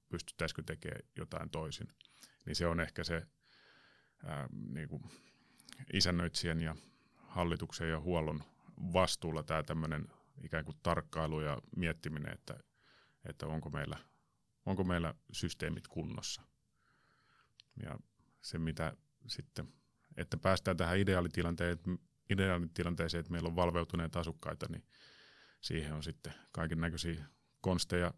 pystyttäisikö 0.10 0.64
tekemään 0.66 1.02
jotain 1.18 1.50
toisin. 1.50 1.88
Niin 2.46 2.56
se 2.56 2.68
on 2.68 2.80
ehkä 2.80 3.04
se 3.04 3.28
ää, 4.26 4.50
niin 4.52 4.90
kuin 4.90 5.04
isännöitsijän 5.94 6.62
ja 6.62 6.76
hallituksen 7.16 7.90
ja 7.90 8.00
huollon 8.00 8.44
vastuulla 8.94 9.44
tämä 9.44 9.64
tämmöinen 9.64 10.08
ikään 10.44 10.66
kuin 10.66 10.78
tarkkailu 10.84 11.42
ja 11.42 11.58
miettiminen, 11.76 12.34
että, 12.34 12.60
että 13.26 13.48
onko, 13.48 13.70
meillä, 13.70 13.98
onko 14.66 14.84
meillä 14.84 15.14
systeemit 15.32 15.88
kunnossa. 15.88 16.42
Ja 17.84 18.00
se, 18.42 18.60
mitä 18.60 18.94
sitten, 19.28 19.74
että 20.18 20.38
päästään 20.38 20.78
tähän 20.78 20.98
ideaalitilanteeseen, 20.98 22.00
ideaalitilanteeseen 22.30 23.20
että 23.20 23.32
meillä 23.32 23.48
on 23.48 23.56
valveutuneita 23.56 24.20
asukkaita, 24.20 24.66
niin 24.70 24.84
siihen 25.62 25.94
on 25.94 26.04
sitten 26.04 26.34
kaiken 26.52 26.82
näköisiä 26.82 27.26
konsteja 27.62 28.14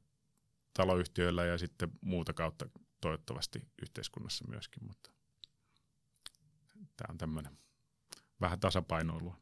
taloyhtiöillä 0.73 1.45
ja 1.45 1.57
sitten 1.57 1.91
muuta 2.01 2.33
kautta 2.33 2.69
toivottavasti 3.01 3.67
yhteiskunnassa 3.81 4.45
myöskin, 4.47 4.87
mutta 4.87 5.11
Tämä 7.01 7.11
on 7.11 7.17
tämmöinen 7.17 7.57
vähän 8.41 8.59
tasapainoilua. 8.59 9.37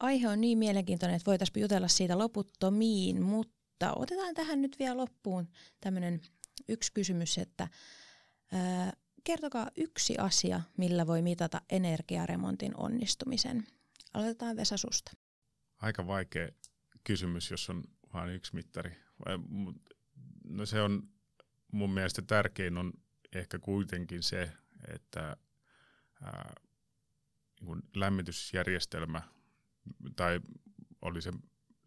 Aihe 0.00 0.28
on 0.28 0.40
niin 0.40 0.58
mielenkiintoinen, 0.58 1.16
että 1.16 1.26
voitaisiin 1.26 1.60
jutella 1.60 1.88
siitä 1.88 2.18
loputtomiin, 2.18 3.22
mutta 3.22 3.92
otetaan 3.96 4.34
tähän 4.34 4.62
nyt 4.62 4.78
vielä 4.78 4.96
loppuun 4.96 5.48
tämmöinen 5.80 6.20
yksi 6.68 6.92
kysymys, 6.92 7.38
että 7.38 7.68
ää, 8.52 8.92
kertokaa 9.28 9.70
yksi 9.76 10.18
asia, 10.18 10.60
millä 10.76 11.06
voi 11.06 11.22
mitata 11.22 11.60
energiaremontin 11.70 12.76
onnistumisen. 12.76 13.66
Aloitetaan 14.14 14.56
Vesa 14.56 14.76
susta. 14.76 15.12
Aika 15.76 16.06
vaikea 16.06 16.48
kysymys, 17.04 17.50
jos 17.50 17.70
on 17.70 17.84
vain 18.14 18.30
yksi 18.30 18.54
mittari. 18.54 18.96
No 20.44 20.66
se 20.66 20.82
on 20.82 21.08
mun 21.72 21.90
mielestä 21.90 22.22
tärkein 22.22 22.78
on 22.78 22.92
ehkä 23.32 23.58
kuitenkin 23.58 24.22
se, 24.22 24.52
että 24.94 25.36
ää, 26.22 26.54
lämmitysjärjestelmä 27.94 29.22
tai 30.16 30.40
oli 31.02 31.22
se 31.22 31.32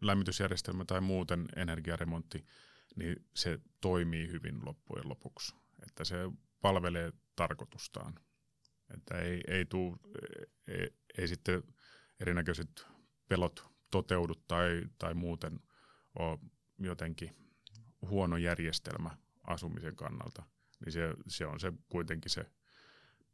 lämmitysjärjestelmä 0.00 0.84
tai 0.84 1.00
muuten 1.00 1.48
energiaremontti, 1.56 2.46
niin 2.96 3.26
se 3.36 3.58
toimii 3.80 4.28
hyvin 4.28 4.66
loppujen 4.66 5.08
lopuksi. 5.08 5.54
Että 5.86 6.04
se 6.04 6.16
palvelee 6.62 7.12
tarkoitustaan. 7.36 8.20
Että 8.94 9.18
ei, 9.18 9.40
ei, 9.48 9.64
tuu, 9.64 9.98
ei, 10.66 10.88
ei 11.18 11.28
sitten 11.28 11.62
erinäköiset 12.20 12.86
pelot 13.28 13.64
toteudu 13.90 14.34
tai, 14.34 14.82
tai 14.98 15.14
muuten– 15.14 15.60
ole 16.18 16.38
jotenkin 16.78 17.36
huono 18.02 18.36
järjestelmä 18.36 19.10
asumisen 19.44 19.96
kannalta, 19.96 20.42
niin 20.84 20.92
se, 20.92 21.14
se 21.28 21.46
on 21.46 21.60
se 21.60 21.72
kuitenkin 21.88 22.30
se 22.30 22.46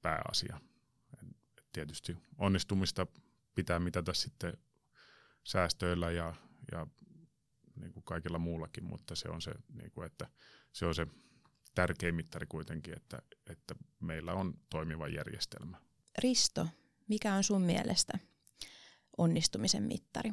pääasia. 0.03 0.61
Et 1.23 1.67
tietysti 1.73 2.17
onnistumista 2.39 3.07
pitää 3.55 3.79
mitata 3.79 4.15
sitten 4.15 4.53
säästöillä 5.45 6.11
ja, 6.11 6.35
ja 6.73 6.87
niin 7.77 7.93
kuin 7.93 8.05
kaikilla 8.05 8.39
muullakin, 8.39 8.85
mutta 8.85 9.15
se 9.15 9.29
on 9.29 9.43
se, 9.43 9.53
niin 9.73 9.91
kuin, 9.91 10.07
että 10.07 10.27
se 10.73 10.87
on 10.87 10.95
se 10.95 11.07
tärkein 11.79 12.15
mittari 12.15 12.47
kuitenkin, 12.47 12.97
että, 12.97 13.23
että 13.51 13.75
meillä 14.01 14.33
on 14.33 14.55
toimiva 14.71 15.09
järjestelmä. 15.09 15.81
Risto, 16.19 16.69
mikä 17.09 17.35
on 17.35 17.45
sun 17.45 17.63
mielestä 17.63 18.19
onnistumisen 19.19 19.83
mittari? 19.83 20.33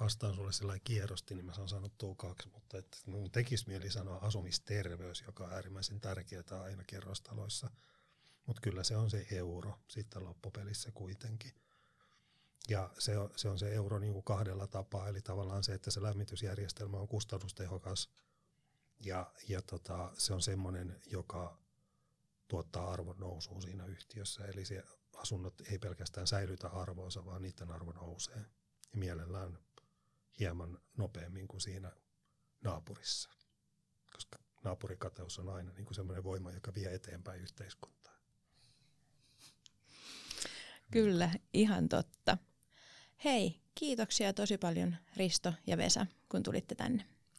vastaan 0.00 0.34
sulle 0.34 0.52
sellainen 0.52 0.84
kierrosti, 0.84 1.34
niin 1.34 1.46
mä 1.46 1.52
saan 1.52 1.68
sanottua 1.68 2.14
kaksi, 2.14 2.48
mutta 2.48 2.78
että 2.78 2.98
mun 3.06 3.30
tekisi 3.30 3.68
mieli 3.68 3.90
sanoa 3.90 4.16
asumisterveys, 4.16 5.24
joka 5.26 5.44
on 5.44 5.52
äärimmäisen 5.52 6.00
tärkeää 6.00 6.62
aina 6.64 6.84
kerrostaloissa. 6.86 7.70
Mutta 8.46 8.60
kyllä 8.60 8.84
se 8.84 8.96
on 8.96 9.10
se 9.10 9.26
euro 9.30 9.78
sitten 9.88 10.24
loppupelissä 10.24 10.90
kuitenkin. 10.92 11.52
Ja 12.68 12.90
se 12.98 13.18
on 13.18 13.30
se, 13.36 13.48
on 13.48 13.58
se 13.58 13.74
euro 13.74 13.98
niin 13.98 14.12
kuin 14.12 14.24
kahdella 14.24 14.66
tapaa, 14.66 15.08
eli 15.08 15.22
tavallaan 15.22 15.64
se, 15.64 15.74
että 15.74 15.90
se 15.90 16.02
lämmitysjärjestelmä 16.02 16.96
on 16.96 17.08
kustannustehokas 17.08 18.08
ja, 19.00 19.32
ja 19.48 19.62
tota, 19.62 20.12
se 20.14 20.34
on 20.34 20.42
semmoinen, 20.42 21.00
joka 21.06 21.58
tuottaa 22.48 22.90
arvon 22.90 23.18
nousua 23.18 23.60
siinä 23.60 23.86
yhtiössä. 23.86 24.44
Eli 24.44 24.64
se 24.64 24.84
asunnot 25.16 25.60
ei 25.60 25.78
pelkästään 25.78 26.26
säilytä 26.26 26.68
arvoonsa, 26.68 27.24
vaan 27.24 27.42
niiden 27.42 27.70
arvo 27.70 27.92
nousee. 27.92 28.44
Ja 28.92 28.98
mielellään 28.98 29.58
hieman 30.38 30.78
nopeammin 30.96 31.48
kuin 31.48 31.60
siinä 31.60 31.92
naapurissa. 32.64 33.30
Koska 34.12 34.38
naapurikateus 34.64 35.38
on 35.38 35.48
aina 35.48 35.72
niin 35.72 35.84
kuin 35.84 35.94
semmoinen 35.94 36.24
voima, 36.24 36.52
joka 36.52 36.74
vie 36.74 36.94
eteenpäin 36.94 37.40
yhteiskuntaa. 37.40 38.16
Kyllä, 40.90 41.30
ihan 41.52 41.88
totta. 41.88 42.38
Hei, 43.24 43.60
kiitoksia 43.74 44.32
tosi 44.32 44.58
paljon 44.58 44.96
Risto 45.16 45.52
ja 45.66 45.76
Vesa, 45.76 46.06
kun 46.28 46.42
tulitte 46.42 46.74
tänne. 46.74 47.15